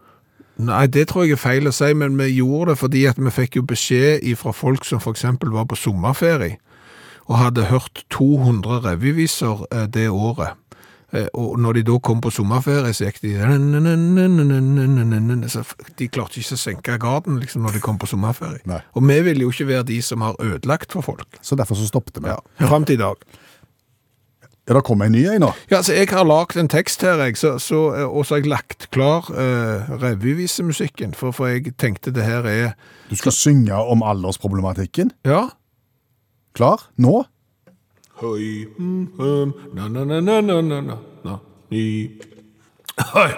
Nei, 0.59 0.87
det 0.91 1.07
tror 1.09 1.25
jeg 1.25 1.37
er 1.37 1.41
feil 1.41 1.71
å 1.71 1.73
si, 1.73 1.93
men 1.95 2.17
vi 2.19 2.33
gjorde 2.41 2.73
det 2.75 2.79
fordi 2.81 3.05
at 3.07 3.19
vi 3.23 3.31
fikk 3.31 3.61
jo 3.61 3.63
beskjed 3.63 4.25
fra 4.41 4.51
folk 4.53 4.85
som 4.85 4.99
eksempel 5.07 5.53
var 5.55 5.69
på 5.71 5.79
sommerferie, 5.79 6.59
og 7.29 7.37
hadde 7.39 7.69
hørt 7.71 8.03
200 8.11 8.81
revyviser 8.89 9.65
eh, 9.71 9.87
det 9.87 10.09
året. 10.11 10.57
Eh, 11.13 11.27
Og 11.35 11.57
når 11.59 11.79
de 11.79 11.83
da 11.89 11.99
kom 12.05 12.21
på 12.21 12.31
sommerferie, 12.35 12.93
så 12.93 13.09
gikk 13.09 13.23
de 13.23 13.35
så 15.49 15.63
De 15.97 16.09
klarte 16.13 16.41
ikke 16.41 16.57
å 16.59 16.61
senke 16.61 16.99
garden 17.01 17.41
liksom, 17.41 17.63
når 17.65 17.79
de 17.79 17.81
kom 17.85 17.99
på 17.99 18.07
sommerferie. 18.11 18.61
Nei. 18.69 18.83
Og 18.95 19.07
vi 19.09 19.21
vil 19.31 19.41
jo 19.47 19.53
ikke 19.53 19.69
være 19.71 19.89
de 19.89 20.01
som 20.05 20.21
har 20.21 20.37
ødelagt 20.45 20.93
for 20.93 21.03
folk. 21.07 21.41
Så 21.41 21.57
derfor 21.57 21.81
så 21.81 21.89
stoppet 21.89 22.21
vi. 22.21 22.29
Ja. 22.29 22.41
Fram 22.69 22.85
til 22.85 22.99
i 22.99 23.03
dag. 23.03 23.17
Ja, 24.69 24.75
det 24.77 24.83
kommer 24.85 25.09
en 25.09 25.15
ny 25.17 25.23
en 25.25 25.41
nå. 25.41 25.49
Ja, 25.71 25.79
altså, 25.79 25.95
Jeg 25.97 26.11
har 26.13 26.27
lagd 26.29 26.59
en 26.61 26.69
tekst 26.69 27.01
her, 27.01 27.17
jeg, 27.25 27.39
så, 27.41 27.55
så, 27.59 27.79
og 28.05 28.27
så 28.27 28.35
har 28.35 28.43
jeg 28.43 28.51
lagt 28.53 28.91
klar 28.93 29.25
uh, 29.33 29.89
revyvisemusikken. 30.03 31.15
For, 31.17 31.33
for 31.33 31.49
jeg 31.49 31.73
tenkte 31.81 32.13
det 32.13 32.27
her 32.27 32.45
er 32.45 32.75
Du 33.09 33.17
skal 33.17 33.33
synge 33.33 33.73
om 33.73 34.05
aldersproblematikken. 34.05 35.15
Ja. 35.25 35.47
Klar? 36.53 36.85
Nå? 37.01 37.23
Høy, 38.21 38.67
mm, 38.79 39.09
hum, 39.17 39.55
na, 39.75 39.89
na, 39.89 40.05
na, 40.05 40.21
na, 40.21 40.41
na, 40.41 40.61
na, 40.61 40.81
na, 40.81 40.95
na, 41.25 41.37
ni. 41.71 42.11
Høy. 42.99 43.31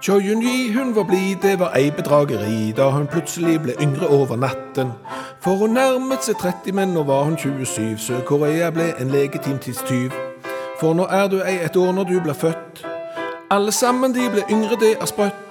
Choi 0.00 0.20
Yun-yi, 0.22 0.72
hun 0.72 0.94
var 0.94 1.02
blid, 1.02 1.36
det 1.42 1.58
var 1.58 1.74
ei 1.74 1.90
bedrageri 1.90 2.72
da 2.76 2.90
hun 2.90 3.06
plutselig 3.06 3.60
ble 3.62 3.74
yngre 3.82 4.06
over 4.06 4.36
natten. 4.36 4.92
For 5.42 5.58
hun 5.58 5.74
nærmet 5.74 6.22
seg 6.22 6.38
30, 6.38 6.70
men 6.72 6.94
nå 6.94 7.02
var 7.02 7.24
hun 7.24 7.34
27. 7.38 7.98
Sør-Korea 7.98 8.70
ble 8.70 8.92
en 9.00 9.10
legitim 9.10 9.58
tidstyv. 9.58 10.14
For 10.78 10.94
nå 10.94 11.08
er 11.10 11.26
du 11.26 11.40
ei 11.42 11.58
et 11.64 11.76
år 11.76 11.90
når 11.98 12.04
du 12.12 12.20
blir 12.20 12.38
født. 12.38 12.86
Alle 13.50 13.72
sammen 13.72 14.14
de 14.14 14.30
ble 14.30 14.46
yngre, 14.50 14.78
det 14.78 14.94
er 15.00 15.10
sprøtt. 15.10 15.45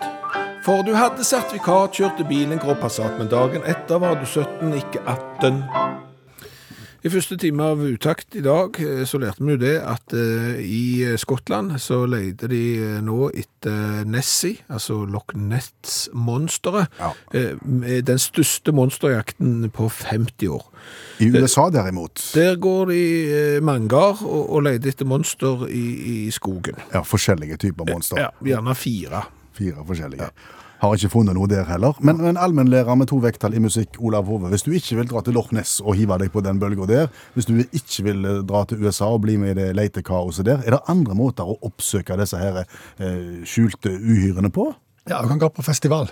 For 0.66 0.82
du 0.82 0.95
hadde 0.97 1.22
sertifikat, 1.22 1.93
kjørte 1.93 2.26
bilen 2.26 2.57
grå 2.57 2.74
Passat, 2.82 3.20
men 3.20 3.30
dagen 3.30 3.61
etter 3.70 3.99
var 4.01 4.16
du 4.18 4.26
17, 4.26 4.72
ikke 4.74 5.03
18. 5.05 5.59
I 7.05 7.11
første 7.13 7.36
time 7.38 7.68
av 7.70 7.84
utakt 7.86 8.34
i 8.34 8.41
dag 8.41 8.80
eh, 8.82 9.03
så 9.05 9.20
lærte 9.22 9.45
vi 9.45 9.53
jo 9.53 9.59
det 9.61 9.76
at 9.78 10.16
uh, 10.18 10.55
i 10.57 11.05
Skottland 11.22 11.76
så 11.78 11.99
leide 12.09 12.49
de 12.49 12.61
eh, 12.82 12.95
nå 13.05 13.28
etter 13.30 14.07
Nessie, 14.09 14.63
altså 14.74 15.03
Loch 15.05 15.36
Ness-monsteret. 15.38 16.89
Ja. 16.97 17.11
Uh, 17.30 18.01
den 18.09 18.18
største 18.18 18.74
monsterjakten 18.74 19.70
på 19.70 19.91
50 19.93 20.49
år. 20.49 20.66
I 21.22 21.30
USA 21.30 21.70
derimot. 21.70 22.26
Der 22.34 22.57
går 22.57 22.89
de 22.89 23.05
uh, 23.30 23.61
mangar 23.61 24.26
og, 24.26 24.49
og 24.49 24.66
leter 24.66 24.95
etter 24.95 25.05
monster 25.05 25.70
i, 25.70 25.86
i 26.09 26.20
skogen. 26.34 26.82
Ja, 26.89 27.05
forskjellige 27.05 27.61
typer 27.68 27.86
monster. 27.93 28.26
Ja, 28.26 28.34
gjerne 28.41 28.74
fire. 28.74 29.28
Fire 29.56 29.86
forskjellige. 29.88 30.30
Har 30.82 30.95
ikke 30.97 31.12
funnet 31.14 31.38
noe 31.38 31.47
der 31.49 31.64
heller. 31.70 31.95
Men, 32.03 32.20
men 32.22 32.38
allmennlærer 32.38 32.97
med 32.99 33.08
to 33.10 33.22
vekttall 33.24 33.56
i 33.56 33.62
musikk, 33.64 33.95
Olav 34.03 34.28
Hove. 34.28 34.51
Hvis 34.51 34.66
du 34.66 34.74
ikke 34.76 34.99
vil 34.99 35.08
dra 35.10 35.22
til 35.24 35.38
Loch 35.38 35.53
Ness 35.56 35.78
og 35.80 35.95
hive 35.95 36.18
deg 36.20 36.34
på 36.34 36.43
den 36.45 36.60
bølga 36.62 36.88
der, 36.89 37.08
hvis 37.34 37.47
du 37.47 37.56
ikke 37.64 38.08
vil 38.10 38.28
eh, 38.28 38.41
dra 38.47 38.66
til 38.68 38.84
USA 38.84 39.08
og 39.16 39.24
bli 39.24 39.38
med 39.41 39.56
i 39.56 39.60
det 39.62 39.70
letekaoset 39.78 40.47
der, 40.47 40.66
er 40.66 40.76
det 40.76 40.84
andre 40.91 41.16
måter 41.18 41.47
å 41.47 41.58
oppsøke 41.66 42.20
disse 42.20 42.41
her 42.41 42.66
eh, 42.66 43.45
skjulte 43.47 43.93
uhyrene 43.95 44.51
på? 44.53 44.68
Ja, 45.08 45.22
du 45.22 45.32
kan 45.32 45.39
gå 45.39 45.49
på 45.53 45.64
festival. 45.66 46.10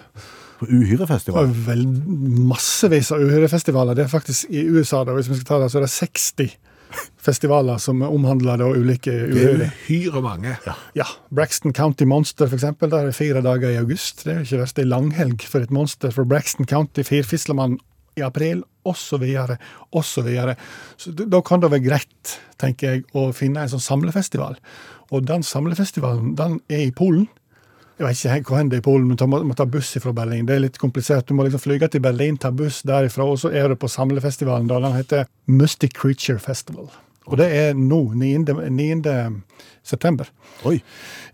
På 0.59 0.69
uhyrefestival? 0.69 1.49
vel 1.67 1.83
massevis 2.47 3.11
av 3.11 3.23
uhyrefestivaler. 3.25 3.97
Det 3.97 4.05
er 4.05 4.11
faktisk 4.11 4.53
i 4.53 4.63
USA, 4.69 5.03
da, 5.03 5.17
hvis 5.17 5.31
vi 5.31 5.39
skal 5.41 5.49
ta 5.49 5.63
det, 5.63 5.73
så 5.73 5.81
er 5.81 5.89
det 5.89 5.95
60 5.97 6.55
festivaler 7.23 7.77
som 7.81 8.01
omhandler 8.05 8.57
da 8.61 8.67
ulike 8.73 9.11
Det 9.11 9.43
er 9.43 9.63
uhyre. 9.87 10.21
mange. 10.21 10.55
Ja, 10.95 11.05
Braxton 11.33 11.73
County 11.73 12.03
Monster, 12.09 12.47
eksempel. 12.47 12.89
Der 12.91 12.97
er 13.03 13.05
det 13.11 13.15
fire 13.15 13.41
dager 13.41 13.69
i 13.69 13.77
august. 13.79 14.23
Det 14.25 14.33
er 14.33 14.39
jo 14.41 14.47
ikke 14.47 14.61
verst. 14.63 14.75
Det 14.75 14.85
er 14.85 14.91
langhelg 14.91 15.41
for 15.47 15.59
et 15.65 15.71
monster 15.71 16.11
for 16.11 16.23
Braxton 16.25 16.65
County. 16.65 17.03
Firfislemann 17.03 17.79
i 18.17 18.21
april, 18.21 18.63
osv., 18.85 19.23
osv. 19.91 20.27
Da 21.31 21.41
kan 21.41 21.61
det 21.63 21.71
være 21.71 21.85
greit, 21.87 22.33
tenker 22.61 22.91
jeg, 22.91 23.05
å 23.17 23.31
finne 23.33 23.63
en 23.63 23.71
sånn 23.71 23.81
samlefestival. 23.81 24.59
Og 25.13 25.25
den 25.27 25.43
samlefestivalen, 25.45 26.35
den 26.37 26.59
er 26.69 26.85
i 26.87 26.91
Polen. 26.91 27.27
Jeg 27.99 28.07
vet 28.07 28.39
ikke 28.39 28.49
hvor 28.49 28.57
hen 28.57 28.69
det 28.71 28.79
er 28.79 28.81
i 28.81 28.85
Polen, 28.85 29.05
men 29.07 29.17
du 29.19 29.25
må, 29.29 29.39
må 29.45 29.53
ta 29.57 29.67
buss 29.69 29.91
fra 30.01 30.11
Berlin. 30.17 30.47
Det 30.49 30.55
er 30.55 30.63
litt 30.63 30.79
komplisert. 30.81 31.27
Du 31.29 31.35
må 31.37 31.45
liksom 31.45 31.61
flyge 31.61 31.91
til 31.93 32.01
Berlin, 32.01 32.39
ta 32.41 32.49
buss 32.49 32.81
derifra, 32.89 33.27
og 33.29 33.37
så 33.43 33.51
er 33.53 33.69
du 33.69 33.77
på 33.77 33.89
samlefestivalen. 33.91 34.67
da. 34.71 34.79
Den 34.81 34.97
heter 34.97 35.27
Mystic 35.45 35.93
Creature 35.99 36.41
Festival. 36.41 36.89
Og 37.29 37.37
det 37.39 37.51
er 37.55 37.77
nå, 37.77 38.01
9. 38.17 38.31
9. 38.73 38.97
september. 39.85 40.31
Oi. 40.65 40.79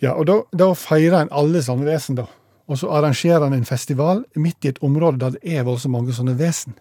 Ja, 0.04 0.14
og 0.18 0.28
da, 0.28 0.42
da 0.52 0.74
feirer 0.78 1.24
en 1.24 1.32
alle 1.32 1.64
sånne 1.66 1.88
vesen, 1.88 2.20
da. 2.20 2.28
Og 2.70 2.78
så 2.78 2.92
arrangerer 2.94 3.48
en 3.48 3.56
en 3.58 3.66
festival 3.66 4.26
midt 4.36 4.66
i 4.66 4.74
et 4.74 4.84
område 4.86 5.18
der 5.24 5.38
det 5.38 5.56
er 5.58 5.66
voldsomt 5.66 5.96
mange 5.96 6.14
sånne 6.14 6.36
vesen. 6.38 6.76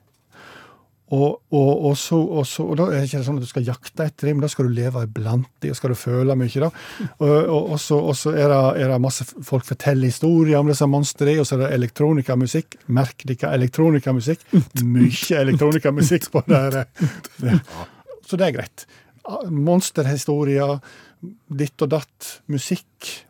Og, 1.09 1.39
og, 1.57 1.71
og, 1.89 1.95
så, 1.97 2.19
og, 2.21 2.45
så, 2.47 2.67
og 2.69 2.77
da 2.77 2.89
er 2.91 2.99
det 2.99 3.09
ikke 3.09 3.23
sånn 3.25 3.39
at 3.41 3.47
du 3.47 3.49
skal 3.49 3.65
jakte 3.65 4.05
etter 4.05 4.29
dem, 4.29 4.37
men 4.37 4.45
da 4.45 4.51
skal 4.53 4.69
du 4.69 4.75
leve 4.77 5.05
iblant 5.07 5.49
dem, 5.65 5.73
og 5.73 5.79
skal 5.79 5.95
du 5.95 5.97
føle 5.97 6.37
mye. 6.37 6.61
da. 6.61 6.69
Og, 7.59 7.77
så, 7.81 7.99
så 8.19 8.35
er, 8.35 8.53
det, 8.53 8.61
er 8.83 8.93
det 8.93 9.01
masse 9.01 9.25
folk 9.25 9.65
forteller 9.69 10.11
historier 10.11 10.61
om 10.61 10.69
disse 10.69 10.87
monstrene, 10.91 11.39
og 11.41 11.49
så 11.49 11.57
er 11.57 11.65
det 11.65 11.73
elektronikamusikk. 11.79 12.79
Merk 12.93 13.25
dere 13.29 13.55
elektronikamusikk. 13.57 14.45
Mye 14.85 15.41
elektronikamusikk 15.41 16.29
på 16.35 16.45
det. 16.49 16.85
Så 18.29 18.37
det 18.37 18.51
er 18.51 18.57
greit. 18.59 18.85
Monsterhistorier, 19.49 20.77
ditt 21.51 21.83
og 21.83 21.91
datt, 21.91 22.29
musikk. 22.51 22.85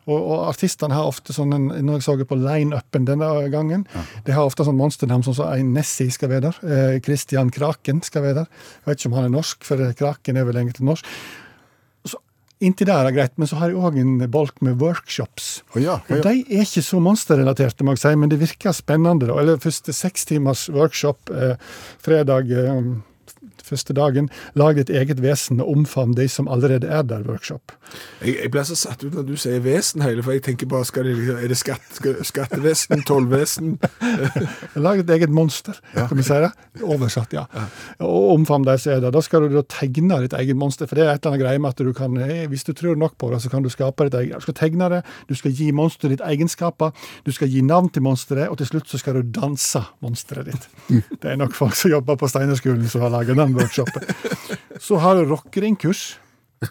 Og, 0.05 0.17
og 0.17 0.43
artistene 0.51 0.93
har 0.93 1.09
ofte 1.09 1.33
sånn 1.33 1.53
en, 1.55 1.67
Når 1.85 1.99
jeg 1.99 2.05
så 2.05 2.15
på 2.29 2.37
line-upen 2.37 3.07
denne 3.07 3.29
gangen, 3.53 3.85
de 4.25 4.35
har 4.35 4.45
ofte 4.45 4.65
sånn 4.67 4.77
monsternavn 4.77 5.25
som 5.25 5.35
så 5.37 5.49
en 5.55 5.73
Nessie 5.73 6.11
skal 6.13 6.29
være 6.29 6.49
der. 6.49 6.59
Eh, 6.63 6.95
Christian 7.05 7.49
Kraken 7.53 8.01
skal 8.05 8.25
være 8.27 8.43
der. 8.43 8.63
Jeg 8.81 8.91
vet 8.91 8.99
ikke 9.01 9.11
om 9.11 9.17
han 9.19 9.29
er 9.29 9.35
norsk, 9.39 9.63
for 9.65 9.85
Kraken 9.97 10.37
er 10.37 10.45
vel 10.49 10.61
egentlig 10.61 10.85
norsk. 10.91 11.09
Så 12.05 12.21
Inntil 12.61 12.89
der 12.89 12.99
er 12.99 13.07
det 13.07 13.15
greit, 13.15 13.35
men 13.39 13.47
så 13.47 13.55
har 13.61 13.71
jeg 13.71 13.79
òg 13.79 13.97
en 14.01 14.15
bolk 14.31 14.61
med 14.65 14.81
workshops. 14.81 15.61
Oh 15.73 15.81
ja, 15.81 16.01
Og 16.03 16.09
ja, 16.11 16.17
Og 16.17 16.25
de 16.27 16.57
er 16.59 16.65
ikke 16.65 16.83
så 16.83 16.99
monsterrelaterte, 17.01 17.85
må 17.87 17.95
jeg 17.95 18.03
si, 18.03 18.15
men 18.19 18.29
det 18.29 18.41
virker 18.41 18.75
spennende. 18.75 19.29
da. 19.29 19.37
Eller 19.39 19.61
første 19.63 19.95
seks 19.95 20.25
timers 20.27 20.67
workshop 20.69 21.31
eh, 21.31 21.55
fredag 22.03 22.51
eh, 22.51 22.81
første 23.63 23.93
dagen. 23.93 24.29
Lag 24.59 24.77
ditt 24.79 24.89
eget 24.89 25.21
vesen 25.23 25.61
og 25.63 25.71
omfavn 25.73 26.15
de 26.17 26.27
som 26.31 26.47
allerede 26.51 26.87
er 26.87 27.03
der, 27.07 27.23
workshop. 27.27 27.73
Jeg, 28.23 28.35
jeg 28.43 28.51
blir 28.53 28.65
så 28.67 28.77
satt 28.77 29.03
ut 29.03 29.15
når 29.15 29.27
du 29.27 29.35
sier 29.39 29.61
vesen 29.63 30.03
hele, 30.05 30.23
for 30.25 30.35
jeg 30.35 30.43
tenker 30.47 30.69
bare, 30.69 30.87
skal 30.87 31.07
det, 31.07 31.15
er 31.35 31.47
det 31.51 31.57
skatt, 31.59 32.01
skattevesen, 32.27 33.03
tollvesen? 33.07 33.77
Lag 34.85 35.01
ditt 35.01 35.13
eget 35.15 35.33
monster, 35.33 35.79
kan 35.95 36.17
vi 36.17 36.25
si 36.25 36.39
det? 36.43 36.51
Oversatt, 36.83 37.33
ja. 37.35 37.45
Og 38.05 38.33
omfavn 38.35 38.67
de 38.67 38.77
som 38.79 38.95
er 38.95 39.03
der. 39.03 39.13
Da 39.15 39.23
skal 39.25 39.45
du 39.45 39.57
da 39.57 39.65
tegne 39.69 40.21
ditt 40.23 40.35
eget 40.37 40.57
monster, 40.59 40.89
for 40.89 40.99
det 40.99 41.05
er 41.05 41.13
et 41.13 41.23
eller 41.23 41.35
annet 41.35 41.45
greie 41.45 41.63
med 41.63 41.73
at 41.75 41.83
du 41.85 41.93
kan, 41.95 42.17
eh, 42.23 42.45
hvis 42.49 42.65
du 42.67 42.73
tror 42.77 42.97
nok 42.99 43.17
på 43.19 43.31
det, 43.33 43.41
så 43.43 43.51
kan 43.51 43.65
du 43.65 43.71
skape 43.73 44.07
ditt 44.07 44.19
eget. 44.19 44.39
Du 44.39 44.47
skal 44.47 44.57
tegne 44.57 44.89
det, 44.93 45.03
du 45.29 45.35
skal 45.37 45.53
gi 45.55 45.71
monsteret 45.75 46.17
ditt 46.17 46.25
egenskaper, 46.25 46.93
du 47.25 47.31
skal 47.35 47.51
gi 47.51 47.63
navn 47.65 47.89
til 47.93 48.05
monsteret, 48.05 48.49
og 48.49 48.59
til 48.61 48.71
slutt 48.71 48.89
så 48.91 49.01
skal 49.01 49.19
du 49.19 49.33
danse 49.39 49.81
monsteret 50.03 50.51
ditt. 50.51 50.69
Det 51.19 51.33
er 51.33 51.39
nok 51.39 51.53
folk 51.57 51.75
som 51.75 51.91
jobber 51.91 52.15
på 52.19 52.29
Steinerskolen 52.31 52.87
som 52.89 53.03
har 53.03 53.11
laget 53.37 53.49
den 53.49 53.59
workshopen. 53.59 54.09
Så 54.79 54.99
har 55.03 55.15
du 55.19 55.29
rockeringkurs 55.29 56.17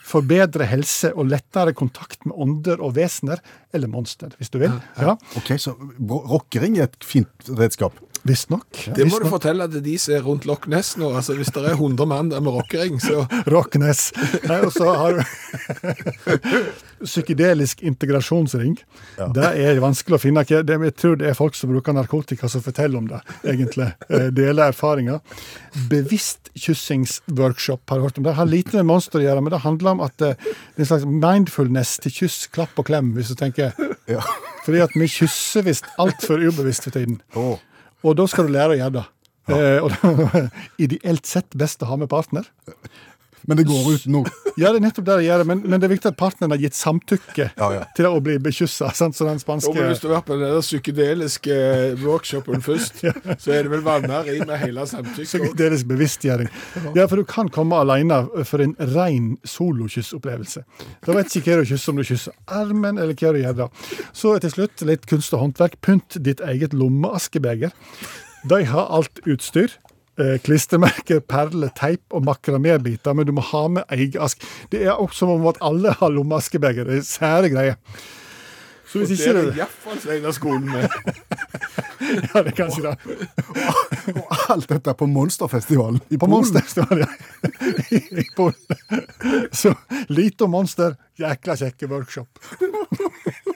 for 0.05 0.21
bedre 0.29 0.67
helse 0.69 1.15
og 1.17 1.31
lettere 1.31 1.73
kontakt 1.77 2.27
med 2.29 2.37
ånder 2.37 2.81
og 2.85 2.93
vesener, 2.99 3.41
eller 3.73 3.89
monster, 3.89 4.35
hvis 4.37 4.51
du 4.53 4.59
vil. 4.61 4.75
Ja, 5.01 5.15
Ok, 5.41 5.55
så 5.61 5.73
rockering 6.09 6.77
er 6.79 6.91
et 6.91 7.05
fint 7.09 7.49
redskap. 7.57 7.97
Visstnok. 8.29 8.67
Det 8.97 9.07
må 9.09 9.19
du 9.23 9.29
fortelle 9.31 9.67
til 9.73 9.83
de 9.85 9.97
som 10.01 10.15
er 10.19 10.25
rundt 10.27 10.47
Loch 10.49 10.69
Ness 10.71 10.95
nå. 11.01 11.11
altså 11.17 11.37
Hvis 11.39 11.51
det 11.55 11.65
er 11.65 11.77
100 11.77 12.07
mann 12.09 12.31
der 12.33 12.43
med 12.45 12.55
rockering, 12.55 13.01
så 13.03 13.25
Rockness. 13.55 14.11
Nei, 14.49 14.61
og 14.67 14.73
så 14.75 14.93
har 14.99 15.19
du 15.19 15.23
psykedelisk 17.09 17.83
integrasjonsring. 17.87 18.77
Det 19.35 19.49
er 19.63 19.81
vanskelig 19.83 20.19
å 20.19 20.23
finne. 20.23 20.45
Det, 20.49 20.79
jeg 20.89 20.95
tror 20.99 21.19
det 21.21 21.31
er 21.31 21.37
folk 21.39 21.57
som 21.59 21.71
bruker 21.73 21.95
narkotika 21.97 22.51
som 22.51 22.65
forteller 22.65 23.01
om 23.03 23.09
det, 23.11 23.23
egentlig. 23.45 23.91
Eh, 24.09 24.31
Deler 24.33 24.71
erfaringer. 24.73 25.19
Bevisst 25.91 26.49
kyssingsworkshop, 26.59 27.83
har 27.91 27.99
jeg 27.99 28.07
hørt 28.07 28.21
om 28.21 28.25
det? 28.25 28.33
Har 28.39 28.49
lite 28.49 28.79
med 28.79 28.89
monster 28.89 29.21
å 29.21 29.25
gjøre, 29.25 29.43
men 29.45 29.53
det 29.53 29.61
handler 29.63 29.91
om 29.93 30.01
at 30.07 30.25
eh, 30.25 30.39
det 30.39 30.81
er 30.81 30.87
en 30.87 30.89
slags 30.89 31.05
mindfulness 31.09 31.93
til 32.05 32.15
kyss, 32.23 32.39
klapp 32.55 32.81
og 32.81 32.89
klem, 32.89 33.13
hvis 33.17 33.35
du 33.35 33.37
tenker. 33.39 33.77
Ja. 34.09 34.25
Fordi 34.65 34.81
at 34.87 34.97
vi 34.97 35.11
kysser 35.13 35.67
visst 35.69 35.87
altfor 36.01 36.41
ubevisst 36.41 36.89
for 36.89 36.97
tiden. 36.97 37.21
Åh. 37.37 37.59
Og 38.07 38.19
da 38.19 38.27
skal 38.31 38.49
du 38.49 38.55
lære 38.55 38.77
å 38.77 38.79
gjøre 38.79 38.97
det. 38.99 39.07
Eh, 39.49 39.81
og 39.85 39.93
ideelt 40.85 41.29
sett 41.29 41.57
best 41.59 41.83
å 41.83 41.91
ha 41.91 41.99
med 42.01 42.11
partner. 42.13 42.49
Men 43.49 43.57
det 43.57 43.65
går 43.69 43.95
ut 43.95 44.07
nå. 44.13 44.25
Ja, 44.59 44.73
det 44.75 44.81
er 44.81 44.83
nettopp 44.89 45.05
det 45.07 45.15
det 45.21 45.27
gjør, 45.29 45.43
men, 45.47 45.61
men 45.71 45.79
det 45.79 45.87
er 45.87 45.93
viktig 45.93 46.09
at 46.11 46.17
partneren 46.19 46.51
har 46.51 46.59
gitt 46.59 46.75
samtykke 46.75 47.45
Ja, 47.61 47.67
ja. 47.77 47.83
til 47.95 48.09
å 48.09 48.17
bli 48.27 48.41
bekyssa. 48.43 48.89
Så 48.91 49.07
den 49.23 49.39
spanske 49.39 49.71
Hvis 49.71 50.01
du 50.03 50.09
har 50.09 50.17
vært 50.17 50.27
på 50.27 50.35
den 50.35 50.49
der 50.51 50.65
psykedeliske 50.65 51.55
eh, 51.55 51.93
workshopen 52.03 52.65
først, 52.67 53.05
så 53.45 53.55
er 53.55 53.69
det 53.69 53.71
vel 53.77 53.85
vanner 53.87 54.27
i 54.33 54.41
med 54.43 54.59
hele 54.65 54.83
samtykket. 54.91 55.31
psykedelisk 55.31 55.87
bevisstgjøring. 55.93 56.51
Ja, 56.99 57.07
for 57.07 57.23
du 57.23 57.25
kan 57.31 57.53
komme 57.55 57.79
alene 57.79 58.19
for 58.51 58.65
en 58.67 58.75
ren 58.97 59.37
solokyssopplevelse. 59.47 60.65
Da 61.07 61.15
vet 61.21 61.39
ikke 61.39 61.55
hva 61.55 61.63
du 61.63 61.71
kysser, 61.71 61.95
om 61.95 62.03
du 62.03 62.09
kysser 62.11 62.35
armen 62.51 62.99
eller 62.99 63.15
hva 63.15 63.35
du 63.37 63.43
gjør 63.45 63.59
da. 63.63 63.71
Så 64.11 64.35
til 64.43 64.57
slutt 64.57 64.83
litt 64.91 65.07
kunst 65.07 65.39
og 65.39 65.45
håndverk. 65.47 65.79
Pynt 65.87 66.19
ditt 66.27 66.43
eget 66.43 66.75
lommeaskebeger. 66.75 67.71
De 68.51 68.65
har 68.75 68.91
alt 68.99 69.23
utstyr. 69.27 69.79
Eh, 70.19 70.39
klistremerker, 70.43 71.21
perler, 71.23 71.71
teip 71.79 72.03
og 72.11 72.25
makramébiter, 72.27 73.15
men 73.15 73.27
du 73.29 73.31
må 73.37 73.43
ha 73.53 73.61
med 73.71 73.85
egen 73.95 74.19
ask. 74.25 74.43
Det 74.73 74.81
er 74.83 74.97
også 74.97 75.23
som 75.23 75.35
om 75.37 75.47
at 75.47 75.61
alle 75.63 75.93
har 76.01 76.11
lommeaskebeger. 76.11 76.89
Det 76.89 76.97
er 76.99 77.05
sære 77.07 77.53
greier. 77.53 77.77
Så 78.89 78.99
Og 78.99 79.11
ikke 79.13 79.33
det 79.37 79.43
er 79.45 79.59
iallfall 79.61 79.99
Steinerskolen 80.01 80.71
med. 80.73 80.89
Ja, 82.09 82.41
det 82.41 82.55
er 82.55 82.57
kanskje 82.57 82.83
det. 82.87 82.93
Og 84.15 84.53
alt 84.55 84.69
dette 84.71 84.95
på 84.97 85.07
Monsterfestivalen 85.11 85.99
i 86.09 86.17
På 86.17 86.25
Polen. 86.25 86.31
Monsterfestivalen, 86.31 87.03
ja. 87.05 87.09
I, 87.91 88.01
i 88.23 88.25
Polen. 88.37 89.53
Så 89.53 89.75
lite 90.09 90.47
om 90.47 90.55
monster, 90.57 90.97
jækla 91.21 91.59
kjekke 91.61 91.91
workshop. 91.91 92.41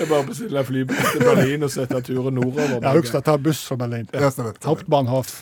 Det 0.00 0.06
er 0.06 0.14
bare 0.14 0.24
å 0.24 0.28
bestille 0.30 0.60
flybillett 0.64 1.10
til 1.12 1.20
Berlin 1.26 1.64
og 1.66 1.70
sette 1.74 1.98
turen 2.06 2.38
nordover. 2.38 2.78
Ja, 2.80 2.94
husk 2.96 3.18
å 3.18 3.20
ta 3.20 3.34
buss 3.36 3.58
fra 3.68 3.76
Berlin. 3.82 4.06
Ja. 4.16 4.30
Hauptbahnhof. 4.64 5.32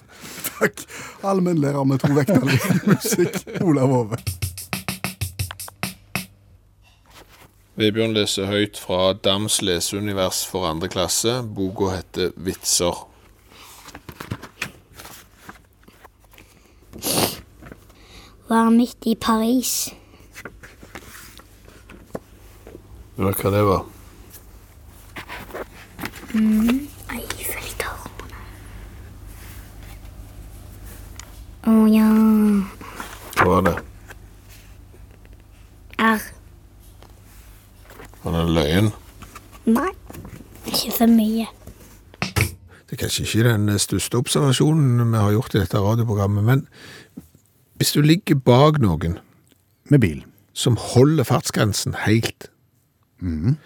Takk. 0.48 0.80
Allmennlærer 1.22 1.84
med 1.86 2.00
to 2.02 2.08
vekter 2.16 2.42
i 2.42 2.56
musikk, 2.88 3.36
Olav 3.62 3.92
Hove. 3.94 4.16
Vebjørn 7.78 8.16
leser 8.16 8.50
høyt 8.50 8.80
fra 8.82 9.12
Dams 9.14 9.60
leseunivers 9.62 10.40
for 10.50 10.66
andre 10.66 10.90
klasse. 10.90 11.36
Boka 11.54 11.92
heter 11.92 12.32
Vitser. 12.34 12.98
Var 18.50 18.74
midt 18.74 19.06
i 19.06 19.14
Paris. 19.14 19.76
Ja, 23.14 23.30
hva 23.30 23.54
det 23.54 23.62
var? 23.70 23.86
Eiffeltårnet. 26.28 28.24
Å 31.68 31.74
ja. 31.88 32.08
Hva 33.38 33.46
var 33.48 33.62
det? 33.68 33.74
R. 35.98 36.20
Var 38.22 38.34
det 38.34 38.42
en 38.42 38.52
løyen? 38.58 38.90
Nei, 39.68 39.90
ikke 40.68 40.92
for 40.98 41.12
mye. 41.12 41.46
Det 42.88 42.96
er 42.96 43.00
kanskje 43.02 43.24
ikke 43.26 43.48
den 43.50 43.72
største 43.80 44.20
observasjonen 44.20 45.10
vi 45.12 45.18
har 45.20 45.32
gjort 45.34 45.54
i 45.56 45.62
dette 45.62 45.80
radioprogrammet, 45.84 46.44
men 46.44 46.62
hvis 47.78 47.92
du 47.96 48.00
ligger 48.04 48.36
bak 48.40 48.80
noen 48.82 49.18
Med 49.88 50.00
bil. 50.00 50.24
som 50.52 50.76
holder 50.76 51.24
fartsgrensen 51.24 51.94
helt, 52.04 52.50
så, 53.20 53.56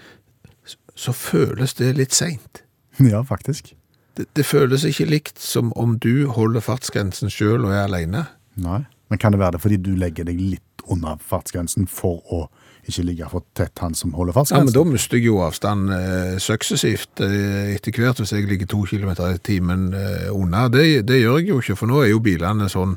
så 0.95 1.15
føles 1.17 1.75
det 1.79 1.95
litt 2.01 2.17
seint. 2.17 2.65
Ja, 3.01 3.23
faktisk. 3.25 3.73
Det, 4.17 4.27
det 4.37 4.45
føles 4.45 4.85
ikke 4.85 5.07
likt 5.09 5.41
som 5.41 5.71
om 5.81 5.95
du 5.99 6.29
holder 6.29 6.61
fartsgrensen 6.61 7.33
sjøl 7.33 7.65
og 7.65 7.73
er 7.73 7.87
aleine. 7.87 8.27
Nei. 8.61 8.83
Men 9.09 9.21
kan 9.21 9.33
det 9.33 9.41
være 9.41 9.57
det 9.57 9.63
fordi 9.65 9.79
du 9.81 9.95
legger 9.97 10.29
deg 10.29 10.41
litt 10.41 10.85
under 10.93 11.17
fartsgrensen 11.25 11.89
for 11.89 12.21
å 12.29 12.43
ikke 12.89 13.05
ligge 13.07 13.29
for 13.31 13.45
tett 13.55 13.79
han 13.79 13.95
som 13.95 14.15
holder 14.17 14.35
fast. 14.35 14.51
Ja, 14.51 14.59
men 14.65 14.75
da 14.75 14.83
mister 14.87 15.19
jeg 15.19 15.29
jo 15.29 15.39
avstand 15.45 15.93
eh, 15.95 16.35
suksessivt 16.43 17.23
eh, 17.23 17.75
etter 17.77 17.95
hvert 17.95 18.19
hvis 18.19 18.33
jeg 18.35 18.49
ligger 18.51 18.67
to 18.71 18.83
kilometer 18.91 19.37
i 19.37 19.39
timen 19.39 19.93
eh, 19.95 20.27
unna. 20.35 20.65
Det, 20.73 21.05
det 21.07 21.21
gjør 21.21 21.39
jeg 21.39 21.49
jo 21.53 21.61
ikke, 21.63 21.77
for 21.79 21.93
nå 21.93 22.01
er 22.03 22.11
jo 22.11 22.23
bilene 22.25 22.67
sånn 22.73 22.97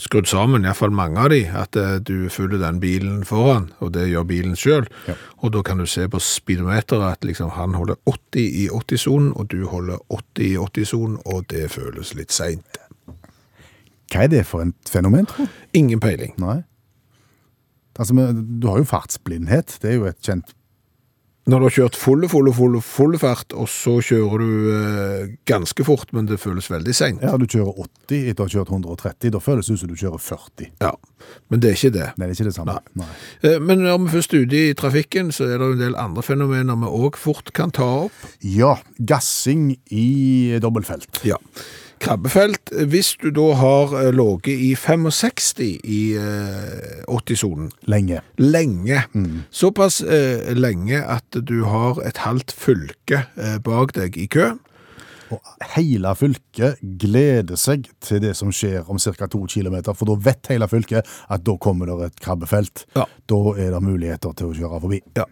skrudd 0.00 0.30
sammen, 0.30 0.64
iallfall 0.64 0.94
mange 0.96 1.20
av 1.20 1.32
de, 1.34 1.42
at 1.60 1.76
eh, 1.76 1.98
du 2.00 2.30
følger 2.32 2.62
den 2.62 2.80
bilen 2.80 3.20
foran, 3.28 3.68
og 3.84 3.92
det 3.98 4.08
gjør 4.08 4.26
bilen 4.30 4.56
sjøl. 4.56 4.88
Ja. 5.10 5.18
Og 5.44 5.52
da 5.58 5.62
kan 5.66 5.82
du 5.82 5.86
se 5.86 6.08
på 6.08 6.22
speedometeret 6.22 7.18
at 7.18 7.28
liksom, 7.28 7.52
han 7.58 7.76
holder 7.76 8.00
80 8.08 8.48
i 8.64 8.66
80-sonen, 8.72 9.34
og 9.36 9.52
du 9.52 9.66
holder 9.68 10.00
80 10.08 10.48
i 10.48 10.56
80-sonen, 10.56 11.20
og 11.28 11.44
det 11.52 11.68
føles 11.76 12.16
litt 12.16 12.32
seint. 12.32 12.80
Hva 14.08 14.24
er 14.24 14.32
det 14.32 14.46
for 14.48 14.64
et 14.64 14.88
fenomen, 14.88 15.28
tror 15.28 15.44
du? 15.44 15.62
Ingen 15.76 16.00
peiling. 16.00 16.32
Nei. 16.40 16.62
Altså, 17.98 18.14
du 18.14 18.68
har 18.70 18.78
jo 18.78 18.86
fartsblindhet. 18.86 19.78
Det 19.82 19.90
er 19.90 19.98
jo 19.98 20.06
et 20.06 20.20
kjent 20.22 20.54
Når 21.48 21.58
du 21.62 21.64
har 21.64 21.72
kjørt 21.72 21.96
fulle, 21.96 22.28
fulle, 22.28 22.52
fulle, 22.52 22.80
full 22.84 23.14
fart, 23.18 23.54
og 23.56 23.70
så 23.72 23.94
kjører 24.04 24.42
du 24.42 24.66
eh, 24.74 25.30
ganske 25.48 25.84
fort, 25.86 26.10
men 26.12 26.26
det 26.28 26.36
føles 26.42 26.66
veldig 26.68 26.92
seint. 26.94 27.22
Ja, 27.24 27.38
du 27.40 27.46
kjører 27.48 27.72
80 28.06 28.28
etter 28.34 28.44
å 28.44 28.46
ha 28.46 28.52
kjørt 28.52 28.72
130. 28.74 29.32
Da 29.32 29.40
føles 29.40 29.66
det 29.70 29.78
ut 29.78 29.80
som 29.80 29.88
du 29.88 29.96
kjører 29.96 30.20
40. 30.20 30.68
Ja, 30.84 30.90
men 31.48 31.62
det 31.64 31.70
er 31.70 31.78
ikke 31.80 31.94
det. 31.96 32.10
Nei, 32.20 32.28
det 32.28 32.34
er 32.34 32.36
ikke 32.36 32.50
det 32.50 32.54
samme. 32.58 32.76
Nei. 33.00 33.08
Eh, 33.48 33.56
Men 33.64 33.80
når 33.86 33.96
vi 34.04 34.12
først 34.18 34.36
er 34.36 34.44
ute 34.44 34.60
i 34.68 34.76
trafikken, 34.76 35.32
så 35.32 35.48
er 35.48 35.56
det 35.56 35.70
jo 35.72 35.78
en 35.78 35.82
del 35.86 35.96
andre 36.04 36.26
fenomener 36.28 36.76
vi 36.84 36.92
òg 37.00 37.16
fort 37.16 37.50
kan 37.56 37.72
ta 37.72 37.88
opp. 38.04 38.22
Ja, 38.44 38.74
gassing 39.00 39.70
i 39.88 40.06
dobbeltfelt. 40.60 41.24
Ja. 41.24 41.40
Krabbefelt. 42.00 42.70
Hvis 42.90 43.14
du 43.22 43.30
da 43.34 43.48
har 43.58 43.94
eh, 43.98 44.10
ligget 44.14 44.62
i 44.68 44.70
65 44.78 45.60
i 45.84 46.00
eh, 46.16 47.02
80-sonen 47.08 47.70
Lenge. 47.90 48.20
lenge, 48.38 49.02
såpass 49.50 50.00
eh, 50.02 50.54
lenge 50.56 51.00
at 51.04 51.40
du 51.48 51.64
har 51.64 52.00
et 52.06 52.22
halvt 52.24 52.52
fylke 52.54 53.24
eh, 53.36 53.58
bak 53.64 53.94
deg 53.98 54.16
i 54.18 54.26
kø, 54.30 54.52
Og 55.28 55.40
hele 55.74 56.14
fylket 56.16 56.78
gleder 57.00 57.58
seg 57.60 57.88
til 58.00 58.22
det 58.24 58.30
som 58.38 58.48
skjer 58.54 58.86
om 58.88 58.96
ca. 58.96 59.26
to 59.28 59.42
kilometer, 59.44 59.92
for 59.92 60.08
da 60.08 60.14
vet 60.24 60.48
hele 60.48 60.68
fylket 60.68 61.04
at 61.28 61.44
da 61.44 61.56
kommer 61.60 61.90
det 61.90 62.06
et 62.06 62.22
krabbefelt. 62.24 62.86
Ja. 62.96 63.04
Da 63.28 63.40
er 63.58 63.74
det 63.74 63.82
muligheter 63.84 64.32
til 64.32 64.48
å 64.48 64.54
kjøre 64.56 64.80
forbi. 64.86 65.02
Ja. 65.18 65.26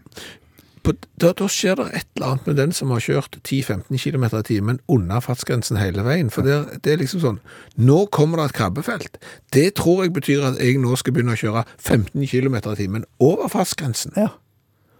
Da, 0.87 1.33
da 1.33 1.49
skjer 1.51 1.79
det 1.81 1.87
et 1.97 2.09
eller 2.17 2.35
annet 2.35 2.49
med 2.51 2.59
den 2.61 2.73
som 2.77 2.93
har 2.95 3.03
kjørt 3.03 3.39
10-15 3.43 3.99
km 3.99 4.27
i 4.29 4.43
timen 4.47 4.81
under 4.93 5.23
fartsgrensen 5.25 5.81
hele 5.81 6.05
veien. 6.07 6.31
For 6.31 6.47
det, 6.47 6.81
det 6.85 6.95
er 6.95 7.03
liksom 7.03 7.23
sånn 7.25 7.41
Nå 7.81 8.05
kommer 8.15 8.41
det 8.41 8.51
et 8.51 8.59
krabbefelt. 8.61 9.21
Det 9.55 9.69
tror 9.81 10.05
jeg 10.05 10.15
betyr 10.17 10.47
at 10.53 10.61
jeg 10.63 10.79
nå 10.83 10.95
skal 11.01 11.17
begynne 11.17 11.35
å 11.35 11.41
kjøre 11.41 11.67
15 11.79 12.27
km 12.31 12.61
i 12.61 12.77
timen 12.79 13.07
over 13.23 13.51
fartsgrensen. 13.53 14.15
Ja. 14.17 14.31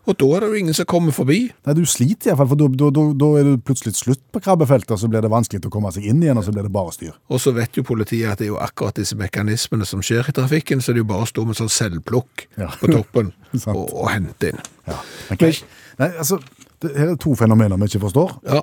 Og 0.07 0.15
da 0.21 0.27
er 0.37 0.45
det 0.45 0.49
jo 0.53 0.59
ingen 0.61 0.77
som 0.77 0.87
kommer 0.87 1.15
forbi. 1.15 1.39
Nei, 1.67 1.75
Du 1.75 1.83
sliter 1.89 2.31
iallfall, 2.31 2.49
for 2.53 2.57
da, 2.57 3.31
er 3.41 3.49
det 3.49 3.55
plutselig 3.67 3.97
slutt 3.99 4.23
på 4.33 4.43
krabbefeltet, 4.45 4.93
og 4.95 5.01
så 5.03 5.09
blir 5.11 5.25
det 5.25 5.31
vanskelig 5.33 5.67
å 5.67 5.73
komme 5.75 5.91
seg 5.95 6.07
inn 6.07 6.23
igjen, 6.23 6.39
og 6.39 6.47
så 6.47 6.55
blir 6.55 6.63
det 6.69 6.73
bare 6.75 6.95
styr. 6.95 7.17
Og 7.29 7.43
så 7.43 7.53
vet 7.57 7.75
jo 7.79 7.83
politiet 7.87 8.31
at 8.31 8.39
det 8.39 8.47
er 8.47 8.53
jo 8.55 8.61
akkurat 8.63 8.95
disse 9.01 9.19
mekanismene 9.19 9.87
som 9.89 10.05
skjer 10.07 10.31
i 10.31 10.37
trafikken, 10.37 10.81
så 10.81 10.93
det 10.95 11.01
er 11.03 11.05
jo 11.07 11.11
bare 11.11 11.27
å 11.27 11.31
stå 11.33 11.47
med 11.49 11.59
sånn 11.59 11.73
selvplukk 11.73 12.47
Ja. 12.61 12.71
på 12.81 12.93
toppen 12.93 13.33
og, 13.75 13.83
og 13.91 14.09
hente 14.13 14.53
inn. 14.55 14.63
Ja. 14.87 15.01
Men, 15.33 15.59
nei, 15.99 16.11
altså, 16.15 16.39
det, 16.85 16.95
her 16.95 17.13
er 17.17 17.21
to 17.21 17.35
fenomener 17.35 17.81
vi 17.83 17.91
ikke 17.91 18.05
forstår. 18.07 18.39
Ja. 18.47 18.63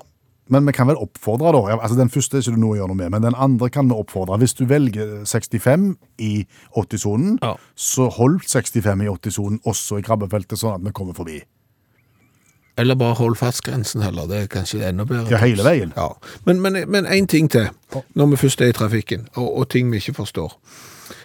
Men 0.52 0.66
vi 0.68 0.72
kan 0.76 0.86
vel 0.90 0.98
oppfordre, 1.00 1.52
da. 1.56 1.78
Altså, 1.80 1.96
Den 1.96 2.10
første 2.12 2.36
er 2.36 2.42
ikke 2.42 2.52
det 2.52 2.60
noe 2.60 2.74
å 2.74 2.76
gjøre 2.76 2.88
noe 2.92 2.96
med, 3.00 3.10
men 3.14 3.22
den 3.22 3.34
andre 3.40 3.70
kan 3.72 3.88
vi 3.88 3.96
oppfordre. 3.96 4.36
Hvis 4.42 4.52
du 4.58 4.66
velger 4.68 5.22
65 5.24 5.94
i 6.20 6.46
80-sonen, 6.76 7.38
Ja. 7.42 7.54
så 7.74 8.10
hold 8.12 8.40
65 8.44 9.00
i 9.02 9.08
80-sonen 9.08 9.60
også 9.64 9.98
i 9.98 10.02
krabbefeltet, 10.04 10.58
sånn 10.60 10.74
at 10.76 10.84
vi 10.84 10.92
kommer 10.92 11.14
forbi. 11.16 11.40
Eller 12.76 12.94
bare 12.98 13.14
hold 13.14 13.36
fartsgrensen 13.38 14.02
heller, 14.02 14.26
det 14.26 14.36
er 14.42 14.46
kanskje 14.50 14.82
enda 14.88 15.04
bedre. 15.06 15.30
Ja, 15.30 15.38
hele 15.38 15.62
veien. 15.62 15.92
Ja. 15.96 16.08
Men, 16.44 16.60
men, 16.60 16.80
men 16.90 17.06
en 17.06 17.26
ting 17.30 17.48
til, 17.50 17.68
når 18.18 18.32
vi 18.34 18.36
først 18.36 18.60
er 18.60 18.72
i 18.72 18.76
trafikken, 18.76 19.28
og, 19.36 19.46
og 19.58 19.68
ting 19.70 19.92
vi 19.92 19.96
ikke 20.02 20.14
forstår. 20.18 20.56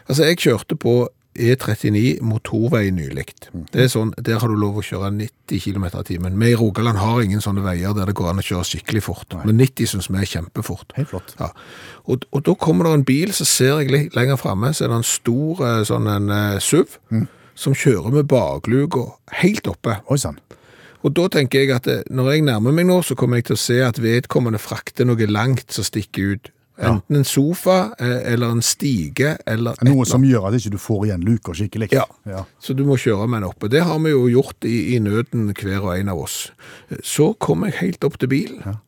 Altså, 0.08 0.24
jeg 0.30 0.38
kjørte 0.38 0.76
på 0.78 0.94
E39 1.40 2.20
motorvei 2.26 2.90
nylig. 2.96 3.28
Det 3.72 3.86
er 3.86 3.92
sånn, 3.92 4.12
der 4.18 4.42
har 4.42 4.52
du 4.52 4.58
lov 4.60 4.82
å 4.82 4.86
kjøre 4.86 5.12
90 5.16 5.64
km 5.64 5.86
i 5.90 6.04
timen. 6.08 6.40
Vi 6.42 6.52
i 6.54 6.58
Rogaland 6.60 7.00
har 7.00 7.22
ingen 7.24 7.44
sånne 7.44 7.64
veier 7.66 7.96
der 7.98 8.10
det 8.10 8.18
går 8.18 8.34
an 8.34 8.42
å 8.42 8.46
kjøre 8.46 8.68
skikkelig 8.68 9.06
fort. 9.06 9.38
Men 9.46 9.62
90 9.62 9.94
synes 9.94 10.10
vi 10.12 10.20
er 10.20 10.32
kjempefort. 10.34 10.98
Helt 10.98 11.14
flott. 11.14 11.36
Ja. 11.40 11.52
Og, 12.10 12.26
og 12.34 12.44
da 12.48 12.58
kommer 12.60 12.90
det 12.90 12.98
en 12.98 13.08
bil, 13.08 13.34
så 13.36 13.48
ser 13.48 13.80
jeg 13.80 13.94
litt 13.94 14.18
lenger 14.18 14.40
fremme, 14.42 14.74
så 14.74 14.86
er 14.86 14.94
det 14.94 15.02
en 15.02 15.08
stor 15.08 15.64
eh, 15.68 15.82
sånn 15.88 16.10
en 16.10 16.34
SUV 16.58 16.80
SUV, 16.80 17.26
som 17.60 17.76
kjører 17.76 18.14
med 18.14 18.30
bakluka 18.32 19.10
helt 19.42 19.68
oppe. 19.68 20.00
Oi 20.10 20.20
sann. 20.20 20.40
Og 21.04 21.14
da 21.16 21.30
tenker 21.32 21.64
jeg 21.64 21.74
at 21.76 21.88
eh, 21.88 22.06
når 22.12 22.32
jeg 22.34 22.46
nærmer 22.48 22.76
meg 22.76 22.88
nå, 22.90 23.02
så 23.04 23.16
kommer 23.20 23.40
jeg 23.40 23.50
til 23.50 23.58
å 23.58 23.64
se 23.64 23.80
at 23.84 24.02
vedkommende 24.04 24.60
frakter 24.60 25.08
noe 25.08 25.30
langt 25.30 25.72
som 25.76 25.88
stikker 25.88 26.36
ut. 26.36 26.52
Enten 26.80 27.20
en 27.20 27.26
sofa, 27.28 27.92
eh, 28.00 28.32
eller 28.34 28.54
en 28.56 28.62
stige, 28.64 29.36
eller 29.46 29.76
Noe 29.84 29.98
eller 29.98 30.08
som 30.08 30.24
gjør 30.24 30.48
at 30.48 30.56
ikke 30.60 30.72
du 30.76 30.80
får 30.80 31.06
igjen 31.10 31.26
luka 31.28 31.56
skikkelig. 31.58 31.90
Ja. 31.92 32.06
ja. 32.30 32.46
Så 32.64 32.76
du 32.78 32.86
må 32.88 32.96
kjøre 33.00 33.28
med 33.28 33.42
den 33.42 33.50
oppe. 33.50 33.68
Det 33.72 33.84
har 33.84 34.00
vi 34.00 34.14
jo 34.14 34.26
gjort 34.32 34.68
i, 34.68 34.96
i 34.96 35.00
nøden, 35.04 35.52
hver 35.52 35.84
og 35.84 35.94
en 35.98 36.14
av 36.14 36.24
oss. 36.24 36.38
Så 37.04 37.34
kom 37.44 37.68
jeg 37.68 37.80
helt 37.82 38.08
opp 38.08 38.16
til 38.22 38.32
bilen, 38.32 38.80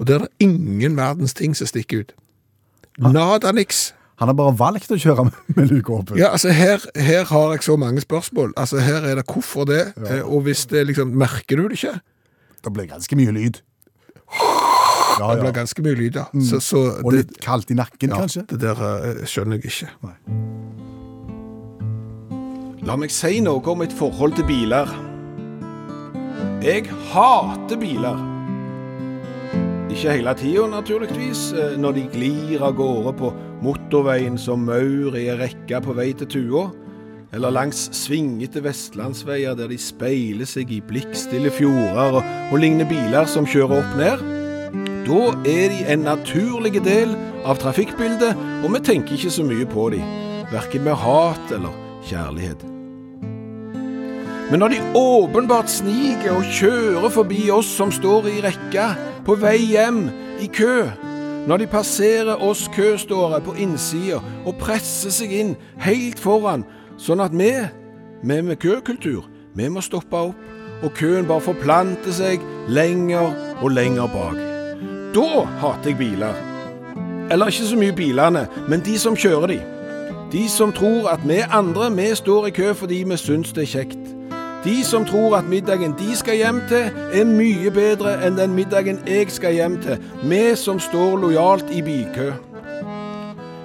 og 0.00 0.08
der 0.08 0.22
er 0.22 0.28
det 0.28 0.48
ingen 0.48 0.96
verdens 0.96 1.36
ting 1.36 1.56
som 1.56 1.68
stikker 1.68 2.04
ut. 2.04 2.14
Nada 3.00 3.52
niks. 3.52 3.90
Han 4.20 4.28
har 4.28 4.36
bare 4.36 4.52
valgt 4.56 4.92
å 4.92 4.98
kjøre 5.00 5.28
med, 5.30 5.36
med 5.56 5.70
luka 5.72 5.94
åpen. 5.96 6.18
Ja, 6.20 6.34
altså 6.36 6.52
her, 6.52 6.82
her 6.96 7.24
har 7.30 7.54
jeg 7.54 7.64
så 7.64 7.76
mange 7.80 8.02
spørsmål. 8.04 8.52
Altså 8.60 8.82
her 8.84 9.06
er 9.08 9.16
det 9.16 9.24
hvorfor 9.28 9.64
det, 9.68 9.86
ja. 9.96 10.20
og 10.24 10.44
hvis 10.48 10.66
det 10.72 10.86
liksom, 10.90 11.14
merker 11.16 11.56
du 11.56 11.68
det 11.68 11.80
ikke? 11.80 11.96
Det 12.60 12.72
blir 12.76 12.90
ganske 12.90 13.16
mye 13.16 13.32
lyd. 13.36 13.62
Ja, 15.20 15.34
Det 15.36 15.44
blir 15.44 15.52
ganske 15.60 15.84
mye 15.84 15.98
lyd, 15.98 16.16
ja. 16.16 16.26
Så, 16.40 16.60
så 16.64 16.80
Og 17.04 17.12
det, 17.12 17.18
litt 17.20 17.38
kaldt 17.44 17.70
i 17.70 17.76
nakken, 17.78 18.08
ja, 18.10 18.22
kanskje? 18.24 18.46
det 18.50 18.60
der 18.62 18.80
uh, 18.80 19.22
skjønner 19.28 19.60
jeg 19.60 19.70
ikke. 19.70 19.92
La 22.88 22.96
meg 22.96 23.12
si 23.12 23.42
noe 23.44 23.60
om 23.68 23.82
mitt 23.84 23.92
forhold 23.92 24.38
til 24.38 24.48
biler. 24.48 24.88
Jeg 26.64 26.88
hater 27.12 27.78
biler. 27.80 28.18
Ikke 29.90 30.14
hele 30.14 30.32
tida, 30.38 30.66
naturligvis, 30.70 31.52
eh, 31.52 31.76
når 31.80 31.96
de 31.98 32.04
glir 32.12 32.62
av 32.62 32.76
gårde 32.78 33.12
på 33.18 33.32
motorveien 33.64 34.38
som 34.38 34.62
maur 34.64 35.16
i 35.18 35.26
ei 35.28 35.36
rekke 35.40 35.80
på 35.82 35.96
vei 35.98 36.12
til 36.14 36.30
Tua, 36.30 36.68
eller 37.34 37.50
langs 37.54 37.88
svingete 37.94 38.62
vestlandsveier 38.64 39.58
der 39.58 39.70
de 39.70 39.78
speiler 39.78 40.48
seg 40.48 40.70
i 40.74 40.80
blikkstille 40.82 41.50
fjorder 41.54 42.20
og, 42.20 42.36
og 42.50 42.62
ligner 42.62 42.88
biler 42.90 43.26
som 43.30 43.46
kjører 43.46 43.82
opp 43.82 43.98
ned. 43.98 44.29
Da 45.10 45.32
er 45.42 45.72
de 45.72 45.78
en 45.90 46.04
naturlig 46.06 46.78
del 46.84 47.16
av 47.42 47.58
trafikkbildet, 47.58 48.36
og 48.62 48.70
vi 48.70 48.80
tenker 48.86 49.16
ikke 49.16 49.32
så 49.34 49.42
mye 49.42 49.66
på 49.66 49.88
dem, 49.90 50.04
verken 50.52 50.84
med 50.86 50.94
hat 51.02 51.54
eller 51.56 51.72
kjærlighet. 52.06 52.62
Men 54.50 54.62
når 54.62 54.68
de 54.68 54.78
åpenbart 54.98 55.70
sniker 55.70 56.36
og 56.36 56.46
kjører 56.46 57.10
forbi 57.10 57.48
oss 57.50 57.70
som 57.74 57.90
står 57.90 58.28
i 58.30 58.36
rekka, 58.44 58.92
på 59.26 59.34
vei 59.38 59.56
hjem, 59.72 60.04
i 60.42 60.46
kø, 60.46 60.86
når 61.50 61.64
de 61.64 61.66
passerer 61.66 62.42
oss 62.46 62.68
køståere 62.74 63.40
på 63.42 63.56
innsida 63.58 64.20
og 64.46 64.60
presser 64.62 65.10
seg 65.14 65.34
inn 65.34 65.56
helt 65.82 66.22
foran, 66.22 66.62
sånn 67.02 67.22
at 67.24 67.34
vi, 67.34 67.50
vi 68.22 68.38
med 68.46 68.62
køkultur, 68.62 69.26
vi 69.58 69.66
må 69.66 69.82
stoppe 69.82 70.22
opp, 70.30 70.46
og 70.80 70.94
køen 70.94 71.26
bare 71.26 71.44
forplanter 71.50 72.14
seg 72.14 72.46
lenger 72.70 73.34
og 73.58 73.74
lenger 73.74 74.06
bak. 74.14 74.49
Da 75.14 75.44
hater 75.58 75.90
jeg 75.90 75.98
biler. 75.98 76.34
Eller 77.30 77.46
ikke 77.46 77.64
så 77.66 77.76
mye 77.76 77.92
bilene, 77.92 78.46
men 78.68 78.82
de 78.86 78.98
som 78.98 79.16
kjører 79.16 79.46
de. 79.46 79.60
De 80.32 80.48
som 80.48 80.72
tror 80.72 81.08
at 81.10 81.24
vi 81.26 81.40
andre, 81.50 81.90
vi 81.96 82.14
står 82.14 82.46
i 82.46 82.50
kø 82.50 82.72
fordi 82.74 83.02
vi 83.06 83.16
syns 83.16 83.50
det 83.52 83.62
er 83.62 83.72
kjekt. 83.72 83.98
De 84.64 84.84
som 84.84 85.04
tror 85.04 85.36
at 85.36 85.48
middagen 85.48 85.96
de 85.98 86.16
skal 86.16 86.36
hjem 86.36 86.60
til, 86.68 86.92
er 87.12 87.24
mye 87.26 87.70
bedre 87.74 88.12
enn 88.26 88.38
den 88.38 88.54
middagen 88.54 89.00
jeg 89.08 89.32
skal 89.34 89.56
hjem 89.56 89.80
til, 89.82 89.98
vi 90.22 90.44
som 90.54 90.78
står 90.78 91.16
lojalt 91.24 91.74
i 91.74 91.82
bilkø. 91.82 92.30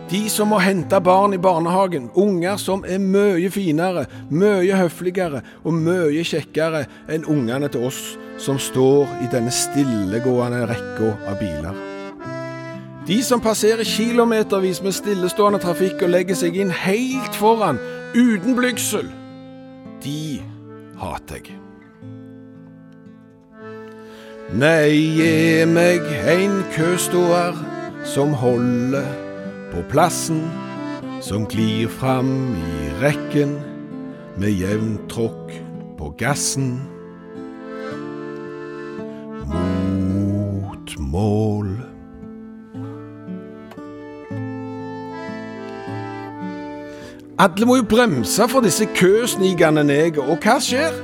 De 0.09 0.29
som 0.29 0.51
må 0.53 0.59
hente 0.61 0.99
barn 1.01 1.33
i 1.33 1.39
barnehagen, 1.41 2.11
unger 2.13 2.59
som 2.61 2.83
er 2.85 3.01
mye 3.01 3.49
finere, 3.49 4.05
mye 4.29 4.77
høfligere 4.77 5.41
og 5.63 5.73
mye 5.73 6.21
kjekkere 6.21 6.83
enn 7.09 7.25
ungene 7.25 7.71
til 7.73 7.87
oss 7.89 8.03
som 8.37 8.59
står 8.61 9.09
i 9.25 9.31
denne 9.33 9.53
stillegående 9.53 10.61
rekka 10.69 11.09
av 11.25 11.41
biler. 11.41 11.81
De 13.05 13.17
som 13.25 13.41
passerer 13.41 13.85
kilometervis 13.85 14.83
med 14.85 14.93
stillestående 14.93 15.61
trafikk 15.61 16.05
og 16.05 16.13
legger 16.13 16.37
seg 16.37 16.57
inn 16.57 16.73
helt 16.73 17.37
foran, 17.37 17.81
uten 18.13 18.57
blygsel, 18.57 19.09
de 20.05 20.41
hater 21.01 21.41
jeg. 21.41 21.61
Nei, 24.53 24.93
gi 25.17 25.65
meg 25.65 26.05
en 26.29 26.59
køståer 26.75 27.57
som 28.05 28.37
holder 28.37 29.24
på 29.75 29.83
plassen, 29.91 30.39
som 31.21 31.45
glir 31.51 31.87
fram 31.91 32.55
i 32.55 32.89
rekken 33.01 33.57
med 34.39 34.55
jevnt 34.55 35.09
tråkk 35.11 35.51
på 35.99 36.13
gassen. 36.19 36.77
Mot 39.51 40.95
mål. 40.99 41.75
Alle 47.35 47.67
må 47.67 47.75
jo 47.81 47.87
bremse 47.89 48.47
for 48.47 48.63
disse 48.63 48.87
køsnikende 48.95 49.83
neger, 49.83 50.23
og 50.23 50.39
hva 50.39 50.55
skjer? 50.63 50.95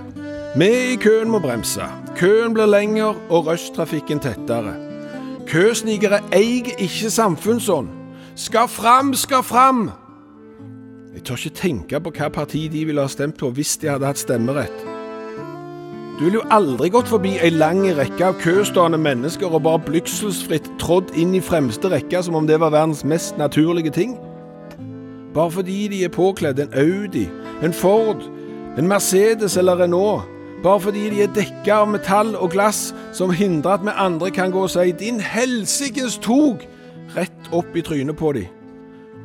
Vi 0.55 0.71
i 0.93 0.99
køen 0.99 1.31
må 1.31 1.43
bremse. 1.43 1.83
Køen 2.15 2.55
blir 2.55 2.71
lengre 2.71 3.15
og 3.29 3.49
rushtrafikken 3.51 4.23
tettere. 4.23 4.77
Køsnikere 5.47 6.21
eier 6.31 6.71
ikke 6.79 7.11
samfunnsånd. 7.11 8.00
Skal 8.41 8.67
fram, 8.67 9.13
skal 9.13 9.43
fram! 9.43 9.91
Jeg 11.13 11.23
tør 11.23 11.35
ikke 11.35 11.57
tenke 11.59 11.99
på 12.01 12.11
hva 12.15 12.29
parti 12.33 12.63
de 12.73 12.79
ville 12.89 13.03
ha 13.05 13.11
stemt 13.11 13.35
på 13.37 13.51
hvis 13.53 13.75
de 13.77 13.91
hadde 13.91 14.07
hatt 14.09 14.17
stemmerett. 14.17 14.79
Du 16.17 16.23
ville 16.23 16.39
jo 16.39 16.47
aldri 16.49 16.89
gått 16.89 17.11
forbi 17.11 17.35
ei 17.37 17.51
lang 17.53 17.83
rekke 17.99 18.31
av 18.31 18.39
køstående 18.41 18.97
mennesker 18.97 19.53
og 19.53 19.61
bare 19.67 19.83
blygselsfritt 19.85 20.71
trådd 20.81 21.13
inn 21.21 21.35
i 21.37 21.43
fremste 21.51 21.91
rekke 21.93 22.23
som 22.25 22.39
om 22.39 22.49
det 22.49 22.57
var 22.63 22.73
verdens 22.73 23.03
mest 23.05 23.37
naturlige 23.37 23.93
ting. 23.99 24.17
Bare 25.37 25.53
fordi 25.59 25.77
de 25.93 26.01
er 26.07 26.15
påkledd 26.17 26.65
en 26.65 26.73
Audi, 26.81 27.27
en 27.61 27.77
Ford, 27.77 28.25
en 28.73 28.89
Mercedes 28.89 29.53
eller 29.61 29.85
Renault. 29.85 30.25
Bare 30.65 30.81
fordi 30.87 31.11
de 31.13 31.27
er 31.27 31.33
dekka 31.37 31.83
av 31.83 31.93
metall 31.93 32.33
og 32.33 32.55
glass 32.57 32.87
som 33.13 33.29
hindrer 33.29 33.77
at 33.77 33.85
vi 33.85 33.97
andre 34.09 34.33
kan 34.33 34.49
gå 34.49 34.65
og 34.65 34.73
si 34.73 34.91
'din 34.97 35.21
helsikes 35.21 36.17
tog' 36.17 36.70
rett 37.15 37.51
opp 37.51 37.75
i 37.75 37.83
trynet 37.85 38.17
på 38.17 38.31
dem. 38.37 38.47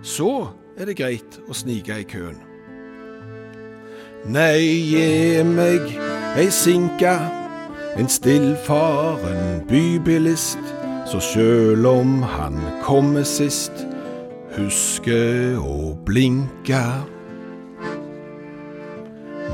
Så 0.02 0.48
er 0.78 0.88
det 0.88 0.98
greit 0.98 1.38
å 1.48 1.56
snike 1.56 2.00
i 2.02 2.06
køen. 2.08 2.38
Nei, 4.26 4.60
gi 4.90 5.42
meg 5.46 5.92
ei 6.36 6.48
sinke, 6.50 7.14
en 7.96 8.08
stillfaren 8.10 9.62
bybilist, 9.70 10.72
så 11.06 11.20
sjøl 11.22 11.86
om 11.86 12.18
han 12.26 12.58
kommer 12.82 13.24
sist, 13.28 13.84
husker 14.56 15.60
å 15.62 15.94
blinke 16.08 16.82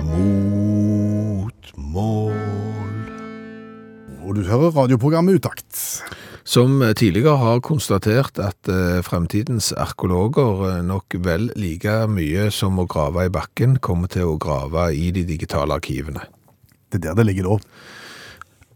mot 0.09 1.73
mål. 1.77 2.35
Og 4.23 4.37
du 4.39 4.43
hører 4.49 4.73
radioprogrammet 4.81 5.43
Utakt. 5.43 5.77
Som 6.53 6.83
eh, 6.83 6.93
tidligere 6.93 7.39
har 7.41 7.63
konstatert 7.65 8.37
at 8.43 8.69
eh, 8.69 9.01
fremtidens 9.07 9.71
arkeologer 9.73 10.67
eh, 10.69 10.83
nok 10.85 11.17
vel 11.25 11.49
like 11.57 11.95
mye 12.13 12.51
som 12.53 12.77
å 12.83 12.85
grave 12.91 13.25
i 13.25 13.33
bakken, 13.33 13.79
kommer 13.81 14.11
til 14.13 14.35
å 14.35 14.39
grave 14.43 14.91
i 14.93 15.09
de 15.17 15.25
digitale 15.25 15.79
arkivene. 15.81 16.27
Det 16.93 17.01
er 17.01 17.07
der 17.07 17.17
det 17.17 17.27
ligger 17.31 17.49
nå. 17.49 17.57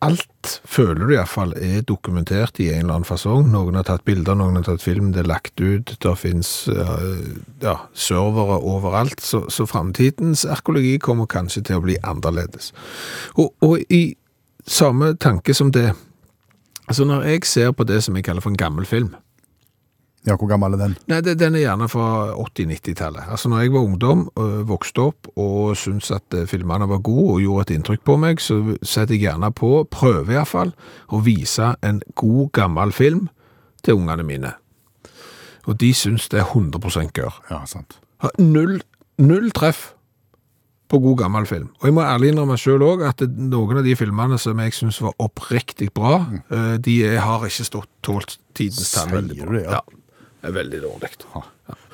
Alt, 0.06 0.54
føler 0.64 1.02
du 1.02 1.12
iallfall, 1.16 1.52
er 1.60 1.84
dokumentert 1.84 2.62
i 2.64 2.70
en 2.70 2.86
eller 2.86 2.96
annen 2.96 3.08
fasong. 3.08 3.50
Noen 3.52 3.76
har 3.76 3.84
tatt 3.90 4.06
bilder, 4.08 4.38
noen 4.38 4.56
har 4.56 4.64
tatt 4.64 4.84
film, 4.84 5.12
det 5.12 5.24
er 5.24 5.30
lagt 5.34 5.60
ut. 5.60 5.96
Det 6.00 6.16
fins 6.20 6.50
ja, 6.68 7.78
servere 7.96 8.60
overalt. 8.60 9.24
Så, 9.24 9.46
så 9.52 9.64
framtidens 9.68 10.44
arkeologi 10.48 10.98
kommer 11.02 11.28
kanskje 11.32 11.64
til 11.68 11.80
å 11.80 11.86
bli 11.88 11.96
annerledes. 12.04 12.74
Og, 13.40 13.54
og 13.64 13.80
i 13.88 14.04
samme 14.68 15.14
tanke 15.16 15.56
som 15.56 15.72
det 15.72 15.90
Altså, 16.86 17.04
når 17.04 17.22
jeg 17.26 17.44
ser 17.44 17.72
på 17.74 17.84
det 17.84 18.02
som 18.04 18.16
jeg 18.16 18.24
kaller 18.24 18.44
for 18.44 18.50
en 18.54 18.60
gammel 18.60 18.86
film 18.86 19.14
Ja, 20.26 20.34
hvor 20.34 20.48
gammel 20.50 20.74
er 20.74 20.80
den? 20.80 20.96
Nei, 21.06 21.20
det, 21.22 21.36
Den 21.38 21.54
er 21.54 21.62
gjerne 21.64 21.86
fra 21.88 22.34
80-90-tallet. 22.34 23.28
Altså, 23.30 23.48
når 23.48 23.60
jeg 23.60 23.72
var 23.72 23.86
ungdom, 23.86 24.24
vokste 24.66 25.04
opp 25.04 25.28
og 25.38 25.76
syntes 25.78 26.10
at 26.10 26.34
filmene 26.50 26.88
var 26.90 26.98
gode 26.98 27.36
og 27.36 27.40
gjorde 27.44 27.66
et 27.68 27.74
inntrykk 27.76 28.02
på 28.02 28.16
meg, 28.18 28.42
så 28.42 28.58
setter 28.82 29.14
jeg 29.14 29.28
gjerne 29.28 29.52
på, 29.54 29.84
prøver 29.90 30.34
iallfall, 30.34 30.72
å 31.14 31.22
vise 31.22 31.74
en 31.86 32.02
god, 32.18 32.50
gammel 32.58 32.94
film 32.94 33.28
til 33.86 34.00
ungene 34.00 34.26
mine. 34.26 34.52
Og 35.66 35.78
de 35.78 35.92
syns 35.94 36.26
det 36.30 36.42
er 36.42 36.50
100% 36.50 37.14
gørr. 37.14 37.38
Ja, 37.50 37.62
sant. 37.70 38.00
Null, 38.38 38.80
null 39.18 39.50
treff 39.54 39.92
på 40.86 41.00
god 41.02 41.18
gammel 41.24 41.48
film. 41.50 41.68
Og 41.80 41.88
jeg 41.88 41.96
må 41.96 42.04
ærlig 42.06 42.30
innrømme 42.32 42.58
sjøl 42.60 42.84
òg 42.86 43.04
at 43.08 43.24
noen 43.26 43.80
av 43.80 43.86
de 43.86 43.96
filmene 43.98 44.38
som 44.38 44.60
jeg 44.62 44.76
syns 44.76 45.00
var 45.02 45.16
oppriktig 45.22 45.90
bra, 45.96 46.20
mm. 46.30 46.78
de 46.86 46.96
har 47.22 47.46
ikke 47.48 47.66
stått 47.66 47.90
tålt 48.06 48.38
tidens 48.56 48.94
tann 48.94 49.14
veldig 49.14 49.40
bra. 49.40 49.50
du 49.50 49.58
det, 49.58 49.64
ja? 49.66 49.82
det 50.42 50.52
er 50.52 50.56
veldig 50.60 50.82
dårlig. 50.84 51.12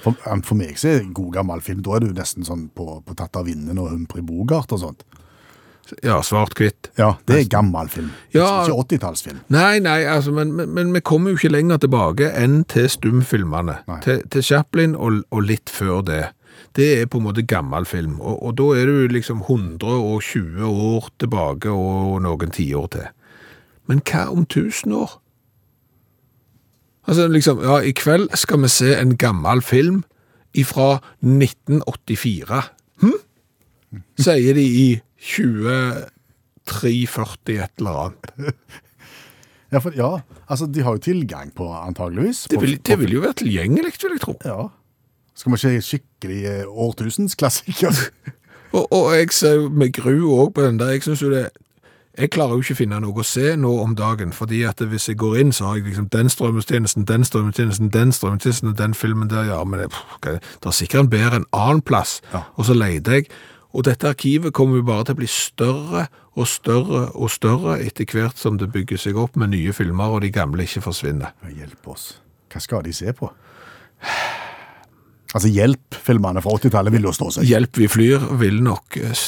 For, 0.03 0.19
for 0.19 0.59
meg 0.59 0.77
så 0.81 0.93
er 0.93 1.09
god 1.15 1.33
gammel 1.39 1.65
film, 1.65 1.81
da 1.87 1.97
er 1.97 2.05
du 2.05 2.13
nesten 2.17 2.47
sånn 2.47 2.69
på, 2.77 2.99
på 3.07 3.17
Tatt 3.17 3.39
av 3.41 3.49
vinden 3.49 3.81
og 3.81 3.93
Humphrey 3.95 4.25
Bogart 4.27 4.75
og 4.75 4.83
sånt. 4.85 5.07
Ja, 6.03 6.23
svart-hvitt. 6.25 6.91
Ja, 6.97 7.17
det 7.29 7.39
er 7.39 7.49
gammel 7.51 7.89
film. 7.93 8.13
Ja. 8.33 8.63
Ikke 8.63 8.79
80-tallsfilm. 8.97 9.43
Nei, 9.53 9.81
nei, 9.83 10.03
altså, 10.09 10.33
men, 10.33 10.55
men, 10.57 10.71
men 10.73 10.93
vi 10.95 11.03
kommer 11.05 11.33
jo 11.33 11.41
ikke 11.41 11.53
lenger 11.53 11.83
tilbake 11.83 12.31
enn 12.39 12.63
til 12.71 12.89
stumfilmene. 12.93 13.81
Til, 14.05 14.23
til 14.33 14.47
Chaplin 14.47 14.97
og, 14.97 15.25
og 15.35 15.45
litt 15.51 15.73
før 15.73 16.01
det. 16.07 16.23
Det 16.77 17.01
er 17.01 17.07
på 17.11 17.19
en 17.21 17.27
måte 17.27 17.43
gammel 17.47 17.85
film, 17.89 18.21
og, 18.21 18.43
og 18.43 18.57
da 18.59 18.63
er 18.81 18.87
du 18.89 18.95
liksom 19.13 19.39
120 19.45 20.65
år 20.67 21.11
tilbake 21.21 21.69
og 21.71 22.23
noen 22.25 22.51
tiår 22.55 22.87
til. 22.95 23.07
Men 23.91 23.99
hva 24.07 24.23
om 24.33 24.43
1000 24.47 24.93
år? 24.97 25.11
Altså 27.11 27.27
liksom, 27.29 27.63
ja, 27.67 27.81
i 27.83 27.93
kveld 27.99 28.29
skal 28.39 28.63
vi 28.63 28.69
se 28.71 28.95
en 28.95 29.17
gammel 29.19 29.63
film 29.63 30.05
ifra 30.55 31.01
1984. 31.25 32.63
Hm? 33.03 33.19
Sier 34.23 34.55
de 34.55 34.63
i 34.63 35.01
2340 35.35 37.59
et 37.59 37.71
eller 37.79 37.95
annet. 38.07 38.27
Ja, 39.73 39.81
for, 39.81 39.89
ja, 39.97 40.21
altså 40.53 40.67
de 40.69 40.83
har 40.85 40.99
jo 40.99 41.01
tilgang 41.01 41.49
på 41.57 41.65
antageligvis. 41.73 42.43
Det 42.53 42.61
vil, 42.61 42.75
det 42.85 42.93
vil 43.01 43.15
jo 43.15 43.23
være 43.25 43.39
tilgjengelig, 43.41 43.95
vil 44.03 44.13
jeg 44.13 44.21
tro. 44.21 44.35
Ja. 44.45 44.69
Skal 45.35 45.53
vi 45.53 45.59
se 45.59 45.75
skikkelig 45.81 46.45
eh, 46.45 46.65
årtusensklassiker? 46.69 47.93
Og, 48.73 48.93
og 48.93 49.13
jeg 49.13 49.29
ser 49.37 49.69
med 49.69 49.93
gru 49.93 50.31
òg 50.33 50.55
på 50.57 50.63
den 50.65 50.79
der. 50.81 50.95
Jeg 50.97 51.03
synes 51.03 51.23
jo 51.23 51.31
det 51.31 51.51
Jeg 52.19 52.31
klarer 52.31 52.57
jo 52.57 52.61
ikke 52.61 52.75
å 52.75 52.77
finne 52.77 52.99
noe 53.01 53.21
å 53.21 53.25
se 53.25 53.55
nå 53.57 53.71
om 53.81 53.95
dagen, 53.97 54.35
fordi 54.37 54.63
at 54.69 54.81
hvis 54.85 55.09
jeg 55.09 55.17
går 55.17 55.37
inn, 55.41 55.53
så 55.53 55.65
har 55.65 55.79
jeg 55.79 55.87
liksom 55.87 56.11
den 56.13 56.29
strømmetjenesten, 56.29 57.07
den 57.09 57.25
strømmetjenesten, 57.25 57.89
den 57.89 58.13
strømmetjenesten 58.13 58.69
og 58.69 58.77
den 58.79 58.95
filmen 58.95 59.31
der. 59.31 59.47
Ja, 59.49 59.63
men 59.65 59.81
det, 59.81 59.89
det 60.25 60.69
er 60.69 60.77
sikkert 60.77 61.01
en 61.01 61.11
bedre 61.11 61.41
en 61.41 61.47
annen 61.53 61.81
plass. 61.81 62.21
Ja. 62.35 62.43
Og 62.61 62.69
så 62.69 62.77
leter 62.77 63.13
jeg. 63.13 63.31
Og 63.73 63.87
dette 63.89 64.09
arkivet 64.09 64.53
kommer 64.53 64.77
jo 64.77 64.85
bare 64.89 65.09
til 65.09 65.17
å 65.17 65.21
bli 65.23 65.31
større 65.33 66.07
og 66.37 66.49
større 66.49 67.07
og 67.17 67.33
større 67.33 67.79
etter 67.81 68.05
hvert 68.05 68.37
som 68.37 68.61
det 68.61 68.69
bygger 68.73 69.01
seg 69.01 69.17
opp 69.17 69.41
med 69.41 69.55
nye 69.57 69.73
filmer, 69.73 70.13
og 70.13 70.21
de 70.21 70.33
gamle 70.33 70.69
ikke 70.69 70.85
forsvinner. 70.85 71.33
Hjelp 71.49 71.89
oss. 71.89 72.19
Hva 72.53 72.61
skal 72.61 72.85
de 72.85 72.93
se 72.93 73.17
på? 73.17 73.33
Altså, 75.33 75.49
Hjelp-filmene 75.49 76.43
fra 76.45 76.57
80-tallet 76.59 76.93
vil 76.95 77.09
jo 77.09 77.15
stå 77.17 77.31
seg. 77.39 77.49
Hjelp, 77.49 77.79
vi 77.81 77.89
flyr 77.89 78.27
vil 78.41 78.61
nok 78.65 78.99
eh, 79.01 79.23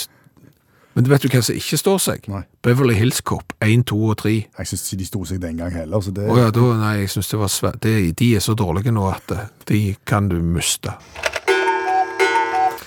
Men 0.94 1.09
vet 1.11 1.24
du 1.24 1.30
hva 1.32 1.40
som 1.42 1.57
ikke 1.59 1.78
står 1.80 2.02
seg? 2.05 2.28
Nei. 2.30 2.42
Beverly 2.64 2.94
Hills 2.98 3.22
Cop 3.26 3.57
1, 3.64 3.86
2 3.90 4.00
og 4.12 4.18
3. 4.20 4.34
Jeg 4.44 4.70
syns 4.70 4.84
ikke 4.86 5.00
de 5.00 5.09
sto 5.09 5.24
seg 5.30 5.40
den 5.42 5.59
gang 5.62 5.72
heller. 5.74 6.05
så 6.05 6.12
det... 6.14 6.28
Oh, 6.30 6.38
ja, 6.38 6.52
da, 6.55 6.68
nei, 6.80 6.94
jeg 7.02 7.14
synes 7.16 7.32
det 7.32 7.40
var 7.40 7.52
svært. 7.52 7.88
De 8.20 8.28
er 8.36 8.44
så 8.44 8.55
dårlige 8.59 8.94
nå 8.94 9.09
at 9.11 9.34
eh, 9.34 9.48
de 9.72 9.82
kan 10.07 10.28
du 10.30 10.36
miste. 10.38 10.94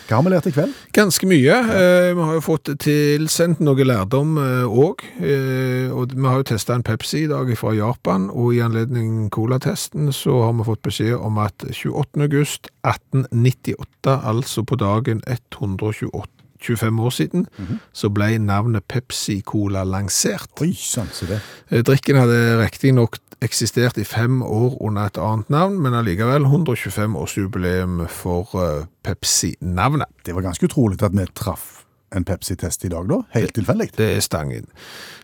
Hva 0.08 0.22
har 0.22 0.24
vi 0.24 0.32
lært 0.32 0.45
i 0.47 0.53
kveld? 0.55 0.76
Ganske 0.95 1.28
mye. 1.28 1.55
Eh, 1.68 2.14
vi 2.16 2.28
har 2.30 2.38
jo 2.38 2.43
fått 2.45 2.70
tilsendt 2.80 3.60
noe 3.60 3.84
lærdom 3.84 4.38
òg. 4.39 5.03
Eh, 5.20 5.91
og 5.91 6.16
vi 6.16 6.24
har 6.24 6.39
jo 6.39 6.47
testa 6.47 6.78
en 6.78 6.86
Pepsi 6.88 7.26
i 7.26 7.28
dag 7.28 7.51
fra 7.60 7.74
Japan, 7.76 8.30
og 8.32 8.55
i 8.55 8.64
anledning 8.64 9.28
colatesten 9.36 10.14
så 10.16 10.45
har 10.45 10.55
vi 10.55 10.70
fått 10.70 10.86
beskjed 10.88 11.20
om 11.20 11.41
at 11.43 11.68
28. 11.68 12.24
august 12.24 12.72
1898, 12.88 14.16
altså 14.32 14.64
på 14.64 14.80
dagen 14.80 15.20
128 15.28 16.36
25 16.62 16.99
år 16.99 17.16
siden, 17.16 17.47
så 17.93 18.10
ble 18.10 18.38
navnet 18.39 18.88
Pepsi 18.88 19.41
Cola 19.45 19.84
lansert. 19.88 20.51
Oi 20.62 20.74
sann, 20.74 21.10
så 21.14 21.30
det. 21.30 21.41
Drikken 21.88 22.20
hadde 22.20 22.58
riktignok 22.62 23.20
eksistert 23.41 23.97
i 24.01 24.05
fem 24.08 24.41
år 24.41 24.78
under 24.82 25.12
et 25.12 25.18
annet 25.22 25.49
navn, 25.53 25.78
men 25.82 25.93
allikevel 25.93 26.47
125-årsjubileum 26.49 28.08
for 28.10 28.88
Pepsi-navnet. 29.05 30.10
Det 30.26 30.36
var 30.36 30.47
ganske 30.47 30.66
utrolig 30.66 31.01
at 31.03 31.14
vi 31.14 31.28
traff 31.36 31.78
en 32.16 32.24
Pepsi-test 32.24 32.86
i 32.86 32.89
dag, 32.91 33.08
da. 33.10 33.20
Helt 33.36 33.53
tilfeldig. 33.55 33.89
Det 33.97 34.08
er 34.16 34.24
stangen. 34.24 34.68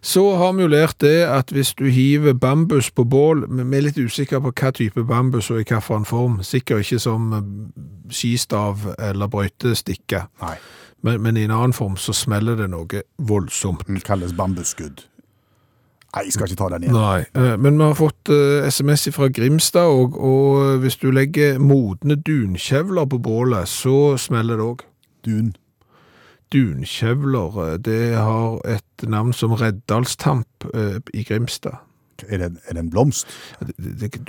Så 0.02 0.36
har 0.36 0.54
vi 0.54 0.66
jo 0.66 0.72
lært 0.72 1.00
det 1.02 1.24
at 1.24 1.52
hvis 1.56 1.74
du 1.80 1.86
hiver 1.88 2.34
bambus 2.34 2.92
på 2.92 3.06
bål, 3.08 3.46
vi 3.48 3.78
er 3.78 3.86
litt 3.88 4.00
usikre 4.00 4.42
på 4.44 4.52
hva 4.52 4.72
type 4.76 5.06
bambus 5.08 5.50
og 5.52 5.62
i 5.62 5.64
hvilken 5.64 6.06
form, 6.06 6.42
sikkert 6.44 6.84
ikke 6.84 7.00
som 7.00 7.30
skistav 8.12 8.84
eller 9.00 9.32
brøytestikke, 9.32 10.26
Nei. 10.44 10.58
Men, 11.04 11.22
men 11.22 11.38
i 11.38 11.48
en 11.48 11.54
annen 11.54 11.76
form 11.76 11.98
så 12.00 12.16
smeller 12.16 12.58
det 12.60 12.70
noe 12.72 13.04
voldsomt. 13.18 13.84
Den 13.88 14.00
kalles 14.04 14.36
bambusskudd. 14.38 15.04
Nei, 16.14 16.28
jeg 16.28 16.36
skal 16.36 16.50
ikke 16.50 16.60
ta 16.60 16.70
den 16.76 16.86
igjen. 16.86 16.96
Nei, 16.96 17.24
eh, 17.40 17.56
men 17.58 17.80
vi 17.80 17.88
har 17.90 17.98
fått 17.98 18.30
eh, 18.30 18.68
SMS 18.70 19.08
fra 19.16 19.32
Grimstad, 19.34 19.90
og, 19.90 20.18
og 20.22 20.84
hvis 20.84 21.00
du 21.02 21.10
legger 21.12 21.58
modne 21.58 22.20
dunkjevler 22.22 23.10
på 23.10 23.18
bålet, 23.26 23.70
så 23.70 24.14
smeller 24.22 24.62
det 24.62 24.68
òg. 24.68 24.84
Dun. 25.26 25.56
Dunkjevler, 26.54 27.58
eh, 27.66 27.80
det 27.82 28.04
har 28.14 28.62
et 28.70 29.08
navn 29.10 29.34
som 29.34 29.58
Reddalstamp 29.58 30.70
eh, 30.74 31.02
i 31.18 31.26
Grimstad. 31.26 31.82
Er 32.28 32.42
det, 32.42 32.50
er 32.68 32.78
det 32.78 32.84
en 32.84 32.90
blomst? 32.94 33.28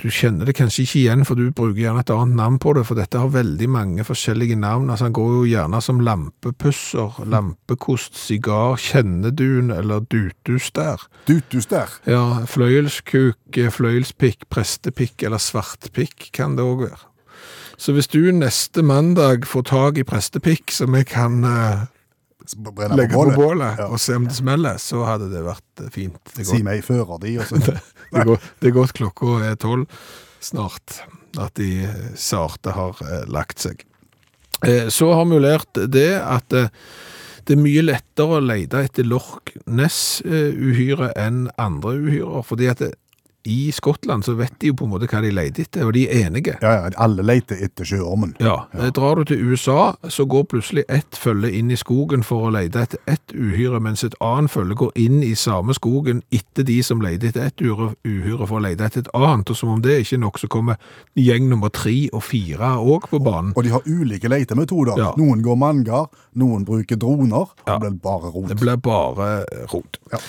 Du 0.01 0.07
kjenner 0.09 0.47
det 0.47 0.55
kanskje 0.57 0.83
ikke 0.85 0.99
igjen, 0.99 1.25
for 1.27 1.39
du 1.39 1.51
bruker 1.55 1.79
gjerne 1.83 2.03
et 2.03 2.13
annet 2.13 2.39
navn 2.39 2.59
på 2.61 2.73
det, 2.77 2.85
for 2.89 2.99
dette 2.99 3.21
har 3.21 3.33
veldig 3.33 3.69
mange 3.71 4.05
forskjellige 4.07 4.57
navn. 4.59 4.89
Altså, 4.89 5.07
han 5.07 5.15
går 5.15 5.31
jo 5.37 5.43
gjerne 5.49 5.81
som 5.85 6.01
lampepusser, 6.05 7.21
lampekost, 7.31 8.17
sigar, 8.19 8.79
kjennedun 8.81 9.73
eller 9.75 10.05
dutustær. 10.11 11.07
Dutus 11.29 11.69
der. 11.71 11.91
Ja, 12.09 12.45
fløyelskuk, 12.49 13.59
fløyelspikk, 13.77 14.47
prestepikk 14.53 15.25
eller 15.27 15.41
svartpikk 15.41 16.31
kan 16.35 16.57
det 16.57 16.65
òg 16.65 16.87
være. 16.87 17.03
Så 17.77 17.91
hvis 17.91 18.07
du 18.07 18.31
neste 18.31 18.83
mandag 18.83 19.45
får 19.47 19.67
tak 19.67 19.97
i 19.99 20.05
prestepikk 20.07 20.71
som 20.71 20.95
jeg 20.95 21.09
kan 21.11 21.43
eh, 21.43 21.83
Brenner 22.53 22.95
legge 22.99 23.13
på 23.17 23.33
bålet 23.35 23.79
Ja. 23.81 23.87
og 23.89 23.99
se 23.99 24.15
om 24.15 24.27
det 24.29 24.35
smeller, 24.37 24.77
så 24.81 25.01
hadde 25.07 25.29
det 25.31 25.41
vært 25.45 25.81
eh, 25.83 25.89
fint. 25.93 26.19
Det 26.35 26.45
Si 26.47 26.61
meg 26.63 26.83
fører 26.85 27.19
de, 27.23 27.37
og 27.39 27.45
så 27.49 27.59
det 27.65 28.25
godt, 28.29 28.41
det 28.61 28.69
er 28.69 28.75
godt 28.77 28.93
klokka 28.93 29.39
er 29.49 29.55
tolv 29.59 29.87
snart 30.45 30.99
at 31.41 31.53
de 31.59 31.71
eh, 31.87 32.11
sarte 32.15 32.71
har 32.77 32.99
eh, 33.03 33.23
lagt 33.27 33.59
seg. 33.65 33.81
Eh, 34.65 34.87
Så 34.93 35.09
har 35.13 35.25
vi 35.25 35.39
lært 35.43 35.73
det 35.91 36.11
at 36.21 36.49
det 37.45 37.53
er 37.53 37.61
mye 37.61 37.81
lettere 37.83 38.39
å 38.39 38.41
lete 38.41 38.79
etter 38.87 39.05
Loch 39.05 39.35
Ness-uhyre 39.69 41.11
enn 41.19 41.43
andre 41.61 41.91
uhyrer, 41.99 42.41
fordi 42.45 42.69
at 42.71 42.79
det, 42.81 42.93
i 43.45 43.71
Skottland 43.71 44.25
så 44.25 44.33
vet 44.33 44.53
de 44.59 44.71
jo 44.71 44.75
på 44.79 44.87
en 44.87 44.93
måte 44.95 45.07
hva 45.09 45.21
de 45.21 45.29
leter 45.33 45.65
etter, 45.65 45.85
og 45.85 45.93
de 45.93 46.05
er 46.09 46.25
enige. 46.25 46.55
Ja, 46.63 46.71
ja, 46.79 46.89
alle 47.01 47.21
leter 47.25 47.59
etter 47.61 47.85
sjøormen. 47.85 48.33
Ja, 48.41 48.55
ja. 48.73 48.89
Drar 48.95 49.19
du 49.19 49.25
til 49.29 49.43
USA, 49.51 49.93
så 50.09 50.25
går 50.29 50.47
plutselig 50.49 50.85
ett 50.89 51.19
følge 51.19 51.51
inn 51.53 51.69
i 51.69 51.77
skogen 51.77 52.25
for 52.25 52.47
å 52.47 52.53
lete 52.55 52.81
etter 52.81 53.01
ett 53.11 53.35
uhyre, 53.35 53.79
mens 53.83 54.03
et 54.07 54.17
annet 54.23 54.53
følge 54.53 54.79
går 54.81 54.91
inn 55.05 55.21
i 55.25 55.35
samme 55.37 55.75
skogen 55.77 56.23
etter 56.33 56.65
de 56.65 56.79
som 56.85 57.03
leter 57.05 57.29
etter 57.29 57.45
ett 57.51 57.61
uhyre, 57.61 58.47
for 58.47 58.57
å 58.57 58.63
lete 58.65 58.87
etter 58.89 59.05
et 59.05 59.13
annet. 59.13 59.53
Og 59.53 59.61
som 59.61 59.75
om 59.75 59.85
det 59.85 59.99
ikke 60.01 60.17
er 60.17 60.23
nok, 60.25 60.41
så 60.41 60.49
kommer 60.51 60.81
gjeng 61.19 61.49
nummer 61.51 61.73
tre 61.73 61.95
og 62.11 62.25
fire 62.25 62.73
òg 62.81 63.09
på 63.13 63.21
banen. 63.21 63.53
Og 63.55 63.65
de 63.67 63.75
har 63.75 63.85
ulike 63.85 64.31
letemetoder. 64.31 64.97
Ja. 64.99 65.13
Noen 65.21 65.45
går 65.45 65.61
manngard, 65.61 66.13
noen 66.33 66.65
bruker 66.65 66.97
droner. 66.97 67.53
Ja. 67.65 67.77
Det 67.77 67.81
blir 67.85 67.99
bare 68.01 68.33
rot. 68.33 68.49
Det 68.49 68.59
blir 68.61 68.81
bare 68.81 69.31
rot. 69.69 70.01
Ja. 70.11 70.21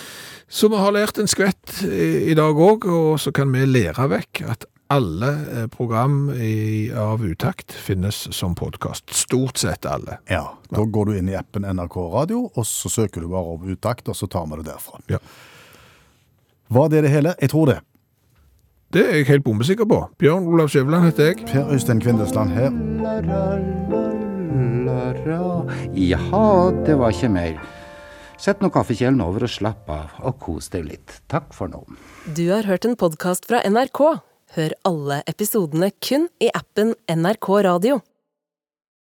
Så 0.49 0.69
vi 0.71 0.77
har 0.79 0.93
lært 0.95 1.19
en 1.19 1.27
skvett 1.29 1.81
i 1.87 2.31
i 2.31 2.35
dag 2.39 2.55
òg, 2.59 2.87
og 2.87 3.19
så 3.21 3.33
kan 3.35 3.51
vi 3.55 3.65
lære 3.67 4.09
vekk 4.13 4.43
at 4.53 4.67
Alle 4.89 5.29
eh, 5.51 5.65
program 5.67 6.29
i, 6.31 6.93
av 6.95 7.25
Utakt 7.27 7.73
finnes 7.75 8.15
som 8.31 8.53
podkast. 8.55 9.11
Stort 9.11 9.59
sett 9.59 9.83
alle. 9.91 10.21
Ja, 10.31 10.45
Da 10.71 10.85
går 10.85 11.07
du 11.09 11.17
inn 11.19 11.29
i 11.29 11.35
appen 11.35 11.67
NRK 11.67 11.97
Radio, 12.13 12.45
og 12.55 12.67
så 12.71 12.87
søker 12.89 13.21
du 13.21 13.27
bare 13.33 13.57
om 13.57 13.67
utakt, 13.67 14.07
og 14.09 14.15
så 14.15 14.29
tar 14.31 14.47
vi 14.47 14.61
det 14.61 14.69
derfra. 14.69 15.01
Ja. 15.11 15.19
Var 16.71 16.89
det 16.95 17.03
det 17.03 17.11
hele? 17.11 17.35
Jeg 17.43 17.51
tror 17.51 17.67
det. 17.73 17.81
Det 18.95 19.03
er 19.03 19.17
jeg 19.19 19.27
helt 19.33 19.45
bombesikker 19.45 19.85
på. 19.91 19.99
Bjørn 20.23 20.47
Olav 20.47 20.71
Skjæveland 20.71 21.09
heter 21.11 21.33
jeg. 21.33 21.43
Per 21.51 21.67
Øystein 21.75 22.01
Kvindesland 22.01 22.55
her. 22.55 22.71
Jaha, 25.97 26.71
det 26.87 26.95
var 26.99 27.11
ikke 27.11 27.29
mer. 27.35 27.59
Sett 28.37 28.61
nå 28.61 28.69
kaffekjelen 28.69 29.23
over 29.25 29.47
og 29.47 29.51
slapp 29.51 29.89
av, 29.89 30.13
og 30.21 30.37
kos 30.43 30.69
deg 30.73 30.85
litt. 30.91 31.21
Takk 31.33 31.55
for 31.57 31.73
nå. 31.73 31.83
Du 32.37 32.45
har 32.53 32.69
hørt 32.69 32.85
en 32.85 32.97
podkast 32.99 33.49
fra 33.49 33.63
NRK. 33.65 34.03
Hør 34.57 34.75
alle 34.87 35.23
episodene 35.27 35.89
kun 36.05 36.29
i 36.39 36.51
appen 36.55 36.93
NRK 37.11 37.49
Radio. 37.67 38.03